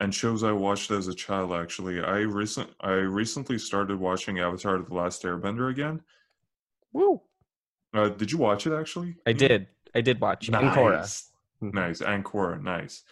and 0.01 0.15
shows 0.15 0.43
I 0.45 0.53
watched 0.53 0.91
as 0.91 1.09
a 1.09 1.15
child. 1.15 1.53
Actually, 1.53 2.01
I 2.01 2.19
recent 2.19 2.71
I 2.81 2.93
recently 2.93 3.59
started 3.59 3.99
watching 3.99 4.39
Avatar: 4.39 4.79
The 4.79 4.95
Last 4.95 5.23
Airbender 5.25 5.71
again. 5.71 6.01
Woo! 6.93 7.21
Uh, 7.95 8.09
did 8.11 8.31
you 8.33 8.39
watch 8.39 8.67
it? 8.67 8.73
Actually, 8.73 9.17
I 9.27 9.33
did. 9.33 9.67
I 9.95 10.01
did 10.01 10.21
watch. 10.21 10.49
Nice, 10.51 10.63
Mhm. 10.63 11.30
Nice, 11.61 12.01
Ancora, 12.01 12.63
nice. 12.63 13.03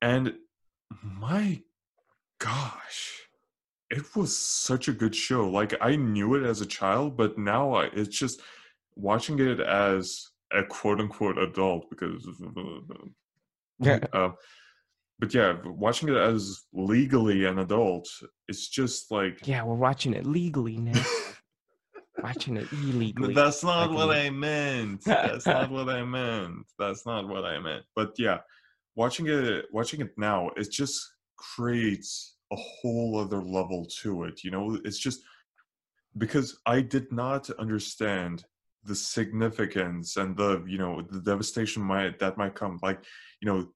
And 0.00 0.34
my 1.02 1.62
gosh, 2.38 3.22
it 3.90 4.14
was 4.16 4.36
such 4.36 4.88
a 4.88 4.92
good 4.92 5.14
show. 5.14 5.48
Like 5.48 5.74
I 5.80 5.96
knew 5.96 6.34
it 6.34 6.44
as 6.44 6.60
a 6.60 6.66
child, 6.66 7.16
but 7.16 7.38
now 7.38 7.72
I, 7.74 7.84
it's 7.86 8.16
just 8.16 8.40
watching 8.96 9.38
it 9.38 9.60
as 9.60 10.28
a 10.52 10.64
quote 10.64 11.00
unquote 11.00 11.38
adult 11.38 11.88
because 11.90 12.26
Yeah. 13.80 14.00
uh, 14.12 14.30
but 15.18 15.34
yeah, 15.34 15.56
watching 15.64 16.08
it 16.08 16.16
as 16.16 16.64
legally 16.72 17.44
an 17.44 17.58
adult, 17.58 18.08
it's 18.48 18.68
just 18.68 19.10
like 19.10 19.46
Yeah, 19.46 19.62
we're 19.64 19.74
watching 19.74 20.14
it 20.14 20.26
legally 20.26 20.76
now. 20.76 21.00
watching 22.22 22.56
it 22.56 22.70
illegally. 22.72 23.34
That's 23.34 23.62
not 23.62 23.90
Like 23.90 23.98
what 23.98 24.16
I 24.16 24.30
meant. 24.30 25.04
That's 25.04 25.46
not 25.46 25.70
what 25.70 25.88
I 25.88 26.04
meant. 26.04 26.66
That's 26.78 27.06
not 27.06 27.28
what 27.28 27.44
I 27.44 27.58
meant. 27.58 27.84
But 27.94 28.14
yeah, 28.18 28.38
watching 28.96 29.26
it 29.28 29.66
watching 29.72 30.00
it 30.00 30.12
now, 30.16 30.50
it 30.56 30.70
just 30.70 31.14
creates 31.36 32.36
a 32.52 32.56
whole 32.56 33.18
other 33.18 33.42
level 33.42 33.86
to 34.02 34.24
it. 34.24 34.44
You 34.44 34.50
know, 34.50 34.78
it's 34.84 34.98
just 34.98 35.20
because 36.16 36.58
I 36.66 36.80
did 36.80 37.12
not 37.12 37.48
understand 37.50 38.44
the 38.84 38.94
significance 38.94 40.16
and 40.16 40.36
the 40.36 40.64
you 40.66 40.78
know 40.78 41.02
the 41.02 41.20
devastation 41.20 41.82
might 41.82 42.18
that 42.18 42.38
might 42.38 42.54
come 42.54 42.78
like 42.82 43.00
you 43.40 43.46
know 43.46 43.68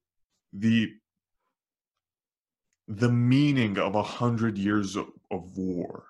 the 0.53 0.91
the 2.87 3.11
meaning 3.11 3.77
of 3.77 3.95
a 3.95 4.03
hundred 4.03 4.57
years 4.57 4.95
of, 4.95 5.07
of 5.31 5.55
war 5.57 6.05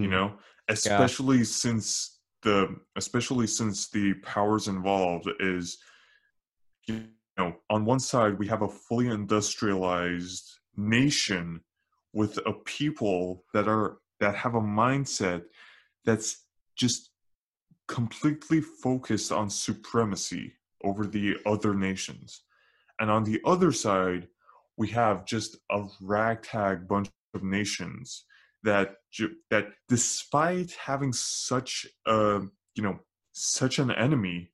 you 0.00 0.08
Mm, 0.08 0.08
know 0.08 0.32
especially 0.68 1.44
since 1.44 2.20
the 2.42 2.74
especially 2.96 3.46
since 3.46 3.88
the 3.90 4.14
powers 4.14 4.68
involved 4.68 5.28
is 5.40 5.78
you 6.86 7.04
know 7.38 7.54
on 7.70 7.84
one 7.84 8.00
side 8.00 8.38
we 8.38 8.46
have 8.46 8.62
a 8.62 8.68
fully 8.68 9.08
industrialized 9.08 10.60
nation 10.76 11.60
with 12.12 12.38
a 12.46 12.52
people 12.64 13.44
that 13.52 13.68
are 13.68 13.98
that 14.20 14.34
have 14.34 14.54
a 14.54 14.60
mindset 14.60 15.44
that's 16.04 16.44
just 16.76 17.10
completely 17.88 18.60
focused 18.60 19.32
on 19.32 19.50
supremacy 19.50 20.54
over 20.84 21.06
the 21.06 21.36
other 21.46 21.74
nations. 21.74 22.42
And 23.00 23.10
on 23.10 23.24
the 23.24 23.40
other 23.44 23.72
side 23.72 24.28
we 24.76 24.88
have 24.88 25.24
just 25.26 25.56
a 25.70 25.84
ragtag 26.00 26.88
bunch 26.88 27.10
of 27.34 27.42
nations 27.42 28.24
that 28.64 28.96
that 29.50 29.66
despite 29.88 30.72
having 30.72 31.12
such 31.12 31.86
a 32.06 32.40
you 32.74 32.82
know 32.82 32.98
such 33.32 33.78
an 33.78 33.90
enemy 33.92 34.50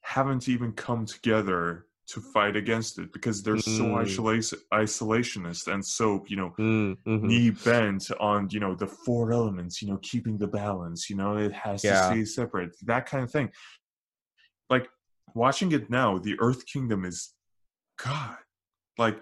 haven't 0.00 0.48
even 0.48 0.72
come 0.72 1.06
together 1.06 1.86
to 2.08 2.20
fight 2.20 2.56
against 2.56 2.98
it 2.98 3.12
because 3.12 3.42
they're 3.42 3.56
so 3.56 3.84
Mm. 3.84 4.02
isolation 4.02 4.58
isolationist 4.72 5.72
and 5.72 5.84
so 5.84 6.24
you 6.26 6.36
know 6.36 6.50
mm, 6.58 6.96
mhm. 7.06 7.22
knee 7.22 7.50
bent 7.50 8.10
on 8.20 8.48
you 8.50 8.58
know 8.60 8.74
the 8.74 8.86
four 8.86 9.32
elements 9.32 9.80
you 9.80 9.88
know 9.88 9.98
keeping 10.02 10.36
the 10.38 10.46
balance 10.46 11.08
you 11.08 11.16
know 11.16 11.36
it 11.36 11.52
has 11.52 11.82
Yeah. 11.84 11.92
to 11.92 12.04
stay 12.04 12.24
separate 12.24 12.74
that 12.82 13.06
kind 13.06 13.22
of 13.24 13.30
thing 13.30 13.50
like 14.68 14.88
watching 15.34 15.70
it 15.72 15.88
now 15.90 16.18
the 16.18 16.36
earth 16.40 16.66
kingdom 16.66 17.04
is 17.04 17.34
god 18.02 18.38
like 18.98 19.18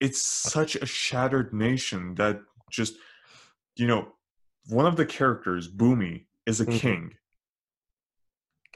it's 0.00 0.22
such 0.26 0.76
a 0.76 0.86
shattered 0.86 1.52
nation 1.54 2.14
that 2.16 2.40
just 2.70 2.94
you 3.76 3.86
know 3.86 4.08
one 4.68 4.86
of 4.86 4.96
the 4.96 5.06
characters 5.06 5.70
Bumi 5.70 6.26
is 6.46 6.60
a 6.60 6.66
Mhm. 6.66 6.80
king 6.80 7.12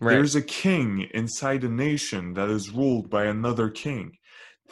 Right. 0.00 0.14
there's 0.14 0.34
a 0.34 0.42
king 0.42 1.02
inside 1.12 1.62
a 1.62 1.68
nation 1.68 2.32
that 2.34 2.48
is 2.48 2.70
ruled 2.70 3.10
by 3.10 3.26
another 3.26 3.68
king. 3.68 4.16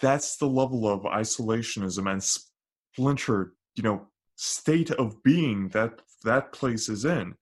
That's 0.00 0.38
the 0.38 0.46
level 0.48 0.88
of 0.88 1.02
isolationism 1.02 2.10
and 2.10 2.22
splintered, 2.22 3.52
you 3.74 3.82
know, 3.82 4.06
state 4.36 4.90
of 4.92 5.22
being 5.22 5.68
that 5.68 6.00
that 6.24 6.52
place 6.52 6.88
is 6.88 7.04
in. 7.04 7.34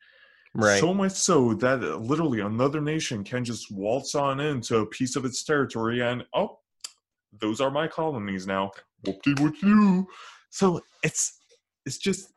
right. 0.52 0.80
So 0.80 0.92
much 0.92 1.12
so 1.12 1.54
that 1.54 1.84
uh, 1.84 1.96
literally 1.98 2.40
another 2.40 2.80
nation 2.80 3.22
can 3.22 3.44
just 3.44 3.70
waltz 3.70 4.16
on 4.16 4.40
into 4.40 4.78
a 4.78 4.86
piece 4.86 5.14
of 5.14 5.24
its 5.24 5.44
territory 5.44 6.02
and 6.02 6.26
oh, 6.34 6.58
those 7.40 7.60
are 7.60 7.70
my 7.70 7.86
colonies 7.86 8.48
now. 8.48 8.72
Whoop-de-whoop-doo. 9.04 10.08
So 10.50 10.80
it's 11.04 11.38
it's 11.84 11.98
just 11.98 12.32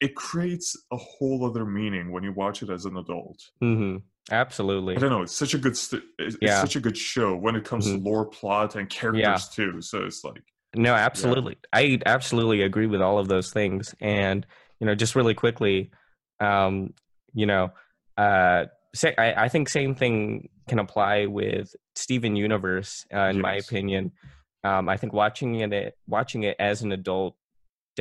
it 0.00 0.14
creates 0.16 0.76
a 0.92 0.96
whole 0.96 1.44
other 1.44 1.64
meaning 1.66 2.10
when 2.10 2.22
you 2.24 2.32
watch 2.32 2.62
it 2.62 2.70
as 2.70 2.84
an 2.86 2.96
adult. 2.96 3.38
hmm 3.60 3.96
Absolutely. 4.30 4.96
I 4.96 5.00
don't 5.00 5.10
know. 5.10 5.22
It's 5.22 5.34
such 5.34 5.54
a 5.54 5.58
good. 5.58 5.76
St- 5.76 6.02
it's, 6.18 6.36
Yeah. 6.40 6.60
such 6.60 6.76
a 6.76 6.80
good 6.80 6.96
show 6.96 7.34
when 7.36 7.56
it 7.56 7.64
comes 7.64 7.88
Mhm. 7.88 7.96
to 7.96 8.02
lore, 8.08 8.26
plot, 8.26 8.76
and 8.76 8.88
characters 8.88 9.48
too. 9.48 9.80
So 9.82 10.04
it's 10.04 10.22
like, 10.22 10.42
No, 10.76 10.94
absolutely. 10.94 11.56
I 11.72 11.98
absolutely 12.06 12.62
agree 12.62 12.86
with 12.86 13.00
all 13.02 13.18
of 13.18 13.26
those 13.26 13.50
things. 13.52 13.92
And, 14.00 14.46
you 14.78 14.86
know, 14.86 14.94
just 14.94 15.16
really 15.16 15.34
quickly, 15.34 15.90
um, 16.38 16.94
you 17.34 17.46
know, 17.46 17.72
uh, 18.16 18.66
say, 18.94 19.14
I, 19.18 19.44
I 19.46 19.48
think 19.48 19.68
same 19.68 19.96
thing 19.96 20.48
can 20.68 20.78
apply 20.78 21.26
with 21.26 21.74
Steven 21.96 22.36
Universe, 22.36 23.04
uh, 23.12 23.30
in 23.34 23.40
my 23.40 23.54
opinion. 23.54 24.12
Um, 24.62 24.88
I 24.88 24.96
think 24.96 25.12
watching 25.12 25.56
it, 25.56 25.98
watching 26.06 26.44
it 26.44 26.54
as 26.60 26.82
an 26.82 26.92
adult 26.92 27.34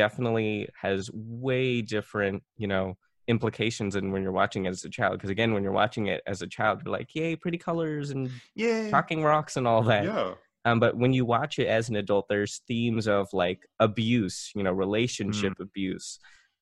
definitely 0.03 0.69
has 0.81 1.09
way 1.13 1.81
different, 1.81 2.41
you 2.57 2.67
know, 2.73 2.97
implications 3.27 3.93
than 3.95 4.11
when 4.11 4.23
you're 4.23 4.31
watching 4.43 4.65
it 4.65 4.69
as 4.69 4.83
a 4.85 4.89
child. 4.89 5.13
Because 5.17 5.29
again, 5.29 5.53
when 5.53 5.63
you're 5.63 5.79
watching 5.83 6.07
it 6.07 6.21
as 6.25 6.41
a 6.41 6.47
child, 6.47 6.81
you're 6.83 6.91
like, 6.99 7.13
yay, 7.13 7.35
pretty 7.35 7.57
colors 7.57 8.09
and 8.11 8.29
yeah, 8.55 8.89
talking 8.89 9.21
rocks 9.23 9.57
and 9.57 9.67
all 9.67 9.83
that. 9.83 10.05
yeah, 10.05 10.33
Um, 10.65 10.79
but 10.79 10.93
when 10.97 11.11
you 11.13 11.25
watch 11.25 11.59
it 11.59 11.67
as 11.67 11.89
an 11.89 11.95
adult, 12.03 12.25
there's 12.29 12.61
themes 12.67 13.07
of 13.07 13.27
like 13.33 13.59
abuse, 13.79 14.51
you 14.55 14.63
know, 14.63 14.71
relationship 14.85 15.53
Mm. 15.57 15.63
abuse. 15.67 16.19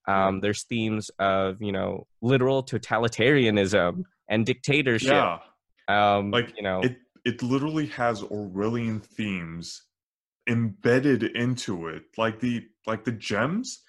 Um, 0.07 0.39
there's 0.43 0.63
themes 0.63 1.05
of 1.19 1.61
you 1.61 1.73
know 1.77 2.07
literal 2.21 2.63
totalitarianism 2.63 4.03
and 4.29 4.45
dictatorship. 4.45 5.11
yeah. 5.11 5.39
Um, 5.87 6.31
Like, 6.31 6.49
you 6.57 6.63
know, 6.63 6.79
It 6.87 6.97
it 7.25 7.37
literally 7.53 7.87
has 8.01 8.21
Orwellian 8.23 8.99
themes 9.17 9.86
embedded 10.47 11.23
into 11.23 11.87
it. 11.87 12.03
Like 12.17 12.39
the 12.39 12.65
like 12.85 13.03
the 13.03 13.11
gems, 13.11 13.83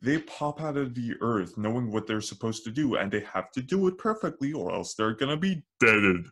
they 0.00 0.18
pop 0.18 0.60
out 0.60 0.76
of 0.76 0.94
the 0.94 1.14
earth, 1.20 1.56
knowing 1.56 1.90
what 1.90 2.06
they're 2.06 2.20
supposed 2.20 2.64
to 2.64 2.70
do, 2.70 2.96
and 2.96 3.10
they 3.10 3.24
have 3.32 3.50
to 3.52 3.62
do 3.62 3.88
it 3.88 3.98
perfectly, 3.98 4.52
or 4.52 4.72
else 4.72 4.94
they're 4.94 5.14
gonna 5.14 5.36
be 5.36 5.64
deaded. 5.80 6.26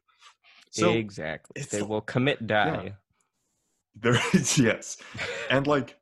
So 0.70 0.93
exactly. 0.93 1.62
They 1.62 1.83
will 1.83 2.01
commit 2.01 2.47
die. 2.47 2.95
There 3.95 4.18
is 4.33 4.59
yes, 4.59 4.97
and 5.51 5.66
like 5.66 5.99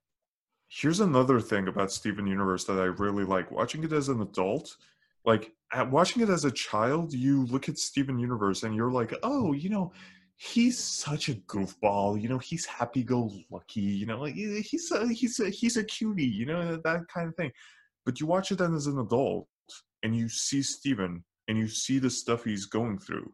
here's 0.69 1.01
another 1.01 1.41
thing 1.41 1.69
about 1.69 1.93
Steven 1.93 2.27
Universe 2.27 2.65
that 2.65 2.79
I 2.79 2.85
really 2.85 3.25
like. 3.25 3.51
Watching 3.51 3.85
it 3.85 3.93
as 3.93 4.09
an 4.09 4.23
adult, 4.23 4.77
like 5.25 5.53
at 5.73 5.91
watching 5.91 6.23
it 6.23 6.29
as 6.29 6.45
a 6.45 6.51
child, 6.51 7.13
you 7.13 7.45
look 7.47 7.69
at 7.69 7.79
Steven 7.79 8.19
Universe 8.19 8.63
and 8.63 8.75
you're 8.75 8.91
like, 8.91 9.15
oh, 9.23 9.53
you 9.53 9.69
know, 9.69 9.93
he's 10.37 10.79
such 10.79 11.29
a 11.29 11.35
goofball. 11.35 12.21
You 12.21 12.29
know, 12.29 12.39
he's 12.39 12.67
happy-go-lucky. 12.67 13.81
You 13.81 14.07
know, 14.07 14.21
like, 14.21 14.35
he's 14.35 14.91
a, 14.91 15.07
he's 15.09 15.39
a, 15.41 15.51
he's 15.51 15.77
a 15.77 15.85
cutie. 15.85 16.25
You 16.25 16.47
know 16.47 16.77
that 16.77 17.01
kind 17.13 17.29
of 17.29 17.37
thing. 17.37 17.53
But 18.05 18.21
you 18.21 18.27
watch 18.27 18.51
it 18.51 18.59
then 18.59 18.75
as 18.75 18.87
an 18.87 18.99
adult, 18.99 19.47
and 20.03 20.17
you 20.17 20.29
see 20.29 20.63
Steven, 20.63 21.23
and 21.49 21.59
you 21.59 21.69
see 21.69 21.99
the 21.99 22.11
stuff 22.11 22.45
he's 22.45 22.67
going 22.67 22.99
through, 22.99 23.33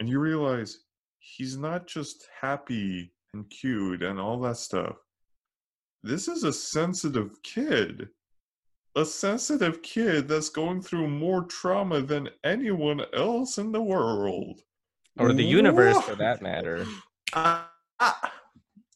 and 0.00 0.08
you 0.08 0.18
realize 0.18 0.78
he's 1.18 1.58
not 1.58 1.86
just 1.86 2.26
happy 2.40 3.12
and 3.34 3.50
cute 3.50 4.02
and 4.02 4.18
all 4.18 4.40
that 4.40 4.56
stuff. 4.56 4.96
This 6.02 6.28
is 6.28 6.44
a 6.44 6.52
sensitive 6.52 7.42
kid. 7.42 8.08
A 8.96 9.04
sensitive 9.04 9.82
kid 9.82 10.26
that's 10.28 10.48
going 10.48 10.80
through 10.80 11.08
more 11.08 11.44
trauma 11.44 12.00
than 12.00 12.30
anyone 12.44 13.02
else 13.14 13.58
in 13.58 13.70
the 13.70 13.82
world. 13.82 14.62
Or 15.18 15.32
the 15.32 15.42
universe 15.44 16.00
for 16.02 16.14
that 16.16 16.42
matter. 16.42 16.86
Ah, 17.32 17.70
ah. 18.00 18.32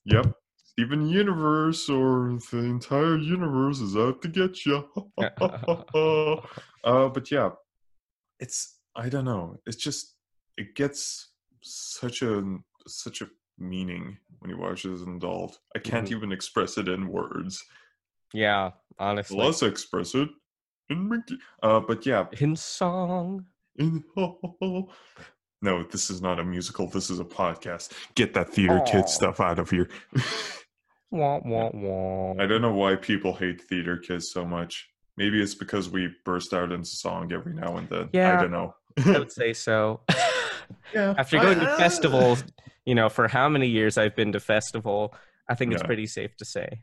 Yep. 0.05 0.33
Steven 0.65 1.07
Universe 1.09 1.89
or 1.91 2.39
the 2.51 2.59
entire 2.59 3.17
universe 3.19 3.81
is 3.81 3.95
out 3.97 4.23
to 4.23 4.29
get 4.29 4.65
you. 4.65 4.89
uh, 6.85 7.09
but 7.09 7.31
yeah, 7.31 7.51
it's 8.41 8.79
I 8.97 9.09
don't 9.09 9.27
know. 9.27 9.57
It's 9.67 9.77
just 9.77 10.15
it 10.57 10.75
gets 10.75 11.33
such 11.63 12.23
a 12.23 12.43
such 12.87 13.21
a 13.21 13.29
meaning 13.59 14.17
when 14.39 14.51
you 14.51 14.57
watch 14.59 14.85
it 14.87 14.93
as 14.93 15.03
an 15.03 15.17
adult. 15.17 15.59
I 15.77 15.79
can't 15.79 16.09
Mhm. 16.09 16.13
even 16.17 16.33
express 16.33 16.79
it 16.79 16.89
in 16.89 17.09
words. 17.09 17.63
Yeah, 18.33 18.71
honestly. 18.99 19.37
Let's 19.37 19.63
express 19.63 20.15
it 20.15 20.31
in 20.89 21.09
Mickey. 21.09 21.39
Uh, 21.63 21.81
but 21.81 22.07
yeah, 22.07 22.27
In 22.41 22.57
song. 22.57 23.45
in 23.77 24.03
no, 25.63 25.85
this 25.85 26.11
is 26.11 26.21
not 26.21 26.41
a 26.41 26.45
musical. 26.45 26.89
This 26.89 27.09
is 27.09 27.21
a 27.21 27.25
podcast. 27.25 27.93
Get 28.15 28.35
that 28.35 28.51
theater 28.51 28.83
kid 28.85 29.09
stuff 29.09 29.41
out 29.41 29.59
of 29.59 29.71
here. 29.71 29.89
Wah, 31.13 31.41
wah, 31.45 31.69
wah. 31.75 32.43
I 32.43 32.47
don't 32.47 32.63
know 32.63 32.73
why 32.73 32.97
people 32.97 33.35
hate 33.35 33.61
theater 33.61 33.99
kids 33.99 34.31
so 34.33 34.47
much. 34.47 34.89
Maybe 35.19 35.43
it's 35.43 35.55
because 35.55 35.91
we 35.91 36.09
burst 36.25 36.55
out 36.55 36.73
into 36.73 36.89
song 36.89 37.31
every 37.35 37.53
now 37.53 37.77
and 37.77 37.87
then. 37.91 38.09
Yeah. 38.15 38.39
I 38.39 38.41
don't 38.41 38.51
know. 38.51 38.75
I 39.05 39.19
would 39.19 39.31
say 39.41 39.53
so. 39.53 40.01
yeah. 40.95 41.13
After 41.19 41.39
going 41.39 41.59
to 41.59 41.71
uh, 41.71 41.77
festivals, 41.77 42.43
you 42.87 42.95
know, 42.95 43.11
for 43.11 43.29
how 43.29 43.51
many 43.51 43.69
years 43.69 43.99
I've 43.99 44.17
been 44.17 44.33
to 44.33 44.41
festival, 44.41 45.15
I 45.51 45.55
think 45.55 45.75
it's 45.75 45.83
pretty 45.83 46.07
safe 46.07 46.35
to 46.39 46.47
say. 46.47 46.81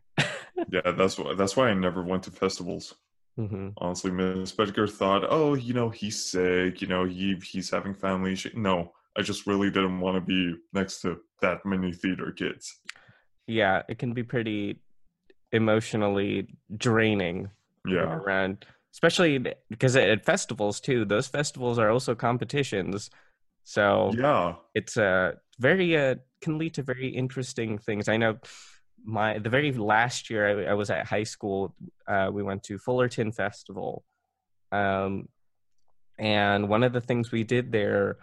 Yeah, 0.71 0.91
that's 0.91 1.17
why 1.17 1.33
that's 1.33 1.57
why 1.57 1.69
I 1.69 1.73
never 1.73 2.03
went 2.03 2.23
to 2.23 2.31
festivals. 2.31 2.93
Hmm 3.39 3.69
Honestly, 3.77 4.11
Miss 4.11 4.51
Bedgar 4.51 4.89
thought, 4.89 5.23
oh, 5.29 5.53
you 5.53 5.73
know, 5.73 5.89
he's 5.89 6.21
sick, 6.23 6.81
you 6.81 6.87
know, 6.87 7.05
he 7.05 7.35
he's 7.35 7.69
having 7.69 7.93
family 7.93 8.33
issues. 8.33 8.53
No, 8.55 8.93
I 9.17 9.21
just 9.21 9.47
really 9.47 9.69
didn't 9.69 9.99
want 10.01 10.15
to 10.15 10.21
be 10.21 10.55
next 10.73 11.01
to 11.01 11.19
that 11.41 11.65
many 11.65 11.93
theater 11.93 12.31
kids. 12.31 12.79
Yeah, 13.47 13.83
it 13.89 13.97
can 13.99 14.13
be 14.13 14.23
pretty 14.23 14.81
emotionally 15.51 16.47
draining 16.77 17.49
Yeah. 17.85 18.19
around 18.25 18.65
especially 18.93 19.39
because 19.69 19.95
at 19.95 20.25
festivals 20.25 20.79
too 20.81 21.05
those 21.05 21.27
festivals 21.27 21.79
are 21.79 21.89
also 21.91 22.15
competitions 22.15 23.09
so 23.63 24.17
Yeah. 24.17 24.55
it's 24.75 24.97
a 24.97 25.35
very 25.59 25.97
uh 25.97 26.15
can 26.41 26.57
lead 26.57 26.73
to 26.73 26.83
very 26.83 27.09
interesting 27.09 27.77
things 27.79 28.09
i 28.09 28.17
know 28.17 28.37
my 29.03 29.37
the 29.37 29.49
very 29.49 29.71
last 29.71 30.29
year 30.29 30.67
i, 30.67 30.71
I 30.71 30.73
was 30.73 30.89
at 30.89 31.05
high 31.05 31.23
school 31.23 31.75
uh, 32.07 32.29
we 32.31 32.43
went 32.43 32.63
to 32.63 32.77
fullerton 32.77 33.31
festival 33.31 34.03
um 34.71 35.27
and 36.17 36.67
one 36.67 36.83
of 36.83 36.93
the 36.93 37.01
things 37.01 37.31
we 37.31 37.43
did 37.43 37.71
there 37.71 38.17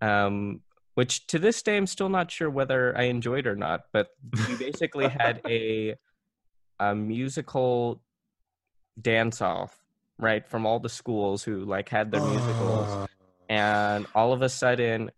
um 0.00 0.60
which 0.94 1.26
to 1.28 1.38
this 1.38 1.62
day 1.62 1.76
i'm 1.76 1.86
still 1.86 2.08
not 2.08 2.30
sure 2.30 2.50
whether 2.50 2.96
i 2.96 3.04
enjoyed 3.04 3.46
or 3.46 3.56
not 3.56 3.82
but 3.92 4.08
we 4.48 4.56
basically 4.56 5.08
had 5.08 5.40
a 5.48 5.94
a 6.78 6.94
musical 6.94 8.02
dance 9.00 9.40
off 9.40 9.76
right 10.20 10.46
from 10.46 10.66
all 10.66 10.78
the 10.78 10.88
schools 10.88 11.42
who 11.42 11.64
like 11.64 11.88
had 11.88 12.10
their 12.10 12.22
musicals. 12.22 12.86
Ah, 12.88 13.06
and 13.48 14.06
all 14.14 14.32
of 14.32 14.42
a 14.42 14.48
sudden 14.48 15.10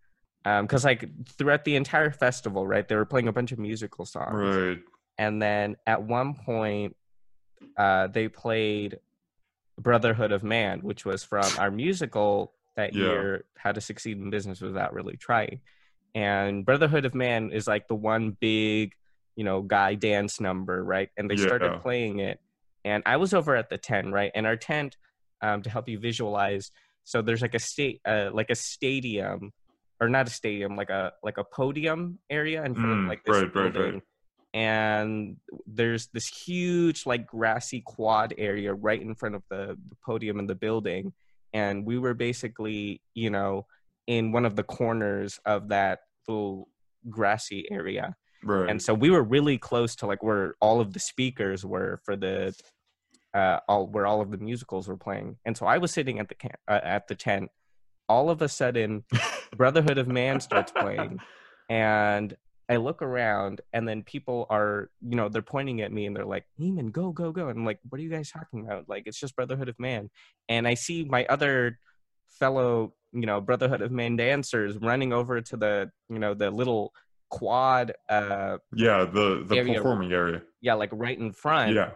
because 0.45 0.85
like 0.85 1.09
throughout 1.27 1.65
the 1.65 1.77
entire 1.77 2.11
festival 2.11 2.67
right 2.67 2.89
they 2.89 2.97
were 2.97 3.05
playing 3.05 3.29
a 3.29 3.33
bunch 3.33 3.53
of 3.53 3.59
musical 3.59 4.05
songs. 4.05 4.57
Right. 4.57 4.79
And 5.19 5.41
then 5.41 5.77
at 5.87 6.03
one 6.03 6.35
point 6.35 6.97
uh 7.77 8.07
they 8.09 8.29
played 8.29 8.99
brotherhood 9.79 10.33
of 10.33 10.43
man 10.43 10.81
which 10.81 11.05
was 11.05 11.25
from 11.25 11.57
our 11.59 11.71
musical 11.71 12.53
that 12.77 12.95
Yeah. 12.95 13.09
year 13.09 13.45
how 13.57 13.73
to 13.73 13.81
succeed 13.81 14.19
in 14.19 14.31
business 14.31 14.61
without 14.61 14.93
really 14.93 15.17
trying 15.17 15.61
and 16.15 16.65
brotherhood 16.65 17.05
of 17.05 17.15
man 17.15 17.51
is 17.51 17.67
like 17.67 17.89
the 17.89 17.95
one 17.95 18.37
big 18.41 18.93
you 19.37 19.45
know 19.45 19.63
guy 19.63 19.95
dance 19.95 20.41
number 20.41 20.85
right 20.85 21.09
and 21.17 21.31
they 21.31 21.37
Yeah. 21.37 21.47
started 21.47 21.81
playing 21.83 22.19
it 22.19 22.41
and 22.85 23.03
i 23.07 23.17
was 23.17 23.33
over 23.33 23.57
at 23.57 23.71
the 23.71 23.79
tent 23.79 24.13
right 24.13 24.31
and 24.35 24.47
our 24.47 24.57
tent 24.57 24.97
um, 25.41 25.63
to 25.63 25.71
help 25.71 25.89
you 25.89 25.99
visualize 25.99 26.71
so 27.05 27.21
there's 27.23 27.43
like 27.43 27.55
a 27.55 27.59
state 27.59 28.01
uh, 28.07 28.31
like 28.33 28.51
a 28.51 28.55
stadium 28.55 29.53
or 30.01 30.09
not 30.09 30.27
a 30.29 30.31
stadium 30.31 30.77
like 30.77 30.91
a 30.91 31.13
like 31.23 31.39
a 31.39 31.45
podium 31.45 32.19
area 32.31 32.63
in 32.65 32.75
front 32.75 32.87
Mm, 32.93 33.03
of 33.05 33.09
like 33.09 33.25
this 33.25 33.37
right, 33.37 33.55
right, 33.55 33.77
right. 33.77 34.03
And 34.55 35.37
there's 35.67 36.09
this 36.09 36.27
huge 36.27 37.07
like 37.07 37.27
grassy 37.27 37.83
quad 37.85 38.35
area 38.37 38.73
right 38.75 39.01
in 39.01 39.15
front 39.15 39.35
of 39.35 39.43
the, 39.51 39.79
the 39.89 39.97
podium 40.05 40.39
in 40.39 40.47
the 40.47 40.55
building 40.55 41.13
and 41.55 41.87
we 41.87 41.99
were 41.99 42.15
basically 42.15 43.01
you 43.15 43.31
know 43.31 43.67
in 44.07 44.33
one 44.33 44.45
of 44.45 44.57
the 44.57 44.63
corners 44.63 45.39
of 45.47 45.69
that 45.69 46.01
little 46.29 46.69
grassy 47.09 47.67
area. 47.71 48.15
Right. 48.45 48.69
and 48.69 48.83
so 48.83 48.93
we 48.93 49.11
were 49.11 49.23
really 49.23 49.57
close 49.57 49.95
to 49.97 50.07
like 50.07 50.25
where 50.25 50.57
all 50.61 50.81
of 50.81 50.93
the 50.93 50.99
speakers 50.99 51.65
were 51.65 52.01
for 52.05 52.17
the 52.17 52.53
uh 53.35 53.61
all 53.69 53.87
where 53.87 54.05
all 54.05 54.21
of 54.21 54.33
the 54.33 54.39
musicals 54.39 54.89
were 54.89 54.97
playing. 54.97 55.37
And 55.45 55.57
so 55.57 55.65
i 55.65 55.79
was 55.79 55.93
sitting 55.93 56.19
at 56.19 56.29
the 56.29 56.35
camp, 56.35 56.57
uh, 56.67 56.81
at 56.83 57.07
the 57.07 57.15
tent. 57.15 57.51
All 58.09 58.31
of 58.31 58.43
a 58.43 58.49
sudden 58.49 59.05
brotherhood 59.57 59.97
of 59.97 60.09
man 60.09 60.41
starts 60.41 60.73
playing 60.73 61.21
and 61.71 62.37
i 62.69 62.77
look 62.77 63.03
around 63.03 63.61
and 63.73 63.87
then 63.89 64.03
people 64.03 64.47
are 64.51 64.89
you 65.01 65.17
know 65.17 65.29
they're 65.29 65.43
pointing 65.43 65.81
at 65.83 65.93
me 65.93 66.07
and 66.07 66.15
they're 66.17 66.25
like 66.25 66.45
neiman 66.61 66.91
go 66.93 67.11
go 67.13 67.33
go. 67.33 67.49
And 67.49 67.59
i'm 67.59 67.65
like 67.67 67.81
what 67.89 67.99
are 67.99 68.03
you 68.03 68.11
guys 68.11 68.31
talking 68.31 68.61
about? 68.65 68.89
Like 68.89 69.05
it's 69.07 69.19
just 69.19 69.37
brotherhood 69.37 69.69
of 69.69 69.79
man. 69.79 70.11
And 70.49 70.67
i 70.69 70.75
see 70.75 71.05
my 71.05 71.25
other 71.27 71.79
fellow 72.39 72.95
you 73.13 73.27
know 73.27 73.41
brotherhood 73.41 73.83
of 73.83 73.91
man 73.93 74.17
dancers 74.17 74.77
running 74.79 75.13
over 75.13 75.41
to 75.41 75.57
the 75.57 75.91
you 76.09 76.19
know 76.19 76.35
the 76.35 76.51
little 76.51 76.93
quad 77.29 77.93
uh 78.09 78.57
yeah, 78.75 79.05
the 79.05 79.45
the 79.47 79.57
area- 79.57 79.75
performing 79.75 80.13
area. 80.13 80.43
yeah 80.61 80.75
like 80.75 80.91
right 80.93 81.19
in 81.19 81.33
front. 81.33 81.75
Yeah. 81.75 81.91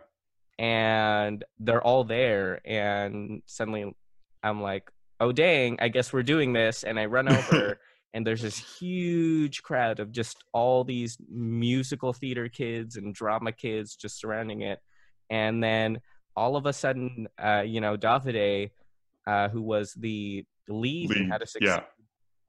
and 0.58 1.44
they're 1.58 1.82
all 1.82 2.04
there 2.04 2.60
and 2.66 3.42
suddenly 3.46 3.94
i'm 4.42 4.62
like 4.62 4.90
oh 5.20 5.32
dang 5.32 5.78
i 5.80 5.88
guess 5.88 6.12
we're 6.12 6.22
doing 6.22 6.52
this. 6.52 6.82
And 6.84 6.98
i 6.98 7.06
run 7.06 7.28
over 7.28 7.78
and 8.14 8.26
there's 8.26 8.42
this 8.42 8.78
huge 8.78 9.62
crowd 9.62 10.00
of 10.00 10.10
just 10.10 10.44
all 10.52 10.84
these 10.84 11.18
musical 11.28 12.12
theater 12.12 12.48
kids 12.48 12.96
and 12.96 13.14
drama 13.14 13.52
kids 13.52 13.94
just 13.96 14.18
surrounding 14.18 14.62
it 14.62 14.80
and 15.30 15.62
then 15.62 16.00
all 16.36 16.56
of 16.56 16.66
a 16.66 16.72
sudden 16.72 17.28
uh, 17.38 17.62
you 17.64 17.80
know 17.80 17.96
davide 17.96 18.70
uh, 19.26 19.48
who 19.48 19.60
was 19.60 19.92
the 19.94 20.44
lead, 20.68 21.10
Lead, 21.10 21.28
how 21.30 21.38
to 21.38 21.46
succeed 21.46 21.68
yeah. 21.68 21.82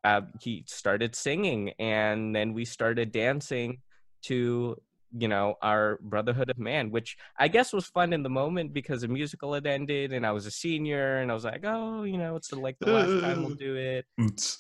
uh, 0.04 0.22
he 0.42 0.64
started 0.68 1.16
singing 1.16 1.72
and 1.80 2.36
then 2.36 2.54
we 2.54 2.66
started 2.66 3.12
dancing 3.12 3.80
to 4.24 4.76
you 5.18 5.28
know 5.28 5.56
our 5.62 6.00
brotherhood 6.02 6.50
of 6.50 6.58
man 6.58 6.92
which 6.92 7.18
i 7.40 7.48
guess 7.48 7.72
was 7.72 7.86
fun 7.86 8.12
in 8.12 8.24
the 8.24 8.30
moment 8.30 8.74
because 8.74 9.02
the 9.02 9.08
musical 9.08 9.54
had 9.54 9.66
ended 9.66 10.12
and 10.12 10.26
i 10.26 10.32
was 10.32 10.46
a 10.46 10.52
senior 10.52 11.20
and 11.20 11.32
i 11.32 11.34
was 11.34 11.46
like 11.46 11.64
oh 11.64 12.04
you 12.04 12.18
know 12.18 12.36
it's 12.36 12.50
the, 12.50 12.58
like 12.58 12.78
the 12.80 12.92
last 12.92 13.22
time 13.22 13.44
we'll 13.44 13.56
do 13.68 13.76
it 13.76 14.06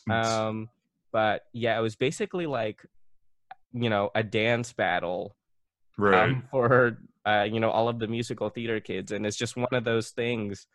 um 0.09 0.69
but 1.17 1.45
yeah 1.51 1.75
it 1.75 1.81
was 1.81 1.95
basically 1.95 2.45
like 2.45 2.85
you 3.73 3.89
know 3.89 4.11
a 4.13 4.21
dance 4.21 4.71
battle 4.71 5.35
right. 5.97 6.29
um, 6.29 6.43
for 6.51 6.99
uh, 7.25 7.47
you 7.51 7.59
know 7.59 7.71
all 7.71 7.89
of 7.89 7.97
the 7.97 8.07
musical 8.07 8.49
theater 8.49 8.79
kids 8.79 9.11
and 9.11 9.25
it's 9.25 9.35
just 9.35 9.57
one 9.57 9.73
of 9.73 9.83
those 9.83 10.11
things 10.11 10.67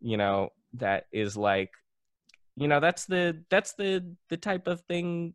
you 0.00 0.16
know 0.16 0.50
that 0.74 1.06
is 1.10 1.36
like 1.36 1.70
you 2.54 2.68
know 2.68 2.78
that's 2.78 3.06
the 3.06 3.42
that's 3.50 3.72
the 3.74 4.06
the 4.28 4.36
type 4.36 4.68
of 4.68 4.80
thing 4.82 5.34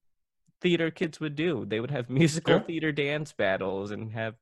theater 0.61 0.89
kids 0.89 1.19
would 1.19 1.35
do 1.35 1.65
they 1.67 1.81
would 1.81 1.91
have 1.91 2.09
musical 2.21 2.53
Yeah. 2.53 2.59
theater 2.59 2.93
dance 2.93 3.33
battles 3.33 3.91
and 3.91 4.13
have 4.13 4.35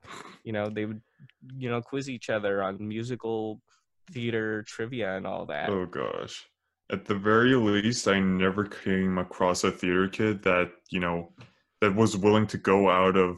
you 0.44 0.54
know 0.54 0.70
they 0.70 0.86
would 0.86 1.02
you 1.58 1.68
know 1.68 1.82
quiz 1.82 2.08
each 2.08 2.30
other 2.30 2.62
on 2.62 2.78
musical 2.88 3.60
theater 4.12 4.62
trivia 4.68 5.18
and 5.18 5.26
all 5.26 5.48
that 5.48 5.72
Oh 5.72 5.88
gosh. 5.88 6.46
At 6.92 7.06
the 7.06 7.16
very 7.16 7.56
least, 7.56 8.08
I 8.08 8.20
never 8.20 8.66
came 8.66 9.18
across 9.18 9.64
a 9.64 9.72
theater 9.72 10.08
kid 10.08 10.44
that, 10.44 10.72
you 10.90 11.00
know, 11.00 11.32
that 11.80 11.96
was 11.96 12.18
willing 12.18 12.48
to 12.48 12.58
go 12.58 12.90
out 12.90 13.16
of 13.16 13.38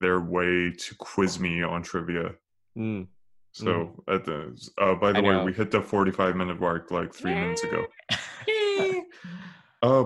their 0.00 0.20
way 0.20 0.72
to 0.76 0.94
quiz 0.98 1.38
me 1.38 1.62
on 1.62 1.82
trivia. 1.82 2.34
Mm. 2.76 3.06
So 3.52 4.02
at 4.08 4.24
the 4.24 4.58
uh, 4.78 4.96
by 4.96 5.12
the 5.12 5.18
I 5.18 5.22
way, 5.22 5.30
know. 5.36 5.44
we 5.44 5.52
hit 5.52 5.70
the 5.70 5.80
45 5.80 6.34
minute 6.34 6.58
mark 6.60 6.90
like 6.90 7.14
3 7.14 7.32
minutes 7.34 7.62
ago. 7.64 7.86
Uh 9.82 10.04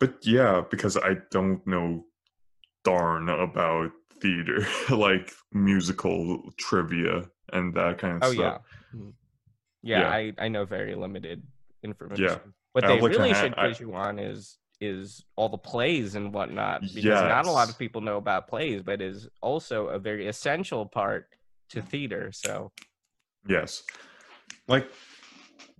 but 0.00 0.14
yeah, 0.26 0.62
because 0.70 0.96
I 0.96 1.16
don't 1.30 1.64
know 1.66 2.06
darn 2.84 3.28
about 3.28 3.90
theater, 4.20 4.66
like 4.90 5.32
musical 5.52 6.42
trivia 6.56 7.28
and 7.52 7.74
that 7.74 7.98
kind 7.98 8.22
of 8.22 8.28
oh 8.28 8.32
stuff. 8.32 8.62
yeah 8.94 8.98
Mm. 8.98 9.12
yeah, 9.82 10.00
Yeah. 10.00 10.08
I, 10.08 10.32
I 10.38 10.48
know 10.48 10.64
very 10.64 10.94
limited 10.94 11.42
information 11.82 12.54
what 12.72 12.86
they 12.86 13.00
really 13.00 13.34
should 13.34 13.56
quiz 13.56 13.80
you 13.80 13.94
on 13.94 14.18
is 14.18 14.58
is 14.80 15.24
all 15.34 15.48
the 15.48 15.58
plays 15.58 16.14
and 16.14 16.32
whatnot 16.32 16.80
because 16.82 17.04
not 17.04 17.46
a 17.46 17.50
lot 17.50 17.68
of 17.68 17.78
people 17.78 18.00
know 18.00 18.16
about 18.16 18.46
plays 18.46 18.82
but 18.82 19.02
is 19.02 19.28
also 19.42 19.88
a 19.88 19.98
very 19.98 20.28
essential 20.28 20.86
part 20.86 21.26
to 21.68 21.82
theater 21.82 22.30
so 22.32 22.70
Yes. 23.48 23.82
Like 24.68 24.90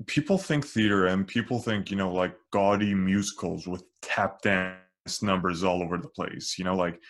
people 0.06 0.38
think 0.38 0.66
theater 0.66 1.06
and 1.06 1.26
people 1.26 1.60
think, 1.60 1.90
you 1.90 1.96
know, 1.96 2.12
like 2.12 2.34
gaudy 2.50 2.94
musicals 2.94 3.66
with 3.66 3.84
tap 4.02 4.42
dance 4.42 5.22
numbers 5.22 5.62
all 5.62 5.82
over 5.82 5.98
the 5.98 6.08
place, 6.08 6.58
you 6.58 6.64
know, 6.64 6.76
like 6.76 7.00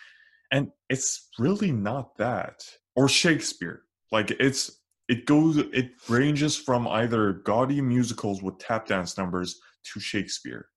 and 0.51 0.71
it's 0.89 1.29
really 1.37 1.71
not 1.71 2.17
that. 2.17 2.63
Or 2.95 3.07
Shakespeare. 3.07 3.83
Like 4.11 4.31
it's 4.31 4.78
it 5.09 5.25
goes 5.25 5.57
it 5.57 5.91
ranges 6.07 6.55
from 6.55 6.87
either 6.87 7.33
gaudy 7.33 7.81
musicals 7.81 8.43
with 8.43 8.59
tap 8.59 8.85
dance 8.85 9.17
numbers 9.17 9.59
to 9.83 9.99
Shakespeare. 9.99 10.69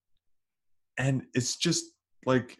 And 0.98 1.26
it's 1.34 1.56
just 1.56 1.84
like 2.24 2.56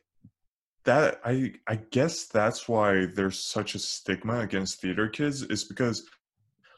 that 0.84 1.20
I 1.24 1.54
I 1.66 1.76
guess 1.90 2.26
that's 2.26 2.68
why 2.68 3.06
there's 3.06 3.42
such 3.42 3.74
a 3.74 3.78
stigma 3.78 4.40
against 4.40 4.80
theater 4.80 5.08
kids 5.08 5.42
is 5.42 5.64
because 5.64 6.04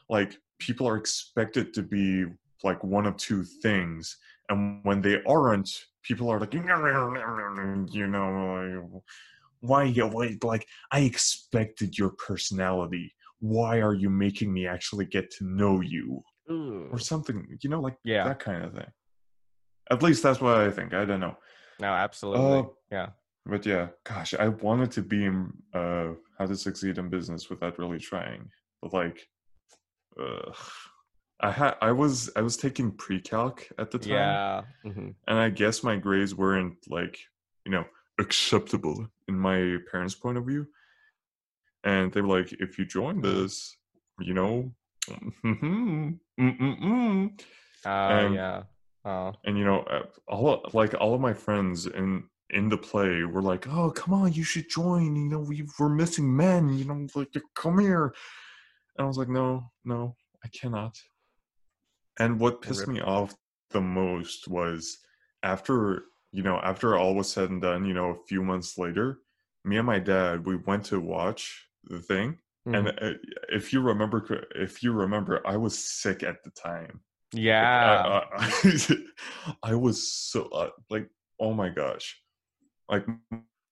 like 0.09 0.37
people 0.59 0.87
are 0.87 0.97
expected 0.97 1.73
to 1.73 1.83
be 1.83 2.25
like 2.63 2.81
one 2.83 3.05
of 3.05 3.17
two 3.17 3.43
things 3.43 4.17
and 4.49 4.79
when 4.83 5.01
they 5.01 5.21
aren't 5.27 5.69
people 6.03 6.29
are 6.29 6.39
like 6.39 6.53
you 6.53 8.07
know 8.07 8.79
like, 8.93 9.01
why 9.61 9.83
you 9.83 10.07
like 10.43 10.65
i 10.91 10.99
expected 10.99 11.97
your 11.97 12.11
personality 12.11 13.13
why 13.53 13.73
are 13.87 13.93
you 14.03 14.09
making 14.25 14.49
me 14.57 14.63
actually 14.75 15.05
get 15.15 15.25
to 15.35 15.41
know 15.59 15.75
you? 15.81 16.07
Ooh. 16.51 16.87
or 16.93 16.99
something 16.99 17.37
you 17.63 17.69
know 17.71 17.81
like 17.87 17.97
Yeah. 18.03 18.23
that 18.29 18.39
kind 18.47 18.63
of 18.65 18.71
thing. 18.77 18.91
At 19.93 20.03
least 20.05 20.21
that's 20.23 20.39
what 20.43 20.57
i 20.67 20.69
think 20.77 20.89
i 20.93 21.03
don't 21.09 21.23
know. 21.25 21.35
No 21.85 21.87
absolutely. 22.05 22.59
Uh, 22.59 22.63
yeah. 22.97 23.07
but 23.53 23.65
yeah 23.65 23.85
gosh 24.11 24.31
i 24.45 24.47
wanted 24.67 24.91
to 24.97 25.01
be 25.13 25.19
in 25.29 25.37
uh 25.79 26.09
how 26.37 26.45
to 26.51 26.55
succeed 26.67 26.95
in 27.01 27.09
business 27.17 27.49
without 27.51 27.79
really 27.81 28.01
trying 28.11 28.41
but 28.81 28.91
like 29.01 29.17
uh, 30.21 30.51
i 31.47 31.51
had 31.59 31.73
i 31.89 31.91
was 32.01 32.15
i 32.39 32.41
was 32.47 32.55
taking 32.65 32.87
pre-calc 33.03 33.57
at 33.81 33.89
the 33.91 33.99
time. 33.99 34.11
Yeah 34.19 34.61
mhm. 34.89 35.09
and 35.27 35.37
i 35.45 35.49
guess 35.61 35.77
my 35.89 35.95
grades 36.05 36.33
weren't 36.41 36.77
like 36.97 37.15
you 37.65 37.71
know 37.75 37.85
acceptable 38.19 38.97
in 39.29 39.35
my 39.49 39.59
parents 39.91 40.15
point 40.23 40.37
of 40.37 40.45
view 40.51 40.63
and 41.85 42.11
they 42.11 42.21
were 42.21 42.37
like, 42.39 42.51
if 42.59 42.77
you 42.77 42.85
join 42.85 43.21
this, 43.21 43.77
you 44.19 44.33
know, 44.33 44.71
mm-mm, 45.45 46.19
Oh 47.85 47.89
And- 47.89 48.35
yeah. 48.35 48.63
Oh. 49.07 49.33
and 49.43 49.55
you 49.55 49.63
know, 49.63 49.81
uh, 49.81 50.01
all 50.27 50.49
of- 50.65 50.73
like 50.73 50.95
all 50.99 51.13
of 51.13 51.21
my 51.21 51.33
friends 51.33 51.85
in 51.85 52.23
in 52.49 52.69
the 52.69 52.77
play 52.77 53.23
were 53.23 53.41
like, 53.41 53.67
"Oh, 53.67 53.91
come 53.91 54.13
on, 54.15 54.33
you 54.33 54.43
should 54.43 54.67
join. 54.69 55.15
You 55.15 55.29
know, 55.29 55.39
we 55.39 55.67
we're 55.79 55.89
missing 55.89 56.35
men. 56.35 56.73
You 56.73 56.85
know, 56.85 57.07
like 57.13 57.29
come 57.55 57.77
here." 57.79 58.05
And 58.97 59.05
I 59.05 59.07
was 59.07 59.17
like, 59.19 59.29
"No, 59.29 59.71
no, 59.83 60.15
I 60.43 60.47
cannot." 60.47 60.95
And 62.19 62.39
what 62.39 62.61
pissed 62.63 62.87
me 62.87 62.99
off 63.01 63.35
the 63.69 63.81
most 63.81 64.47
was 64.47 64.97
after 65.43 66.05
you 66.31 66.41
know 66.41 66.57
after 66.63 66.97
all 66.97 67.13
was 67.13 67.31
said 67.31 67.51
and 67.51 67.61
done. 67.61 67.85
You 67.85 67.93
know, 67.93 68.09
a 68.09 68.23
few 68.27 68.41
months 68.41 68.75
later, 68.75 69.19
me 69.63 69.77
and 69.77 69.85
my 69.85 69.99
dad 69.99 70.47
we 70.47 70.55
went 70.55 70.85
to 70.85 70.99
watch 70.99 71.67
the 71.89 71.99
thing. 72.01 72.37
And 72.65 72.87
Mhm. 72.87 73.03
uh, 73.15 73.17
if 73.49 73.71
you 73.73 73.81
remember, 73.81 74.47
if 74.55 74.81
you 74.83 74.91
remember, 74.91 75.45
I 75.45 75.55
was 75.57 75.77
sick 75.77 76.23
at 76.23 76.43
the 76.43 76.51
time. 76.51 77.01
yeah. 77.33 78.21
I, 78.31 78.51
I, 78.63 78.97
I 79.71 79.75
was 79.75 80.11
so 80.11 80.45
uh, 80.49 80.69
like, 80.89 81.07
oh 81.39 81.53
my 81.53 81.69
gosh, 81.69 82.19
like 82.89 83.05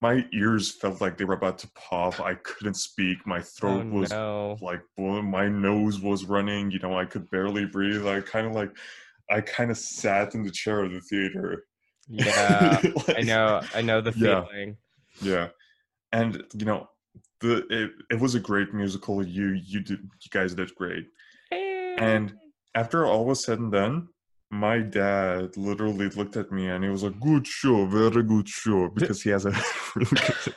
my 0.02 0.26
ears 0.34 0.72
felt 0.72 1.02
like 1.02 1.18
they 1.18 1.26
were 1.26 1.34
about 1.36 1.58
to 1.60 1.70
pop. 1.76 2.20
I 2.20 2.36
couldn't 2.36 2.76
speak. 2.76 3.26
My 3.26 3.40
oh 3.40 3.42
throat 3.42 3.86
was 3.88 4.12
no. 4.12 4.58
like, 4.62 4.82
blowing. 4.98 5.30
my 5.32 5.48
nose 5.48 6.00
was 6.02 6.26
running. 6.26 6.72
You 6.72 6.80
know, 6.80 6.98
I 6.98 7.06
could 7.06 7.30
barely 7.32 7.66
breathe. 7.66 8.06
I 8.06 8.20
kind 8.22 8.46
of 8.48 8.54
like, 8.54 8.76
I 9.32 9.42
kind 9.42 9.72
of 9.72 9.78
sat 9.78 10.36
in 10.36 10.44
the 10.44 10.52
chair 10.52 10.84
of 10.84 10.92
the 10.92 11.00
theater. 11.02 11.66
Yeah. 12.10 12.82
I 13.18 13.22
know. 13.22 13.62
I 13.74 13.82
know 13.82 14.02
the 14.02 14.14
Yeah. 14.16 14.44
feeling. 14.44 14.78
Yeah, 15.22 15.50
and 16.12 16.44
you 16.56 16.66
know, 16.66 16.90
the 17.44 17.54
it, 17.70 17.92
it 18.14 18.20
was 18.20 18.34
a 18.36 18.40
great 18.40 18.74
musical. 18.74 19.16
You 19.26 19.48
you 19.72 19.80
did 19.82 20.00
you 20.24 20.30
guys 20.32 20.56
did 20.56 20.74
great. 20.76 21.06
And 21.52 22.34
after 22.74 23.06
all 23.06 23.26
was 23.26 23.44
said 23.46 23.60
and 23.60 23.72
done, 23.72 24.08
my 24.50 24.80
dad 24.80 25.56
literally 25.58 26.10
looked 26.10 26.38
at 26.38 26.52
me 26.52 26.70
and 26.70 26.84
he 26.84 26.90
was 26.90 27.04
like, 27.04 27.20
"Good 27.20 27.46
show, 27.46 27.86
very 27.86 28.24
good 28.24 28.48
show," 28.50 28.90
because 28.96 29.22
he 29.22 29.30
has 29.30 29.46
a 29.46 29.52
really 29.96 30.10
good. 30.16 30.56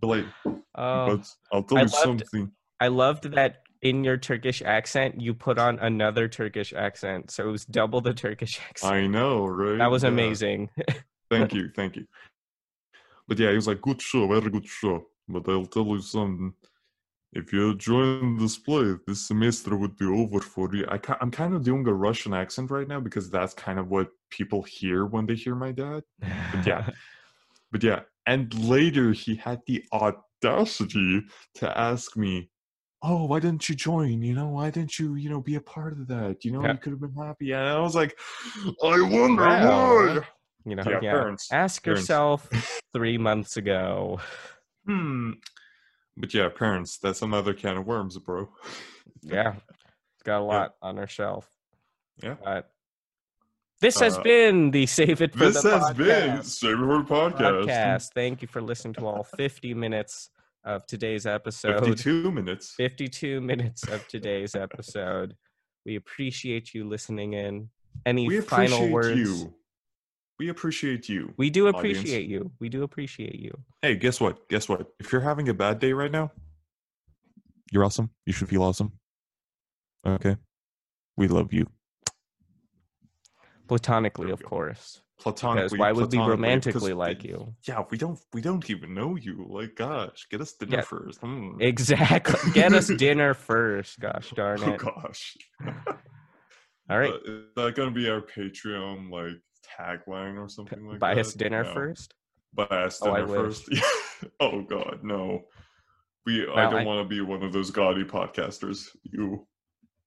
But 0.00 0.06
like, 0.08 0.24
oh, 0.46 1.06
but 1.16 1.28
I'll 1.52 1.62
tell 1.62 1.78
I 1.78 1.82
you 1.82 1.86
loved- 1.86 1.94
something. 1.94 2.50
I 2.80 2.88
loved 2.88 3.24
that 3.32 3.62
in 3.82 4.04
your 4.04 4.16
Turkish 4.16 4.60
accent 4.62 5.20
you 5.20 5.32
put 5.34 5.58
on 5.58 5.78
another 5.78 6.28
Turkish 6.28 6.72
accent, 6.74 7.30
so 7.30 7.48
it 7.48 7.52
was 7.52 7.64
double 7.64 8.00
the 8.00 8.12
Turkish 8.14 8.58
accent. 8.68 8.92
I 8.92 9.06
know, 9.06 9.46
right? 9.46 9.78
that 9.78 9.90
was 9.90 10.02
Yeah. 10.02 10.08
amazing. 10.10 10.70
Thank 11.30 11.52
you, 11.54 11.70
thank 11.76 11.96
you. 11.96 12.06
But 13.28 13.38
yeah, 13.38 13.50
he 13.50 13.56
was 13.56 13.66
like, 13.68 13.80
"Good 13.82 14.00
show, 14.02 14.26
very 14.26 14.50
good 14.50 14.66
show." 14.66 15.06
But 15.28 15.48
I'll 15.48 15.66
tell 15.66 15.86
you 15.86 16.00
something. 16.00 16.54
If 17.32 17.52
you 17.52 17.74
join 17.76 18.38
this 18.38 18.56
play, 18.56 18.94
this 19.06 19.26
semester 19.26 19.76
would 19.76 19.96
be 19.96 20.06
over 20.06 20.40
for 20.40 20.74
you. 20.74 20.86
I 20.88 20.96
ca- 20.98 21.18
I'm 21.20 21.30
kind 21.30 21.54
of 21.54 21.64
doing 21.64 21.86
a 21.86 21.92
Russian 21.92 22.32
accent 22.32 22.70
right 22.70 22.88
now 22.88 23.00
because 23.00 23.28
that's 23.30 23.52
kind 23.52 23.78
of 23.78 23.88
what 23.88 24.08
people 24.30 24.62
hear 24.62 25.04
when 25.06 25.26
they 25.26 25.34
hear 25.34 25.54
my 25.54 25.72
dad. 25.72 26.02
yeah. 26.64 26.90
But 27.72 27.82
yeah, 27.82 28.02
and 28.26 28.54
later 28.68 29.12
he 29.12 29.34
had 29.34 29.60
the 29.66 29.84
audacity 29.92 31.22
to 31.56 31.78
ask 31.78 32.16
me, 32.16 32.48
"Oh, 33.02 33.24
why 33.26 33.40
didn't 33.40 33.68
you 33.68 33.74
join? 33.74 34.22
You 34.22 34.34
know, 34.34 34.48
why 34.48 34.70
didn't 34.70 34.98
you, 34.98 35.16
you 35.16 35.28
know, 35.28 35.40
be 35.40 35.56
a 35.56 35.60
part 35.60 35.92
of 35.92 36.06
that? 36.06 36.44
You 36.44 36.52
know, 36.52 36.62
Yeah. 36.62 36.72
you 36.74 36.78
could 36.78 36.92
have 36.92 37.00
been 37.00 37.14
happy." 37.14 37.52
And 37.52 37.68
I 37.68 37.80
was 37.80 37.94
like, 37.96 38.16
"I 38.82 39.00
wonder 39.02 39.42
why." 39.44 40.20
you 40.64 40.76
know, 40.76 40.84
Yeah, 40.88 41.00
yeah. 41.02 41.10
parents, 41.10 41.48
Ask 41.52 41.82
parents. 41.84 42.02
yourself 42.02 42.48
three 42.94 43.18
months 43.18 43.56
ago. 43.56 44.20
Hmm. 44.86 45.32
But 46.16 46.32
yeah, 46.32 46.48
parents, 46.48 46.98
that's 46.98 47.22
another 47.22 47.52
can 47.52 47.76
of 47.76 47.86
worms, 47.86 48.16
bro. 48.18 48.48
Yeah, 49.22 49.54
it's 50.14 50.22
got 50.24 50.40
a 50.40 50.44
lot 50.44 50.74
on 50.80 50.98
our 50.98 51.06
shelf. 51.06 51.48
Yeah. 52.22 52.36
But 52.42 52.70
this 53.82 54.00
has 54.00 54.16
Uh, 54.16 54.22
been 54.22 54.70
the 54.70 54.86
Save 54.86 55.20
It 55.20 55.32
for 55.32 55.38
This 55.50 55.62
has 55.62 55.92
been 55.94 56.06
Podcast 56.06 56.58
Saberhood 56.64 57.06
Podcast. 57.06 57.66
podcast. 57.66 58.08
Thank 58.14 58.40
you 58.40 58.48
for 58.48 58.62
listening 58.62 58.94
to 58.94 59.06
all 59.06 59.24
50 59.24 59.74
minutes 59.74 60.30
of 60.64 60.86
today's 60.86 61.26
episode. 61.26 61.80
52 61.84 62.30
minutes. 62.30 62.72
52 62.76 63.40
minutes 63.42 63.86
of 63.88 64.06
today's 64.08 64.54
episode. 64.54 65.36
We 65.84 65.96
appreciate 65.96 66.72
you 66.72 66.88
listening 66.88 67.34
in. 67.34 67.68
Any 68.06 68.26
We 68.26 68.40
final 68.40 68.88
words? 68.88 69.18
you. 69.18 69.54
We 70.38 70.48
appreciate 70.50 71.08
you. 71.08 71.32
We 71.36 71.48
do 71.50 71.68
audience. 71.68 71.98
appreciate 71.98 72.28
you. 72.28 72.50
We 72.60 72.68
do 72.68 72.82
appreciate 72.82 73.36
you. 73.40 73.58
Hey, 73.82 73.96
guess 73.96 74.20
what? 74.20 74.48
Guess 74.48 74.68
what? 74.68 74.86
If 75.00 75.10
you're 75.12 75.22
having 75.22 75.48
a 75.48 75.54
bad 75.54 75.78
day 75.78 75.92
right 75.92 76.10
now, 76.10 76.30
you're 77.72 77.84
awesome. 77.84 78.10
You 78.26 78.32
should 78.32 78.48
feel 78.48 78.62
awesome. 78.62 78.92
Okay. 80.06 80.36
We 81.16 81.28
love 81.28 81.52
you. 81.52 81.66
Platonically, 83.66 84.30
of 84.30 84.42
course. 84.42 85.00
Platonically. 85.18 85.64
Because 85.64 85.78
why 85.78 85.92
would 85.92 86.12
we 86.12 86.18
romantically 86.18 86.92
like 86.92 87.24
you? 87.24 87.54
Yeah, 87.66 87.84
we 87.90 87.96
don't 87.96 88.18
we 88.34 88.42
don't 88.42 88.68
even 88.68 88.94
know 88.94 89.16
you. 89.16 89.46
Like 89.48 89.74
gosh, 89.74 90.26
get 90.30 90.42
us 90.42 90.52
dinner 90.52 90.76
Yeah. 90.76 90.82
first. 90.82 91.20
Hmm. 91.20 91.56
Exactly. 91.60 92.52
Get 92.52 92.74
us 92.74 92.88
dinner 92.98 93.32
first. 93.32 93.98
Gosh 93.98 94.30
darn 94.32 94.62
it. 94.62 94.68
Oh 94.68 94.76
gosh. 94.76 95.36
All 96.90 96.98
right. 96.98 97.10
Uh, 97.12 97.16
is 97.26 97.42
that 97.56 97.74
gonna 97.74 97.90
be 97.90 98.08
our 98.10 98.20
Patreon 98.20 99.10
like 99.10 99.40
tagline 99.78 100.38
or 100.38 100.48
something 100.48 100.86
like 100.86 100.98
Buy 101.00 101.14
that? 101.14 101.20
us 101.20 101.34
dinner 101.34 101.64
No. 101.64 101.72
first. 101.74 102.14
Buy 102.54 102.64
us 102.64 103.00
Oh, 103.02 103.14
dinner 103.14 103.26
first. 103.28 103.68
oh 104.40 104.62
god, 104.62 105.00
no. 105.02 105.42
We 106.24 106.42
I 106.48 106.62
don't 106.70 106.80
I- 106.80 106.84
want 106.84 107.04
to 107.04 107.08
be 107.08 107.20
one 107.20 107.42
of 107.42 107.52
those 107.52 107.70
gaudy 107.70 108.04
podcasters. 108.04 108.88
You. 109.04 109.46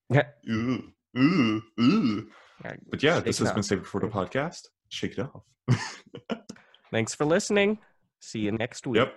Yeah. 0.10 0.24
Ew. 0.44 0.92
Ew. 1.14 1.62
Ew. 1.78 2.30
Yeah, 2.66 2.76
But 2.90 3.02
yeah, 3.04 3.20
this 3.20 3.38
has 3.40 3.52
been 3.54 3.64
Saved 3.64 3.86
for 3.86 4.02
the 4.02 4.08
podcast. 4.08 4.62
Shake 4.90 5.18
it 5.18 5.22
off. 5.22 5.44
Thanks 6.92 7.14
for 7.16 7.26
listening. 7.26 7.78
See 8.20 8.40
you 8.40 8.52
next 8.52 8.86
week. 8.88 8.98
yep. 8.98 9.14